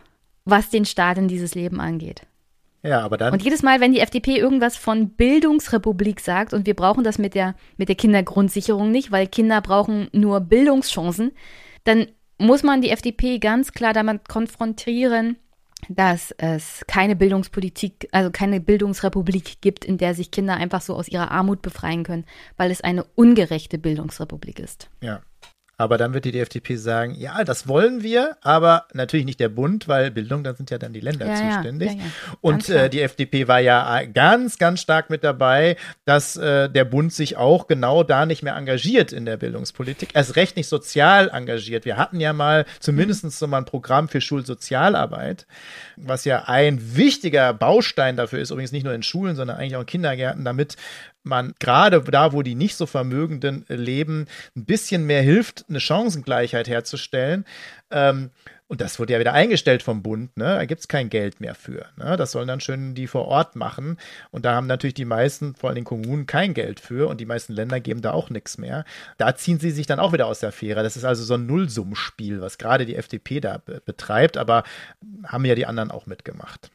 was 0.45 0.69
den 0.69 0.85
Staat 0.85 1.19
in 1.19 1.27
dieses 1.27 1.53
Leben 1.53 1.79
angeht. 1.79 2.23
Ja, 2.83 3.01
aber 3.01 3.17
dann. 3.17 3.33
Und 3.33 3.43
jedes 3.43 3.61
Mal, 3.61 3.79
wenn 3.79 3.93
die 3.93 3.99
FDP 3.99 4.37
irgendwas 4.37 4.75
von 4.75 5.09
Bildungsrepublik 5.09 6.19
sagt 6.19 6.53
und 6.53 6.65
wir 6.65 6.73
brauchen 6.73 7.03
das 7.03 7.19
mit 7.19 7.35
der, 7.35 7.55
mit 7.77 7.89
der 7.89 7.95
Kindergrundsicherung 7.95 8.89
nicht, 8.89 9.11
weil 9.11 9.27
Kinder 9.27 9.61
brauchen 9.61 10.07
nur 10.13 10.39
Bildungschancen, 10.39 11.31
dann 11.83 12.07
muss 12.39 12.63
man 12.63 12.81
die 12.81 12.89
FDP 12.89 13.37
ganz 13.37 13.71
klar 13.71 13.93
damit 13.93 14.27
konfrontieren, 14.27 15.37
dass 15.95 16.31
es 16.37 16.83
keine 16.87 17.15
Bildungspolitik, 17.15 18.07
also 18.11 18.31
keine 18.31 18.59
Bildungsrepublik 18.59 19.61
gibt, 19.61 19.85
in 19.85 19.97
der 19.97 20.13
sich 20.13 20.31
Kinder 20.31 20.55
einfach 20.55 20.81
so 20.81 20.95
aus 20.95 21.07
ihrer 21.07 21.31
Armut 21.31 21.61
befreien 21.61 22.03
können, 22.03 22.25
weil 22.57 22.71
es 22.71 22.81
eine 22.81 23.03
ungerechte 23.15 23.77
Bildungsrepublik 23.77 24.59
ist. 24.59 24.89
Ja. 25.01 25.21
Aber 25.82 25.97
dann 25.97 26.13
wird 26.13 26.25
die 26.25 26.39
FDP 26.39 26.75
sagen, 26.75 27.15
ja, 27.15 27.43
das 27.43 27.67
wollen 27.67 28.03
wir, 28.03 28.38
aber 28.41 28.86
natürlich 28.93 29.25
nicht 29.25 29.39
der 29.39 29.49
Bund, 29.49 29.88
weil 29.88 30.11
Bildung, 30.11 30.43
da 30.43 30.53
sind 30.53 30.69
ja 30.69 30.77
dann 30.77 30.93
die 30.93 30.99
Länder 30.99 31.25
ja, 31.25 31.55
zuständig. 31.55 31.89
Ja, 31.89 31.97
ja, 31.97 32.03
und 32.39 32.69
äh, 32.69 32.88
die 32.88 33.01
FDP 33.01 33.47
war 33.47 33.59
ja 33.59 34.03
ganz, 34.03 34.59
ganz 34.59 34.79
stark 34.79 35.09
mit 35.09 35.23
dabei, 35.23 35.77
dass 36.05 36.38
äh, 36.38 36.69
der 36.69 36.86
Bund 36.86 37.11
sich 37.13 37.36
auch 37.36 37.65
genau 37.65 38.03
da 38.03 38.27
nicht 38.27 38.43
mehr 38.43 38.55
engagiert 38.55 39.11
in 39.11 39.25
der 39.25 39.38
Bildungspolitik, 39.38 40.09
erst 40.13 40.36
recht 40.36 40.55
nicht 40.55 40.67
sozial 40.67 41.32
engagiert. 41.34 41.84
Wir 41.84 41.97
hatten 41.97 42.19
ja 42.19 42.32
mal 42.32 42.65
zumindest 42.79 43.32
so 43.32 43.47
mal 43.47 43.57
ein 43.57 43.65
Programm 43.65 44.07
für 44.07 44.21
Schulsozialarbeit, 44.21 45.47
was 45.97 46.25
ja 46.25 46.43
ein 46.45 46.95
wichtiger 46.95 47.55
Baustein 47.55 48.17
dafür 48.17 48.38
ist, 48.38 48.51
übrigens 48.51 48.71
nicht 48.71 48.84
nur 48.84 48.93
in 48.93 49.01
Schulen, 49.01 49.36
sondern 49.36 49.57
eigentlich 49.57 49.77
auch 49.77 49.82
in 49.82 49.88
Kindergärten, 49.88 50.45
damit 50.45 50.75
man 51.24 51.53
gerade 51.59 52.01
da, 52.01 52.34
wo 52.34 52.41
die 52.41 52.55
nicht 52.55 52.76
so 52.76 52.86
Vermögenden 52.86 53.65
leben, 53.67 54.28
ein 54.55 54.65
bisschen 54.65 55.05
mehr 55.05 55.22
hilft, 55.22 55.65
eine 55.69 55.80
Chancengleichheit 55.80 56.67
herzustellen. 56.67 57.45
Ähm, 57.91 58.32
und 58.72 58.80
das 58.80 58.99
wurde 58.99 59.11
ja 59.11 59.19
wieder 59.19 59.34
eingestellt 59.34 59.84
vom 59.84 60.01
Bund, 60.01 60.38
ne? 60.38 60.45
Da 60.45 60.63
gibt 60.63 60.80
es 60.80 60.88
kein 60.88 61.09
Geld 61.09 61.41
mehr 61.41 61.55
für. 61.55 61.88
Ne? 61.97 62.15
Das 62.15 62.32
sollen 62.32 62.47
dann 62.47 62.61
schön 62.61 62.95
die 62.95 63.07
vor 63.07 63.28
Ort 63.28 63.57
machen. 63.57 63.97
Und 64.30 64.45
da 64.45 64.53
haben 64.55 64.65
natürlich 64.65 64.93
die 64.93 65.03
meisten, 65.03 65.55
vor 65.55 65.69
allem 65.69 65.76
den 65.76 65.84
Kommunen, 65.84 66.26
kein 66.26 66.53
Geld 66.53 66.80
für 66.80 67.09
und 67.09 67.19
die 67.19 67.26
meisten 67.26 67.51
Länder 67.51 67.82
geben 67.82 68.01
da 68.01 68.13
auch 68.13 68.30
nichts 68.30 68.57
mehr. 68.57 68.86
Da 69.17 69.36
ziehen 69.36 69.59
sie 69.59 69.72
sich 69.72 69.88
dann 69.88 69.99
auch 69.99 70.13
wieder 70.13 70.26
aus 70.26 70.39
der 70.39 70.53
Fähre. 70.53 70.84
Das 70.84 70.95
ist 70.95 71.03
also 71.03 71.26
so 71.26 71.34
ein 71.34 71.47
Nullsummspiel, 71.47 72.39
was 72.39 72.57
gerade 72.57 72.86
die 72.86 72.95
FDP 72.95 73.41
da 73.41 73.57
be 73.57 73.82
betreibt, 73.86 74.38
aber 74.38 74.63
haben 75.26 75.43
ja 75.43 75.55
die 75.55 75.65
anderen 75.65 75.91
auch 75.91 76.05
mitgemacht. 76.05 76.72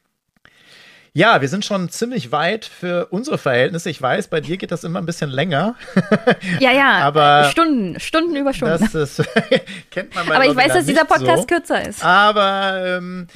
Ja, 1.17 1.41
wir 1.41 1.49
sind 1.49 1.65
schon 1.65 1.89
ziemlich 1.89 2.31
weit 2.31 2.63
für 2.65 3.07
unsere 3.07 3.39
Verhältnisse. 3.39 3.89
Ich 3.89 3.99
weiß, 3.99 4.27
bei 4.27 4.39
dir 4.39 4.57
geht 4.57 4.71
das 4.71 4.83
immer 4.83 4.99
ein 4.99 5.07
bisschen 5.07 5.31
länger. 5.31 5.73
Ja, 6.59 6.71
ja, 6.71 6.99
aber 6.99 7.45
Stunden, 7.45 7.99
Stunden 7.99 8.35
über 8.35 8.53
Stunden. 8.53 8.77
das 8.79 8.93
ist, 8.93 9.27
kennt 9.91 10.13
man 10.13 10.27
bei 10.27 10.35
Aber 10.35 10.45
ich 10.45 10.55
weiß, 10.55 10.73
dass 10.73 10.85
dieser 10.85 11.05
Podcast 11.05 11.41
so. 11.41 11.47
kürzer 11.47 11.87
ist. 11.87 12.03
Aber 12.03 12.83
ähm, 12.85 13.27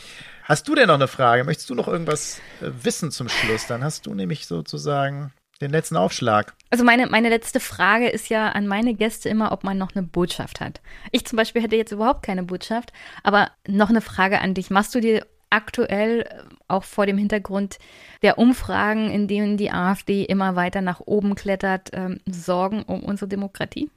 hast 0.43 0.67
du 0.67 0.75
denn 0.75 0.87
noch 0.87 0.95
eine 0.95 1.07
Frage? 1.07 1.43
Möchtest 1.43 1.71
du 1.71 1.75
noch 1.75 1.87
irgendwas 1.87 2.39
äh, 2.61 2.67
wissen 2.83 3.09
zum 3.09 3.29
Schluss? 3.29 3.65
Dann 3.65 3.83
hast 3.83 4.05
du 4.05 4.13
nämlich 4.13 4.45
sozusagen 4.45 5.33
den 5.59 5.71
letzten 5.71 5.97
Aufschlag. 5.97 6.53
Also 6.69 6.83
meine, 6.83 7.07
meine 7.07 7.29
letzte 7.29 7.59
Frage 7.59 8.09
ist 8.09 8.29
ja 8.29 8.49
an 8.49 8.67
meine 8.67 8.93
Gäste 8.93 9.27
immer, 9.27 9.51
ob 9.51 9.63
man 9.63 9.79
noch 9.79 9.95
eine 9.95 10.05
Botschaft 10.05 10.59
hat. 10.59 10.81
Ich 11.11 11.25
zum 11.25 11.37
Beispiel 11.37 11.63
hätte 11.63 11.75
jetzt 11.75 11.91
überhaupt 11.91 12.23
keine 12.23 12.43
Botschaft, 12.43 12.93
aber 13.23 13.49
noch 13.67 13.89
eine 13.89 14.01
Frage 14.01 14.39
an 14.39 14.53
dich. 14.53 14.69
Machst 14.69 14.93
du 14.93 14.99
dir 14.99 15.25
aktuell 15.51 16.21
äh, 16.21 16.43
auch 16.67 16.83
vor 16.83 17.05
dem 17.05 17.17
Hintergrund 17.17 17.77
der 18.21 18.37
Umfragen, 18.37 19.11
in 19.11 19.27
denen 19.27 19.57
die 19.57 19.71
AfD 19.71 20.23
immer 20.23 20.55
weiter 20.55 20.81
nach 20.81 20.99
oben 20.99 21.35
klettert, 21.35 21.89
ähm, 21.93 22.19
Sorgen 22.25 22.83
um 22.83 23.03
unsere 23.03 23.27
Demokratie? 23.27 23.89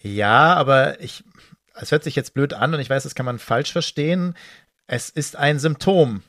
Ja, 0.00 0.54
aber 0.54 1.00
ich, 1.00 1.24
es 1.74 1.92
hört 1.92 2.04
sich 2.04 2.16
jetzt 2.16 2.34
blöd 2.34 2.54
an 2.54 2.74
und 2.74 2.80
ich 2.80 2.90
weiß, 2.90 3.02
das 3.02 3.14
kann 3.14 3.26
man 3.26 3.38
falsch 3.38 3.72
verstehen. 3.72 4.34
Es 4.86 5.10
ist 5.10 5.36
ein 5.36 5.58
Symptom 5.58 6.22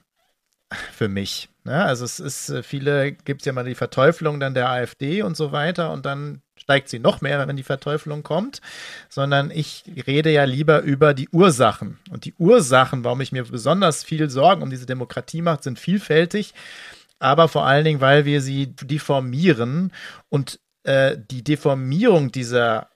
für 0.91 1.07
mich. 1.07 1.49
Ne? 1.63 1.83
Also 1.83 2.05
es 2.05 2.19
ist, 2.19 2.49
äh, 2.49 2.63
viele 2.63 3.11
gibt 3.11 3.41
es 3.41 3.45
ja 3.45 3.53
mal 3.53 3.65
die 3.65 3.75
Verteufelung 3.75 4.39
dann 4.39 4.53
der 4.53 4.69
AfD 4.69 5.21
und 5.21 5.37
so 5.37 5.51
weiter 5.51 5.91
und 5.91 6.05
dann 6.05 6.41
steigt 6.63 6.89
sie 6.89 6.99
noch 6.99 7.21
mehr, 7.21 7.45
wenn 7.47 7.57
die 7.57 7.63
Verteufelung 7.63 8.23
kommt, 8.23 8.61
sondern 9.09 9.51
ich 9.51 9.83
rede 10.07 10.31
ja 10.31 10.45
lieber 10.45 10.81
über 10.81 11.13
die 11.13 11.29
Ursachen. 11.29 11.99
Und 12.09 12.25
die 12.25 12.33
Ursachen, 12.37 13.03
warum 13.03 13.21
ich 13.21 13.31
mir 13.31 13.43
besonders 13.43 14.03
viel 14.03 14.29
Sorgen 14.29 14.61
um 14.61 14.69
diese 14.69 14.85
Demokratie 14.85 15.41
mache, 15.41 15.63
sind 15.63 15.77
vielfältig, 15.77 16.53
aber 17.19 17.47
vor 17.47 17.65
allen 17.65 17.85
Dingen, 17.85 18.01
weil 18.01 18.25
wir 18.25 18.41
sie 18.41 18.67
deformieren 18.67 19.91
und 20.29 20.59
äh, 20.83 21.17
die 21.17 21.43
Deformierung 21.43 22.31
dieser 22.31 22.89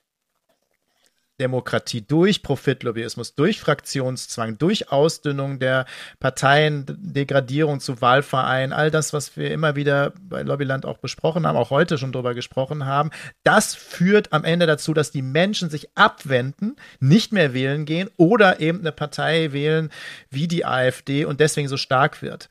Demokratie 1.39 2.01
durch 2.01 2.41
Profitlobbyismus, 2.41 3.35
durch 3.35 3.59
Fraktionszwang, 3.59 4.57
durch 4.57 4.91
Ausdünnung 4.91 5.59
der 5.59 5.85
Parteien, 6.19 6.85
Degradierung 6.87 7.79
zu 7.79 8.01
Wahlvereinen, 8.01 8.73
all 8.73 8.89
das, 8.89 9.13
was 9.13 9.37
wir 9.37 9.51
immer 9.51 9.75
wieder 9.75 10.13
bei 10.19 10.41
Lobbyland 10.41 10.85
auch 10.85 10.97
besprochen 10.97 11.45
haben, 11.45 11.57
auch 11.57 11.69
heute 11.69 11.97
schon 11.97 12.11
drüber 12.11 12.33
gesprochen 12.33 12.85
haben, 12.85 13.11
das 13.43 13.75
führt 13.75 14.33
am 14.33 14.43
Ende 14.43 14.65
dazu, 14.65 14.93
dass 14.93 15.11
die 15.11 15.21
Menschen 15.21 15.69
sich 15.69 15.89
abwenden, 15.95 16.75
nicht 16.99 17.31
mehr 17.31 17.53
wählen 17.53 17.85
gehen 17.85 18.09
oder 18.17 18.59
eben 18.59 18.79
eine 18.79 18.91
Partei 18.91 19.53
wählen 19.53 19.91
wie 20.31 20.47
die 20.47 20.65
AfD 20.65 21.25
und 21.25 21.39
deswegen 21.39 21.67
so 21.67 21.77
stark 21.77 22.21
wird. 22.21 22.49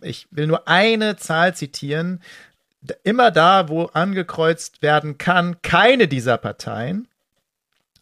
Ich 0.00 0.28
will 0.30 0.46
nur 0.46 0.68
eine 0.68 1.16
Zahl 1.16 1.54
zitieren. 1.56 2.22
Immer 3.02 3.32
da, 3.32 3.68
wo 3.68 3.86
angekreuzt 3.86 4.82
werden 4.82 5.18
kann, 5.18 5.60
keine 5.62 6.06
dieser 6.06 6.38
Parteien, 6.38 7.08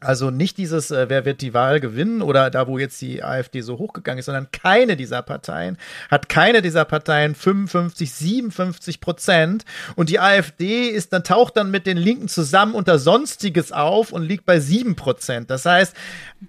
also 0.07 0.31
nicht 0.31 0.57
dieses, 0.57 0.91
äh, 0.91 1.09
wer 1.09 1.25
wird 1.25 1.41
die 1.41 1.53
Wahl 1.53 1.81
gewinnen 1.81 2.23
oder 2.23 2.49
da, 2.51 2.69
wo 2.69 2.79
jetzt 2.79 3.01
die 3.01 3.25
AfD 3.25 3.61
so 3.61 3.79
hochgegangen 3.79 4.21
ist, 4.21 4.27
sondern 4.27 4.51
keine 4.53 4.97
dieser 4.97 5.23
Parteien 5.23 5.77
hat 6.11 6.29
keine 6.29 6.63
dieser 6.63 6.85
Parteien 6.85 7.35
55, 7.35 8.13
57 8.13 9.01
Prozent 9.01 9.65
und 9.97 10.09
die 10.09 10.21
AfD 10.21 10.89
ist 10.89 11.13
dann 11.13 11.25
taucht 11.25 11.57
dann 11.57 11.71
mit 11.71 11.87
den 11.87 11.97
Linken 11.97 12.29
zusammen 12.29 12.75
unter 12.75 12.99
Sonstiges 12.99 13.73
auf 13.73 14.13
und 14.13 14.23
liegt 14.23 14.47
bei 14.47 14.61
7 14.61 14.95
Prozent. 14.95 15.51
Das 15.51 15.67
heißt, 15.67 15.97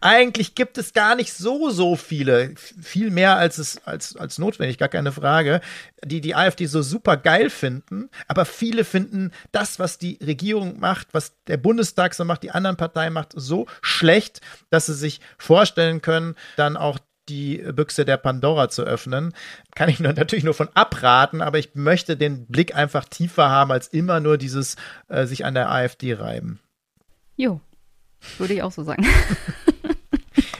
eigentlich 0.02 0.54
gibt 0.54 0.78
es 0.78 0.94
gar 0.94 1.16
nicht 1.16 1.34
so, 1.34 1.70
so 1.70 1.96
viele, 1.96 2.54
viel 2.56 3.10
mehr 3.10 3.38
als 3.38 3.58
es, 3.58 3.82
als, 3.86 4.16
als 4.16 4.38
notwendig, 4.38 4.78
gar 4.78 4.90
keine 4.90 5.12
Frage, 5.12 5.62
die 6.06 6.22
die 6.22 6.36
AfD 6.36 6.66
so 6.68 6.82
super 6.82 7.18
geil 7.18 7.50
finden. 7.50 8.10
Aber 8.28 8.46
viele 8.46 8.84
finden 8.84 9.32
das, 9.52 9.80
was 9.80 9.98
die 9.98 10.20
Regierung 10.22 10.80
macht, 10.80 11.08
was 11.14 11.34
der 11.48 11.58
Bundestag 11.58 12.14
so 12.14 12.26
macht, 12.26 12.44
die 12.44 12.52
anderen 12.52 12.78
Parteien 12.78 13.14
macht, 13.14 13.34
so 13.36 13.47
schlecht, 13.82 14.42
dass 14.70 14.88
sie 14.88 14.94
sich 14.94 15.22
vorstellen 15.38 16.02
können, 16.02 16.36
dann 16.56 16.78
auch 16.78 17.00
die 17.30 17.58
Büchse 17.58 18.06
der 18.06 18.18
Pandora 18.18 18.70
zu 18.70 18.84
öffnen. 18.84 19.34
Kann 19.76 19.90
ich 19.90 20.00
nur, 20.00 20.14
natürlich 20.14 20.46
nur 20.46 20.54
von 20.54 20.70
abraten, 20.74 21.42
aber 21.42 21.60
ich 21.60 21.76
möchte 21.76 22.16
den 22.16 22.46
Blick 22.48 22.76
einfach 22.76 23.06
tiefer 23.06 23.50
haben 23.50 23.72
als 23.72 23.88
immer 23.88 24.20
nur 24.20 24.38
dieses 24.38 24.76
äh, 25.10 25.26
sich 25.26 25.46
an 25.46 25.54
der 25.54 25.70
AfD 25.70 26.14
reiben. 26.14 26.60
Jo, 27.36 27.60
würde 28.38 28.54
ich 28.54 28.64
auch 28.64 28.72
so 28.72 28.84
sagen. 28.84 29.06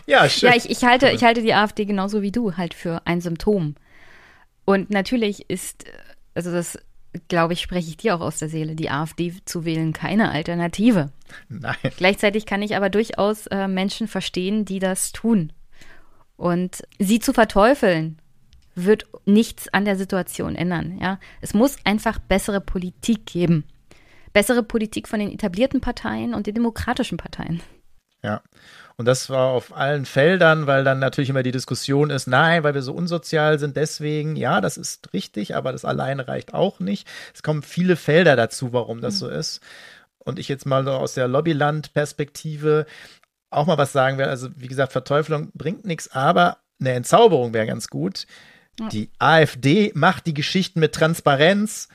Ja, 0.08 0.30
schön. 0.30 0.50
Ja, 0.50 0.56
ich, 0.56 0.70
ich, 0.70 0.84
halte, 0.84 1.10
ich 1.10 1.24
halte 1.24 1.42
die 1.42 1.54
AfD 1.54 1.86
genauso 1.86 2.22
wie 2.22 2.32
du 2.32 2.56
halt 2.56 2.74
für 2.74 3.02
ein 3.06 3.20
Symptom. 3.20 3.76
Und 4.66 4.90
natürlich 4.90 5.50
ist, 5.50 5.84
also 6.34 6.52
das 6.52 6.80
glaube 7.28 7.54
ich, 7.54 7.62
spreche 7.62 7.90
ich 7.90 7.98
dir 7.98 8.16
auch 8.16 8.22
aus 8.22 8.40
der 8.40 8.50
Seele, 8.50 8.76
die 8.76 8.90
AfD 8.90 9.34
zu 9.46 9.66
wählen 9.66 9.94
keine 9.94 10.32
Alternative. 10.32 11.12
Nein. 11.50 11.76
Gleichzeitig 11.98 12.46
kann 12.46 12.62
ich 12.62 12.76
aber 12.76 12.90
durchaus 12.90 13.48
äh, 13.48 13.68
Menschen 13.68 14.08
verstehen, 14.08 14.66
die 14.66 14.80
das 14.80 15.12
tun. 15.12 15.54
Und 16.36 16.84
sie 17.00 17.20
zu 17.20 17.34
verteufeln, 17.34 18.20
wird 18.76 19.08
nichts 19.26 19.68
an 19.74 19.86
der 19.86 19.96
Situation 19.96 20.56
ändern. 20.56 21.00
Ja? 21.02 21.20
Es 21.42 21.54
muss 21.54 21.78
einfach 21.84 22.20
bessere 22.20 22.62
Politik 22.62 23.26
geben. 23.26 23.66
Bessere 24.34 24.62
Politik 24.62 25.08
von 25.08 25.20
den 25.20 25.32
etablierten 25.32 25.82
Parteien 25.82 26.34
und 26.34 26.46
den 26.46 26.54
demokratischen 26.54 27.18
Parteien. 27.18 27.62
Ja. 28.24 28.42
Und 28.98 29.06
das 29.06 29.30
war 29.30 29.50
auf 29.50 29.78
allen 29.78 30.06
Feldern, 30.06 30.66
weil 30.66 30.84
dann 30.84 30.98
natürlich 30.98 31.30
immer 31.30 31.44
die 31.44 31.52
Diskussion 31.52 32.10
ist, 32.10 32.26
nein, 32.26 32.64
weil 32.64 32.74
wir 32.74 32.82
so 32.82 32.94
unsozial 32.94 33.60
sind, 33.60 33.78
deswegen, 33.78 34.36
ja, 34.36 34.60
das 34.60 34.76
ist 34.76 35.14
richtig, 35.14 35.56
aber 35.56 35.72
das 35.72 35.86
alleine 35.86 36.28
reicht 36.28 36.56
auch 36.56 36.80
nicht. 36.80 37.08
Es 37.34 37.44
kommen 37.44 37.62
viele 37.62 37.96
Felder 37.96 38.36
dazu, 38.36 38.74
warum 38.74 39.00
das 39.00 39.16
mhm. 39.16 39.20
so 39.20 39.30
ist. 39.30 39.62
Und 40.18 40.40
ich 40.40 40.48
jetzt 40.48 40.66
mal 40.66 40.88
aus 40.88 41.14
der 41.14 41.28
Lobbyland-Perspektive 41.28 42.88
auch 43.52 43.68
mal 43.68 43.78
was 43.78 43.94
sagen 43.94 44.18
will. 44.18 44.26
Also, 44.26 44.50
wie 44.56 44.68
gesagt, 44.68 44.92
Verteufelung 44.92 45.52
bringt 45.54 45.86
nichts, 45.86 46.12
aber 46.12 46.58
eine 46.80 46.94
Entzauberung 46.94 47.54
wäre 47.54 47.68
ganz 47.68 47.88
gut. 47.88 48.26
Die 48.92 49.10
AfD 49.18 49.92
macht 49.96 50.28
die 50.28 50.36
Geschichten 50.36 50.80
mit 50.80 50.94
Transparenz 50.94 51.88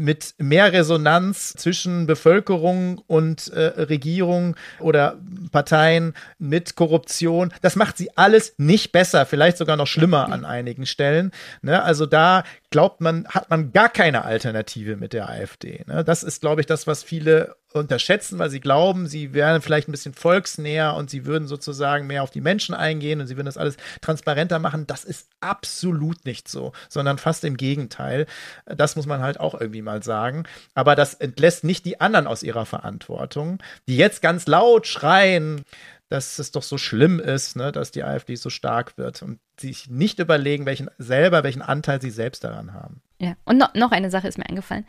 mit 0.00 0.34
mehr 0.38 0.72
Resonanz 0.72 1.52
zwischen 1.52 2.06
Bevölkerung 2.06 3.02
und 3.06 3.48
äh, 3.48 3.60
Regierung 3.82 4.56
oder 4.78 5.18
Parteien 5.52 6.14
mit 6.38 6.74
Korruption. 6.74 7.52
Das 7.60 7.76
macht 7.76 7.98
sie 7.98 8.16
alles 8.16 8.54
nicht 8.56 8.92
besser, 8.92 9.26
vielleicht 9.26 9.58
sogar 9.58 9.76
noch 9.76 9.86
schlimmer 9.86 10.32
an 10.32 10.44
einigen 10.44 10.86
Stellen. 10.86 11.32
Ne? 11.62 11.82
Also 11.82 12.06
da 12.06 12.44
glaubt 12.70 13.00
man, 13.00 13.26
hat 13.28 13.50
man 13.50 13.72
gar 13.72 13.88
keine 13.88 14.24
Alternative 14.24 14.96
mit 14.96 15.12
der 15.12 15.28
AfD. 15.28 15.84
Ne? 15.86 16.02
Das 16.02 16.22
ist, 16.22 16.40
glaube 16.40 16.62
ich, 16.62 16.66
das, 16.66 16.86
was 16.86 17.02
viele 17.02 17.56
unterschätzen, 17.72 18.38
weil 18.38 18.50
sie 18.50 18.60
glauben, 18.60 19.06
sie 19.06 19.32
wären 19.32 19.62
vielleicht 19.62 19.88
ein 19.88 19.92
bisschen 19.92 20.14
volksnäher 20.14 20.94
und 20.94 21.08
sie 21.08 21.24
würden 21.24 21.46
sozusagen 21.46 22.06
mehr 22.06 22.22
auf 22.22 22.30
die 22.30 22.40
Menschen 22.40 22.74
eingehen 22.74 23.20
und 23.20 23.28
sie 23.28 23.36
würden 23.36 23.46
das 23.46 23.56
alles 23.56 23.76
transparenter 24.00 24.58
machen. 24.58 24.86
Das 24.86 25.04
ist 25.04 25.28
absolut 25.40 26.24
nicht 26.24 26.48
so, 26.48 26.72
sondern 26.88 27.18
fast 27.18 27.44
im 27.44 27.56
Gegenteil. 27.56 28.26
Das 28.66 28.96
muss 28.96 29.06
man 29.06 29.22
halt 29.22 29.38
auch 29.38 29.60
irgendwie 29.60 29.82
mal 29.90 30.02
sagen. 30.02 30.44
Aber 30.74 30.94
das 30.94 31.14
entlässt 31.14 31.64
nicht 31.64 31.84
die 31.84 32.00
anderen 32.00 32.26
aus 32.26 32.42
ihrer 32.42 32.66
Verantwortung, 32.66 33.58
die 33.88 33.96
jetzt 33.96 34.22
ganz 34.22 34.46
laut 34.46 34.86
schreien, 34.86 35.62
dass 36.08 36.38
es 36.38 36.50
doch 36.50 36.62
so 36.62 36.76
schlimm 36.76 37.20
ist, 37.20 37.56
ne, 37.56 37.70
dass 37.70 37.92
die 37.92 38.02
AfD 38.02 38.34
so 38.34 38.50
stark 38.50 38.98
wird 38.98 39.22
und 39.22 39.38
sich 39.58 39.88
nicht 39.88 40.18
überlegen, 40.18 40.66
welchen 40.66 40.90
selber, 40.98 41.44
welchen 41.44 41.62
Anteil 41.62 42.00
sie 42.00 42.10
selbst 42.10 42.42
daran 42.42 42.72
haben. 42.72 43.00
Ja, 43.20 43.34
und 43.44 43.58
no, 43.58 43.66
noch 43.74 43.92
eine 43.92 44.10
Sache 44.10 44.26
ist 44.26 44.38
mir 44.38 44.48
eingefallen 44.48 44.86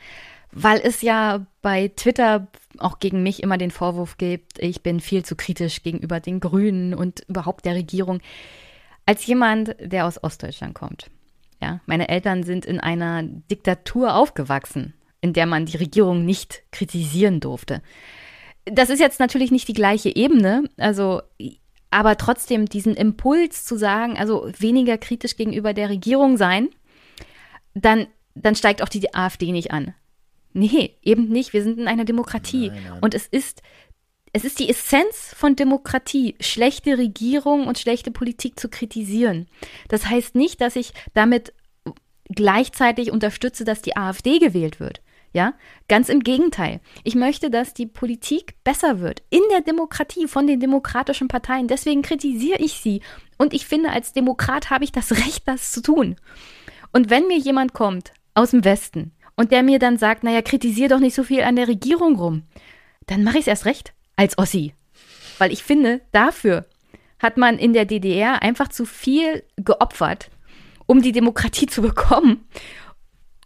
weil 0.51 0.81
es 0.83 1.01
ja 1.01 1.45
bei 1.61 1.89
Twitter 1.95 2.47
auch 2.77 2.99
gegen 2.99 3.23
mich 3.23 3.41
immer 3.41 3.57
den 3.57 3.71
Vorwurf 3.71 4.17
gibt, 4.17 4.59
ich 4.59 4.83
bin 4.83 4.99
viel 4.99 5.23
zu 5.23 5.35
kritisch 5.35 5.83
gegenüber 5.83 6.19
den 6.19 6.39
Grünen 6.39 6.93
und 6.93 7.21
überhaupt 7.27 7.65
der 7.65 7.75
Regierung. 7.75 8.19
Als 9.05 9.25
jemand, 9.25 9.75
der 9.79 10.05
aus 10.05 10.23
Ostdeutschland 10.23 10.75
kommt, 10.75 11.09
ja, 11.61 11.79
meine 11.85 12.09
Eltern 12.09 12.43
sind 12.43 12.65
in 12.65 12.79
einer 12.79 13.23
Diktatur 13.23 14.15
aufgewachsen, 14.15 14.93
in 15.21 15.33
der 15.33 15.45
man 15.45 15.65
die 15.65 15.77
Regierung 15.77 16.25
nicht 16.25 16.63
kritisieren 16.71 17.39
durfte. 17.39 17.81
Das 18.65 18.89
ist 18.89 18.99
jetzt 18.99 19.19
natürlich 19.19 19.51
nicht 19.51 19.67
die 19.67 19.73
gleiche 19.73 20.15
Ebene, 20.15 20.63
also 20.77 21.21
aber 21.91 22.17
trotzdem 22.17 22.65
diesen 22.67 22.95
Impuls 22.95 23.65
zu 23.65 23.77
sagen, 23.77 24.17
also 24.17 24.49
weniger 24.57 24.97
kritisch 24.97 25.35
gegenüber 25.35 25.73
der 25.73 25.89
Regierung 25.89 26.37
sein, 26.37 26.69
dann, 27.73 28.07
dann 28.33 28.55
steigt 28.55 28.81
auch 28.81 28.89
die 28.89 29.13
AfD 29.13 29.51
nicht 29.51 29.71
an. 29.71 29.93
Nee, 30.53 30.97
eben 31.01 31.29
nicht. 31.29 31.53
Wir 31.53 31.63
sind 31.63 31.79
in 31.79 31.87
einer 31.87 32.05
Demokratie. 32.05 32.69
Nein, 32.69 32.83
nein. 32.89 32.99
Und 33.01 33.13
es 33.13 33.27
ist, 33.27 33.61
es 34.33 34.45
ist 34.45 34.59
die 34.59 34.69
Essenz 34.69 35.33
von 35.35 35.55
Demokratie, 35.55 36.35
schlechte 36.39 36.97
Regierung 36.97 37.67
und 37.67 37.77
schlechte 37.77 38.11
Politik 38.11 38.59
zu 38.59 38.69
kritisieren. 38.69 39.47
Das 39.89 40.05
heißt 40.05 40.35
nicht, 40.35 40.61
dass 40.61 40.75
ich 40.75 40.93
damit 41.13 41.53
gleichzeitig 42.29 43.11
unterstütze, 43.11 43.65
dass 43.65 43.81
die 43.81 43.97
AfD 43.97 44.39
gewählt 44.39 44.79
wird. 44.79 45.01
Ja, 45.33 45.53
ganz 45.87 46.09
im 46.09 46.21
Gegenteil. 46.21 46.81
Ich 47.05 47.15
möchte, 47.15 47.49
dass 47.49 47.73
die 47.73 47.85
Politik 47.85 48.55
besser 48.65 48.99
wird 48.99 49.23
in 49.29 49.41
der 49.49 49.61
Demokratie 49.61 50.27
von 50.27 50.45
den 50.45 50.59
demokratischen 50.59 51.29
Parteien. 51.29 51.69
Deswegen 51.69 52.01
kritisiere 52.01 52.59
ich 52.59 52.73
sie. 52.73 53.01
Und 53.37 53.53
ich 53.53 53.65
finde, 53.65 53.91
als 53.91 54.11
Demokrat 54.11 54.69
habe 54.69 54.83
ich 54.83 54.91
das 54.91 55.11
Recht, 55.11 55.47
das 55.47 55.71
zu 55.71 55.81
tun. 55.81 56.17
Und 56.91 57.09
wenn 57.09 57.27
mir 57.27 57.37
jemand 57.37 57.71
kommt 57.73 58.11
aus 58.33 58.51
dem 58.51 58.65
Westen 58.65 59.13
und 59.37 59.51
der 59.51 59.63
mir 59.63 59.79
dann 59.79 59.97
sagt, 59.97 60.25
naja, 60.25 60.41
kritisier 60.41 60.89
doch 60.89 60.99
nicht 60.99 61.15
so 61.15 61.23
viel 61.23 61.43
an 61.43 61.55
der 61.55 61.69
Regierung 61.69 62.17
rum, 62.17 62.43
dann 63.07 63.23
mache 63.23 63.37
ich 63.37 63.43
es 63.43 63.47
erst 63.47 63.65
recht 63.65 63.93
als 64.21 64.37
Ossi. 64.37 64.73
Weil 65.39 65.51
ich 65.51 65.63
finde, 65.63 66.01
dafür 66.11 66.65
hat 67.17 67.37
man 67.37 67.57
in 67.57 67.73
der 67.73 67.85
DDR 67.85 68.43
einfach 68.43 68.67
zu 68.67 68.85
viel 68.85 69.43
geopfert, 69.57 70.29
um 70.85 71.01
die 71.01 71.11
Demokratie 71.11 71.65
zu 71.75 71.81
bekommen, 71.81 72.47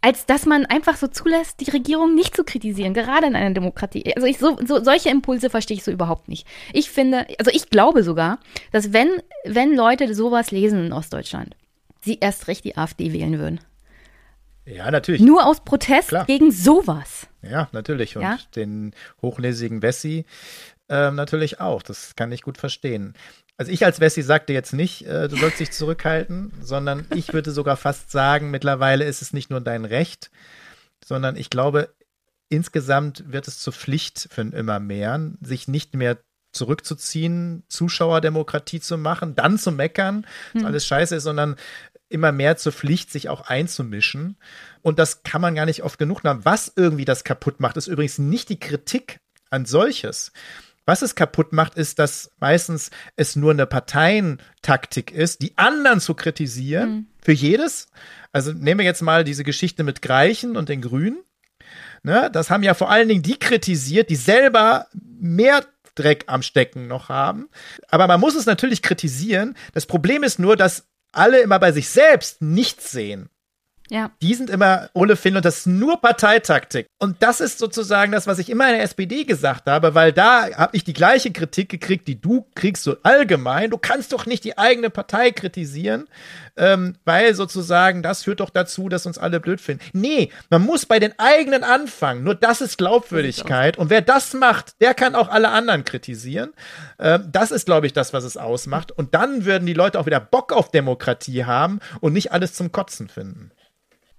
als 0.02 0.26
dass 0.26 0.44
man 0.44 0.66
einfach 0.66 0.96
so 0.96 1.06
zulässt, 1.08 1.60
die 1.60 1.70
Regierung 1.70 2.14
nicht 2.14 2.36
zu 2.36 2.44
kritisieren, 2.44 2.92
gerade 2.92 3.26
in 3.26 3.34
einer 3.34 3.54
Demokratie. 3.54 4.14
Also 4.14 4.28
ich 4.28 4.36
so, 4.36 4.58
so 4.64 4.84
solche 4.84 5.08
Impulse 5.08 5.48
verstehe 5.48 5.78
ich 5.78 5.82
so 5.82 5.90
überhaupt 5.90 6.28
nicht. 6.28 6.46
Ich 6.74 6.90
finde, 6.90 7.26
also 7.38 7.50
ich 7.52 7.70
glaube 7.70 8.02
sogar, 8.02 8.38
dass 8.70 8.92
wenn 8.92 9.08
wenn 9.44 9.74
Leute 9.74 10.14
sowas 10.14 10.50
lesen 10.50 10.86
in 10.86 10.92
Ostdeutschland, 10.92 11.56
sie 12.02 12.18
erst 12.20 12.48
recht 12.48 12.64
die 12.64 12.76
AfD 12.76 13.14
wählen 13.14 13.38
würden. 13.38 13.60
Ja, 14.66 14.90
natürlich. 14.90 15.22
Nur 15.22 15.46
aus 15.46 15.60
Protest 15.64 16.08
Klar. 16.08 16.26
gegen 16.26 16.50
sowas. 16.50 17.28
Ja, 17.42 17.68
natürlich. 17.72 18.16
Und 18.16 18.22
ja? 18.22 18.38
den 18.56 18.92
hochnäsigen 19.22 19.80
Wessi 19.80 20.26
äh, 20.88 21.10
natürlich 21.10 21.60
auch. 21.60 21.82
Das 21.82 22.16
kann 22.16 22.32
ich 22.32 22.42
gut 22.42 22.58
verstehen. 22.58 23.14
Also 23.56 23.72
ich 23.72 23.84
als 23.84 24.00
Wessi 24.00 24.22
sagte 24.22 24.52
jetzt 24.52 24.72
nicht, 24.72 25.06
äh, 25.06 25.28
du 25.28 25.36
sollst 25.36 25.60
dich 25.60 25.70
zurückhalten, 25.70 26.52
sondern 26.60 27.06
ich 27.14 27.32
würde 27.32 27.52
sogar 27.52 27.76
fast 27.76 28.10
sagen, 28.10 28.50
mittlerweile 28.50 29.04
ist 29.04 29.22
es 29.22 29.32
nicht 29.32 29.50
nur 29.50 29.60
dein 29.60 29.84
Recht, 29.84 30.30
sondern 31.04 31.36
ich 31.36 31.48
glaube, 31.48 31.94
insgesamt 32.48 33.24
wird 33.32 33.48
es 33.48 33.58
zur 33.60 33.72
Pflicht 33.72 34.28
für 34.30 34.42
immer 34.42 34.80
mehr, 34.80 35.32
sich 35.40 35.68
nicht 35.68 35.94
mehr 35.94 36.18
zurückzuziehen, 36.52 37.64
Zuschauerdemokratie 37.68 38.80
zu 38.80 38.98
machen, 38.98 39.34
dann 39.34 39.58
zu 39.58 39.72
meckern, 39.72 40.26
dass 40.54 40.62
hm. 40.62 40.66
alles 40.66 40.86
scheiße 40.86 41.16
ist, 41.16 41.24
sondern 41.24 41.56
immer 42.08 42.32
mehr 42.32 42.56
zur 42.56 42.72
Pflicht, 42.72 43.10
sich 43.10 43.28
auch 43.28 43.42
einzumischen. 43.42 44.36
Und 44.82 44.98
das 44.98 45.22
kann 45.22 45.40
man 45.40 45.54
gar 45.54 45.66
nicht 45.66 45.82
oft 45.82 45.98
genug 45.98 46.24
nehmen. 46.24 46.44
Was 46.44 46.72
irgendwie 46.74 47.04
das 47.04 47.24
kaputt 47.24 47.60
macht, 47.60 47.76
ist 47.76 47.86
übrigens 47.86 48.18
nicht 48.18 48.48
die 48.48 48.60
Kritik 48.60 49.20
an 49.50 49.64
solches, 49.64 50.32
was 50.86 51.02
es 51.02 51.16
kaputt 51.16 51.52
macht, 51.52 51.74
ist, 51.74 51.98
dass 51.98 52.30
meistens 52.38 52.90
es 53.16 53.34
nur 53.34 53.50
eine 53.50 53.66
Parteientaktik 53.66 55.10
ist, 55.10 55.42
die 55.42 55.58
anderen 55.58 56.00
zu 56.00 56.14
kritisieren 56.14 56.90
mhm. 56.90 57.06
für 57.20 57.32
jedes. 57.32 57.88
Also 58.32 58.52
nehmen 58.52 58.78
wir 58.78 58.86
jetzt 58.86 59.02
mal 59.02 59.24
diese 59.24 59.42
Geschichte 59.42 59.82
mit 59.82 60.00
Greichen 60.00 60.56
und 60.56 60.68
den 60.68 60.80
Grünen. 60.80 61.18
Ne, 62.04 62.30
das 62.32 62.50
haben 62.50 62.62
ja 62.62 62.74
vor 62.74 62.88
allen 62.88 63.08
Dingen 63.08 63.22
die 63.22 63.36
kritisiert, 63.36 64.10
die 64.10 64.16
selber 64.16 64.86
mehr 64.94 65.64
Dreck 65.96 66.24
am 66.28 66.42
Stecken 66.42 66.86
noch 66.86 67.08
haben. 67.08 67.48
Aber 67.88 68.06
man 68.06 68.20
muss 68.20 68.36
es 68.36 68.46
natürlich 68.46 68.80
kritisieren. 68.80 69.56
Das 69.72 69.86
Problem 69.86 70.22
ist 70.22 70.38
nur, 70.38 70.56
dass 70.56 70.86
alle 71.16 71.40
immer 71.40 71.58
bei 71.58 71.72
sich 71.72 71.88
selbst 71.88 72.42
nichts 72.42 72.90
sehen. 72.90 73.30
Ja. 73.90 74.10
Die 74.20 74.34
sind 74.34 74.50
immer 74.50 74.90
Ole 74.94 75.16
Finn 75.16 75.36
und 75.36 75.44
das 75.44 75.58
ist 75.58 75.66
nur 75.66 76.00
Parteitaktik. 76.00 76.86
Und 76.98 77.22
das 77.22 77.40
ist 77.40 77.58
sozusagen 77.58 78.12
das, 78.12 78.26
was 78.26 78.38
ich 78.38 78.50
immer 78.50 78.66
in 78.68 78.74
der 78.74 78.82
SPD 78.82 79.24
gesagt 79.24 79.66
habe, 79.66 79.94
weil 79.94 80.12
da 80.12 80.48
habe 80.56 80.76
ich 80.76 80.84
die 80.84 80.92
gleiche 80.92 81.30
Kritik 81.30 81.68
gekriegt, 81.68 82.08
die 82.08 82.20
du 82.20 82.46
kriegst 82.54 82.82
so 82.82 82.96
allgemein. 83.02 83.70
Du 83.70 83.78
kannst 83.78 84.12
doch 84.12 84.26
nicht 84.26 84.44
die 84.44 84.58
eigene 84.58 84.90
Partei 84.90 85.30
kritisieren, 85.30 86.08
ähm, 86.56 86.96
weil 87.04 87.34
sozusagen 87.34 88.02
das 88.02 88.24
führt 88.24 88.40
doch 88.40 88.50
dazu, 88.50 88.88
dass 88.88 89.06
uns 89.06 89.18
alle 89.18 89.40
blöd 89.40 89.60
finden. 89.60 89.84
Nee, 89.92 90.30
man 90.50 90.62
muss 90.62 90.86
bei 90.86 90.98
den 90.98 91.16
eigenen 91.18 91.62
anfangen. 91.62 92.24
Nur 92.24 92.34
das 92.34 92.60
ist 92.60 92.78
Glaubwürdigkeit. 92.78 93.78
Und 93.78 93.90
wer 93.90 94.00
das 94.00 94.34
macht, 94.34 94.80
der 94.80 94.94
kann 94.94 95.14
auch 95.14 95.28
alle 95.28 95.50
anderen 95.50 95.84
kritisieren. 95.84 96.52
Ähm, 96.98 97.28
das 97.30 97.50
ist, 97.50 97.66
glaube 97.66 97.86
ich, 97.86 97.92
das, 97.92 98.12
was 98.12 98.24
es 98.24 98.36
ausmacht. 98.36 98.90
Und 98.90 99.14
dann 99.14 99.44
würden 99.44 99.66
die 99.66 99.74
Leute 99.74 100.00
auch 100.00 100.06
wieder 100.06 100.20
Bock 100.20 100.52
auf 100.52 100.70
Demokratie 100.70 101.44
haben 101.44 101.80
und 102.00 102.12
nicht 102.12 102.32
alles 102.32 102.54
zum 102.54 102.72
Kotzen 102.72 103.08
finden. 103.08 103.52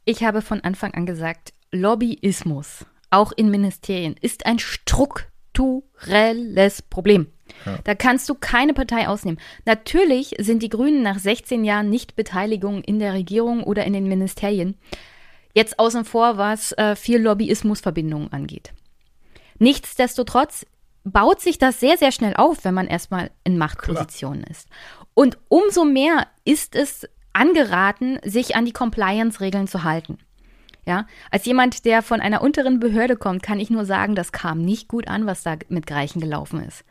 Ich 0.10 0.24
habe 0.24 0.42
von 0.42 0.62
Anfang 0.62 0.94
an 0.94 1.06
gesagt, 1.06 1.52
Lobbyismus, 1.70 2.86
auch 3.10 3.34
in 3.34 3.52
Ministerien, 3.52 4.16
ist 4.22 4.46
ein 4.46 4.58
strukturelles 4.58 6.82
Problem. 6.84 7.28
Ja. 7.66 7.80
Da 7.84 7.94
kannst 7.94 8.30
du 8.30 8.36
keine 8.36 8.74
Partei 8.74 9.10
ausnehmen. 9.10 9.38
Natürlich 9.66 10.36
sind 10.40 10.64
die 10.64 10.70
Grünen 10.70 11.04
nach 11.04 11.20
16 11.20 11.66
Jahren 11.66 11.90
nicht 11.90 12.16
Beteiligung 12.16 12.84
in 12.84 13.00
der 13.00 13.12
Regierung 13.12 13.66
oder 13.66 13.84
in 13.84 13.92
den 13.92 14.08
Ministerien. 14.08 14.78
Jetzt 15.54 15.78
außen 15.78 16.06
vor, 16.06 16.38
was 16.38 16.72
äh, 16.72 16.96
viel 16.96 17.22
Lobbyismusverbindungen 17.22 18.32
angeht. 18.32 18.72
Nichtsdestotrotz 19.60 20.66
baut 21.04 21.42
sich 21.42 21.58
das 21.58 21.82
sehr, 21.82 21.98
sehr 21.98 22.14
schnell 22.14 22.38
auf, 22.38 22.64
wenn 22.64 22.76
man 22.76 22.88
erstmal 22.88 23.30
in 23.44 23.58
Machtpositionen 23.58 24.44
Klar. 24.44 24.52
ist. 24.52 24.70
Und 25.14 25.38
umso 25.50 25.84
mehr 25.84 26.28
ist 26.46 26.78
es 26.78 27.10
angeraten, 27.38 28.20
sich 28.24 28.56
an 28.56 28.66
die 28.66 28.74
Compliance-Regeln 28.74 29.68
zu 29.68 29.84
halten. 29.84 30.18
Ja, 30.86 31.06
als 31.32 31.46
jemand, 31.46 31.84
der 31.86 32.02
von 32.02 32.22
einer 32.22 32.42
unteren 32.42 32.80
Behörde 32.80 33.18
kommt, 33.18 33.44
kann 33.44 33.60
ich 33.60 33.70
nur 33.70 33.86
sagen, 33.86 34.16
das 34.16 34.32
kam 34.32 34.62
nicht 34.62 34.88
gut 34.88 35.08
an, 35.08 35.26
was 35.26 35.44
da 35.44 35.58
mit 35.68 35.86
Greichen 35.86 36.22
gelaufen 36.22 36.64
ist. 36.64 36.86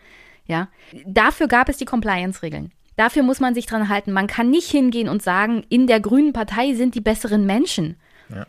Ja, 0.44 0.68
dafür 1.06 1.48
gab 1.48 1.68
es 1.68 1.78
die 1.78 1.86
Compliance-Regeln. 1.86 2.72
Dafür 2.96 3.22
muss 3.22 3.40
man 3.40 3.54
sich 3.54 3.66
dran 3.66 3.88
halten. 3.88 4.12
Man 4.12 4.26
kann 4.26 4.50
nicht 4.50 4.70
hingehen 4.70 5.08
und 5.08 5.22
sagen, 5.22 5.64
in 5.68 5.86
der 5.86 6.00
Grünen 6.00 6.32
Partei 6.32 6.74
sind 6.74 6.94
die 6.94 7.00
besseren 7.00 7.46
Menschen, 7.46 7.96
ja. 8.28 8.46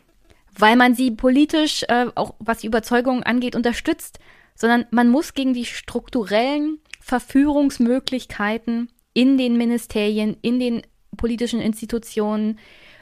weil 0.56 0.76
man 0.76 0.94
sie 0.94 1.10
politisch, 1.10 1.82
äh, 1.88 2.06
auch 2.14 2.34
was 2.38 2.58
die 2.58 2.66
Überzeugung 2.66 3.22
angeht, 3.22 3.56
unterstützt, 3.56 4.18
sondern 4.54 4.86
man 4.90 5.08
muss 5.08 5.34
gegen 5.34 5.54
die 5.54 5.64
strukturellen 5.64 6.78
Verführungsmöglichkeiten 7.00 8.90
in 9.14 9.38
den 9.38 9.56
Ministerien, 9.56 10.36
in 10.42 10.58
den 10.58 10.82
politischen 11.18 11.60
Institutionen, 11.60 12.58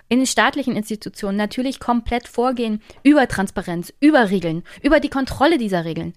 in 0.09 0.19
den 0.19 0.27
staatlichen 0.27 0.75
Institutionen 0.75 1.37
natürlich 1.37 1.79
komplett 1.79 2.27
vorgehen 2.27 2.83
über 3.05 3.29
Transparenz, 3.29 3.93
über 4.01 4.31
Regeln, 4.31 4.64
über 4.83 4.99
die 4.99 5.11
Kontrolle 5.11 5.59
dieser 5.59 5.85
Regeln. 5.85 6.14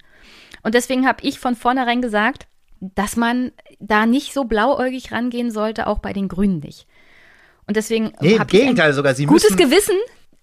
Und 0.63 0.73
deswegen 0.73 1.07
habe 1.07 1.23
ich 1.23 1.39
von 1.39 1.55
vornherein 1.55 2.01
gesagt, 2.01 2.47
dass 2.81 3.15
man 3.15 3.51
da 3.79 4.05
nicht 4.05 4.33
so 4.33 4.45
blauäugig 4.45 5.11
rangehen 5.11 5.51
sollte, 5.51 5.87
auch 5.87 5.99
bei 5.99 6.13
den 6.13 6.27
Grünen 6.27 6.59
nicht. 6.59 6.87
Und 7.67 7.77
deswegen 7.77 8.13
nee, 8.21 8.39
habe 8.39 8.55
ich 8.55 8.81
ein 8.81 8.93
sogar. 8.93 9.13
Sie 9.13 9.25
gutes 9.25 9.55
Gewissen. 9.55 9.95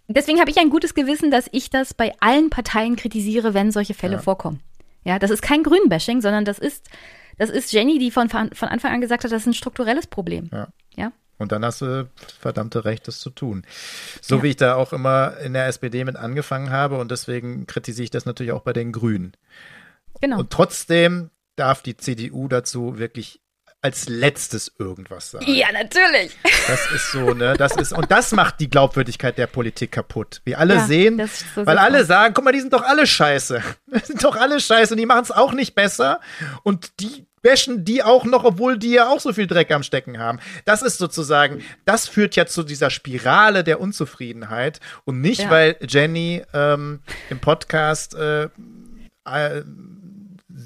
Deswegen 0.08 0.38
habe 0.38 0.50
ich 0.50 0.58
ein 0.58 0.70
gutes 0.70 0.94
Gewissen, 0.94 1.32
dass 1.32 1.48
ich 1.50 1.70
das 1.70 1.92
bei 1.92 2.12
allen 2.20 2.50
Parteien 2.50 2.94
kritisiere, 2.94 3.54
wenn 3.54 3.72
solche 3.72 3.94
Fälle 3.94 4.14
ja. 4.14 4.20
vorkommen. 4.20 4.60
Ja, 5.04 5.18
das 5.18 5.30
ist 5.30 5.42
kein 5.42 5.62
Grünbashing, 5.62 6.20
sondern 6.20 6.44
das 6.44 6.58
ist, 6.58 6.88
das 7.38 7.50
ist 7.50 7.72
Jenny, 7.72 7.98
die 7.98 8.10
von, 8.10 8.28
von 8.28 8.68
Anfang 8.68 8.92
an 8.92 9.00
gesagt 9.00 9.24
hat, 9.24 9.32
das 9.32 9.42
ist 9.42 9.46
ein 9.46 9.54
strukturelles 9.54 10.06
Problem. 10.06 10.50
Ja. 10.52 10.68
Und 11.38 11.52
dann 11.52 11.64
hast 11.64 11.82
du 11.82 12.08
verdammte 12.40 12.84
Recht, 12.84 13.08
das 13.08 13.20
zu 13.20 13.30
tun. 13.30 13.64
So 14.22 14.36
ja. 14.36 14.42
wie 14.42 14.48
ich 14.48 14.56
da 14.56 14.74
auch 14.74 14.92
immer 14.92 15.36
in 15.38 15.52
der 15.52 15.66
SPD 15.66 16.04
mit 16.04 16.16
angefangen 16.16 16.70
habe 16.70 16.98
und 16.98 17.10
deswegen 17.10 17.66
kritisiere 17.66 18.04
ich 18.04 18.10
das 18.10 18.24
natürlich 18.24 18.52
auch 18.52 18.62
bei 18.62 18.72
den 18.72 18.92
Grünen. 18.92 19.32
Genau. 20.20 20.38
Und 20.38 20.50
trotzdem 20.50 21.30
darf 21.56 21.82
die 21.82 21.96
CDU 21.96 22.48
dazu 22.48 22.98
wirklich 22.98 23.40
als 23.82 24.08
letztes 24.08 24.72
irgendwas 24.78 25.30
sagen. 25.30 25.46
Ja, 25.48 25.70
natürlich. 25.70 26.36
Das 26.66 26.90
ist 26.90 27.12
so, 27.12 27.34
ne? 27.34 27.54
Das 27.56 27.76
ist, 27.76 27.92
und 27.92 28.10
das 28.10 28.32
macht 28.32 28.58
die 28.58 28.68
Glaubwürdigkeit 28.68 29.38
der 29.38 29.46
Politik 29.46 29.92
kaputt. 29.92 30.40
Wir 30.44 30.58
alle 30.58 30.74
ja, 30.74 30.86
sehen, 30.86 31.30
so 31.54 31.64
weil 31.66 31.78
alle 31.78 32.00
aus. 32.00 32.06
sagen, 32.08 32.34
guck 32.34 32.44
mal, 32.44 32.52
die 32.52 32.60
sind 32.60 32.72
doch 32.72 32.82
alle 32.82 33.06
scheiße. 33.06 33.62
Die 33.94 33.98
sind 34.00 34.24
doch 34.24 34.36
alle 34.36 34.60
scheiße 34.60 34.94
und 34.94 34.98
die 34.98 35.06
machen 35.06 35.22
es 35.22 35.30
auch 35.30 35.52
nicht 35.52 35.74
besser. 35.74 36.20
Und 36.62 37.00
die 37.00 37.26
bashen 37.46 37.84
die 37.84 38.02
auch 38.02 38.24
noch, 38.24 38.44
obwohl 38.44 38.76
die 38.76 38.90
ja 38.90 39.08
auch 39.08 39.20
so 39.20 39.32
viel 39.32 39.46
Dreck 39.46 39.70
am 39.70 39.84
Stecken 39.84 40.18
haben. 40.18 40.40
Das 40.64 40.82
ist 40.82 40.98
sozusagen, 40.98 41.62
das 41.84 42.08
führt 42.08 42.34
ja 42.34 42.46
zu 42.46 42.64
dieser 42.64 42.90
Spirale 42.90 43.62
der 43.62 43.80
Unzufriedenheit 43.80 44.80
und 45.04 45.20
nicht, 45.20 45.42
ja. 45.42 45.50
weil 45.50 45.76
Jenny 45.86 46.42
ähm, 46.52 47.00
im 47.30 47.38
Podcast 47.38 48.14
äh, 48.16 48.48
äh, 49.24 49.62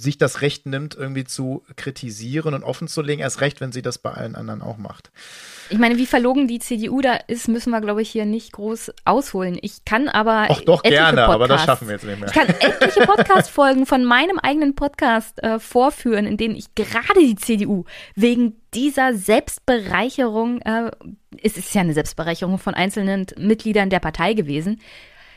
sich 0.01 0.19
das 0.19 0.41
Recht 0.41 0.67
nimmt, 0.67 0.95
irgendwie 0.95 1.25
zu 1.25 1.63
kritisieren 1.77 2.55
und 2.55 2.65
offen 2.65 2.89
zu 2.89 3.03
legen, 3.03 3.21
erst 3.21 3.41
recht, 3.41 3.61
wenn 3.61 3.73
sie 3.73 3.83
das 3.83 3.99
bei 3.99 4.11
allen 4.11 4.35
anderen 4.35 4.63
auch 4.63 4.77
macht. 4.77 5.11
Ich 5.69 5.79
meine, 5.79 5.99
wie 5.99 6.07
verlogen 6.07 6.49
die 6.49 6.59
CDU 6.59 7.01
da 7.01 7.15
ist, 7.15 7.49
müssen 7.49 7.71
wir, 7.71 7.81
glaube 7.81 8.03
ich, 8.03 8.11
hier 8.11 8.25
nicht 8.25 8.53
groß 8.53 8.93
ausholen. 9.05 9.59
Ich 9.61 9.85
kann 9.85 10.09
aber. 10.09 10.47
Ach 10.49 10.61
doch, 10.63 10.83
gerne, 10.83 11.23
Podcasts, 11.23 11.35
aber 11.35 11.49
das 11.49 11.65
schaffen 11.65 11.89
wir 11.89 11.95
jetzt 11.95 12.05
nicht 12.05 12.19
mehr. 12.19 12.29
Ich 12.29 12.35
kann 12.35 12.49
etliche 12.49 13.01
Podcast-Folgen 13.03 13.87
von 13.87 14.05
meinem 14.05 14.39
eigenen 14.39 14.75
Podcast 14.75 15.43
äh, 15.43 15.59
vorführen, 15.59 16.27
in 16.27 16.37
denen 16.37 16.57
ich 16.57 16.75
gerade 16.75 17.21
die 17.21 17.37
CDU 17.37 17.85
wegen 18.15 18.61
dieser 18.75 19.15
Selbstbereicherung, 19.15 20.61
äh, 20.63 20.91
es 21.43 21.57
ist 21.57 21.75
ja 21.75 21.83
eine 21.83 21.95
Selbstbereicherung 21.95 22.59
von 22.59 22.75
einzelnen 22.75 23.27
Mitgliedern 23.37 23.91
der 23.91 24.01
Partei 24.01 24.35
gewesen, 24.35 24.81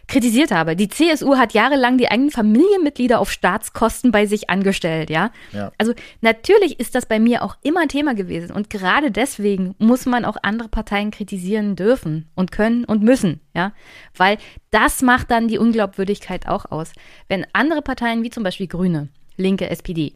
kritisiert 0.08 0.51
habe. 0.51 0.76
Die 0.76 0.89
CSU 0.89 1.38
hat 1.38 1.54
jahrelang 1.54 1.97
die 1.97 2.10
eigenen 2.10 2.32
Familienmitglieder 2.32 3.20
auf 3.20 3.32
Staatskosten 3.32 4.12
bei 4.12 4.26
sich 4.26 4.49
angestellt, 4.49 5.10
ja? 5.10 5.32
ja. 5.51 5.72
Also 5.78 5.93
natürlich 6.22 6.80
ist 6.80 6.95
das 6.95 7.06
bei 7.06 7.20
mir 7.20 7.43
auch 7.43 7.56
immer 7.64 7.88
Thema 7.88 8.14
gewesen 8.14 8.51
und 8.51 8.70
gerade 8.70 9.12
deswegen 9.12 9.76
muss 9.80 10.06
man 10.06 10.26
auch 10.26 10.38
andere 10.41 10.70
Parteien 10.70 11.12
kritisieren 11.12 11.76
dürfen 11.76 12.30
und 12.36 12.51
können 12.51 12.86
und 12.86 13.01
müssen, 13.01 13.39
ja? 13.56 13.74
Weil 14.16 14.38
das 14.72 15.01
macht 15.01 15.32
dann 15.32 15.47
die 15.47 15.58
Unglaubwürdigkeit 15.58 16.47
auch 16.47 16.66
aus. 16.72 16.91
Wenn 17.28 17.45
andere 17.54 17.82
Parteien 17.82 18.24
wie 18.24 18.30
zum 18.30 18.43
Beispiel 18.43 18.68
Grüne, 18.68 19.10
Linke, 19.38 19.70
SPD 19.70 20.14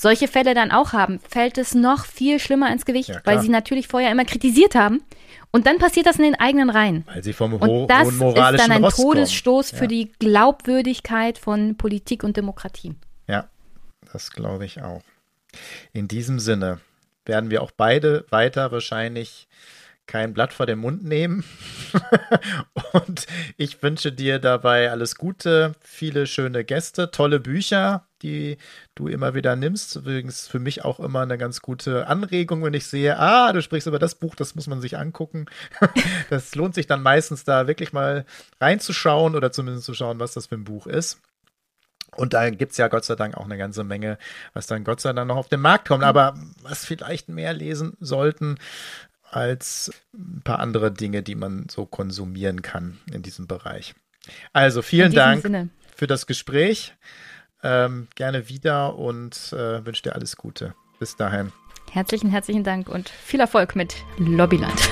solche 0.00 0.28
Fälle 0.28 0.54
dann 0.54 0.70
auch 0.70 0.94
haben, 0.94 1.20
fällt 1.28 1.58
es 1.58 1.74
noch 1.74 2.06
viel 2.06 2.38
schlimmer 2.38 2.72
ins 2.72 2.86
Gewicht, 2.86 3.10
ja, 3.10 3.20
weil 3.24 3.40
sie 3.40 3.50
natürlich 3.50 3.86
vorher 3.86 4.10
immer 4.10 4.24
kritisiert 4.24 4.74
haben. 4.74 5.02
Und 5.50 5.66
dann 5.66 5.78
passiert 5.78 6.06
das 6.06 6.16
in 6.16 6.22
den 6.22 6.36
eigenen 6.36 6.70
Reihen. 6.70 7.04
Weil 7.06 7.22
sie 7.22 7.34
vom 7.34 7.60
ho 7.60 7.82
und 7.82 7.88
das 7.88 8.08
ist 8.08 8.20
dann 8.20 8.70
ein 8.70 8.84
Rost 8.84 8.96
Todesstoß 8.96 9.72
für 9.72 9.88
die 9.88 10.10
Glaubwürdigkeit 10.18 11.36
von 11.36 11.76
Politik 11.76 12.24
und 12.24 12.36
Demokratie. 12.36 12.94
Ja, 13.26 13.48
das 14.12 14.30
glaube 14.30 14.64
ich 14.64 14.80
auch. 14.80 15.02
In 15.92 16.08
diesem 16.08 16.38
Sinne 16.38 16.80
werden 17.26 17.50
wir 17.50 17.62
auch 17.62 17.72
beide 17.72 18.24
weiter 18.30 18.72
wahrscheinlich 18.72 19.48
kein 20.06 20.32
Blatt 20.32 20.52
vor 20.52 20.66
den 20.66 20.78
Mund 20.78 21.04
nehmen. 21.04 21.44
und 22.92 23.26
ich 23.58 23.82
wünsche 23.82 24.12
dir 24.12 24.38
dabei 24.38 24.90
alles 24.90 25.16
Gute, 25.16 25.74
viele 25.80 26.26
schöne 26.26 26.64
Gäste, 26.64 27.10
tolle 27.10 27.38
Bücher, 27.38 28.06
die 28.22 28.58
du 28.94 29.08
immer 29.08 29.34
wieder 29.34 29.56
nimmst. 29.56 29.96
Übrigens 29.96 30.48
für 30.48 30.58
mich 30.58 30.84
auch 30.84 31.00
immer 31.00 31.20
eine 31.20 31.38
ganz 31.38 31.60
gute 31.60 32.06
Anregung, 32.06 32.62
wenn 32.62 32.74
ich 32.74 32.86
sehe, 32.86 33.18
ah, 33.18 33.52
du 33.52 33.62
sprichst 33.62 33.86
über 33.86 33.98
das 33.98 34.14
Buch, 34.14 34.34
das 34.34 34.54
muss 34.54 34.66
man 34.66 34.80
sich 34.80 34.98
angucken. 34.98 35.46
das 36.30 36.54
lohnt 36.54 36.74
sich 36.74 36.86
dann 36.86 37.02
meistens 37.02 37.44
da 37.44 37.66
wirklich 37.66 37.92
mal 37.92 38.24
reinzuschauen 38.60 39.34
oder 39.34 39.52
zumindest 39.52 39.86
zu 39.86 39.94
schauen, 39.94 40.20
was 40.20 40.34
das 40.34 40.46
für 40.46 40.56
ein 40.56 40.64
Buch 40.64 40.86
ist. 40.86 41.20
Und 42.16 42.34
da 42.34 42.50
gibt 42.50 42.72
es 42.72 42.78
ja 42.78 42.88
Gott 42.88 43.04
sei 43.04 43.14
Dank 43.14 43.36
auch 43.36 43.44
eine 43.44 43.56
ganze 43.56 43.84
Menge, 43.84 44.18
was 44.52 44.66
dann 44.66 44.84
Gott 44.84 45.00
sei 45.00 45.12
Dank 45.12 45.28
noch 45.28 45.36
auf 45.36 45.48
den 45.48 45.60
Markt 45.60 45.86
kommt. 45.86 46.02
Aber 46.02 46.34
was 46.62 46.84
vielleicht 46.84 47.28
mehr 47.28 47.52
lesen 47.52 47.96
sollten, 48.00 48.56
als 49.30 49.92
ein 50.12 50.42
paar 50.42 50.58
andere 50.58 50.90
Dinge, 50.92 51.22
die 51.22 51.36
man 51.36 51.68
so 51.68 51.86
konsumieren 51.86 52.62
kann 52.62 52.98
in 53.12 53.22
diesem 53.22 53.46
Bereich. 53.46 53.94
Also 54.52 54.82
vielen 54.82 55.12
Dank 55.12 55.42
Sinne. 55.42 55.68
für 55.94 56.06
das 56.06 56.26
Gespräch. 56.26 56.94
Ähm, 57.62 58.08
gerne 58.14 58.48
wieder 58.48 58.96
und 58.96 59.52
äh, 59.52 59.84
wünsche 59.84 60.02
dir 60.02 60.14
alles 60.14 60.36
Gute. 60.36 60.74
Bis 60.98 61.16
dahin. 61.16 61.52
Herzlichen, 61.90 62.30
herzlichen 62.30 62.64
Dank 62.64 62.88
und 62.88 63.08
viel 63.08 63.40
Erfolg 63.40 63.74
mit 63.74 63.96
Lobbyland. 64.18 64.88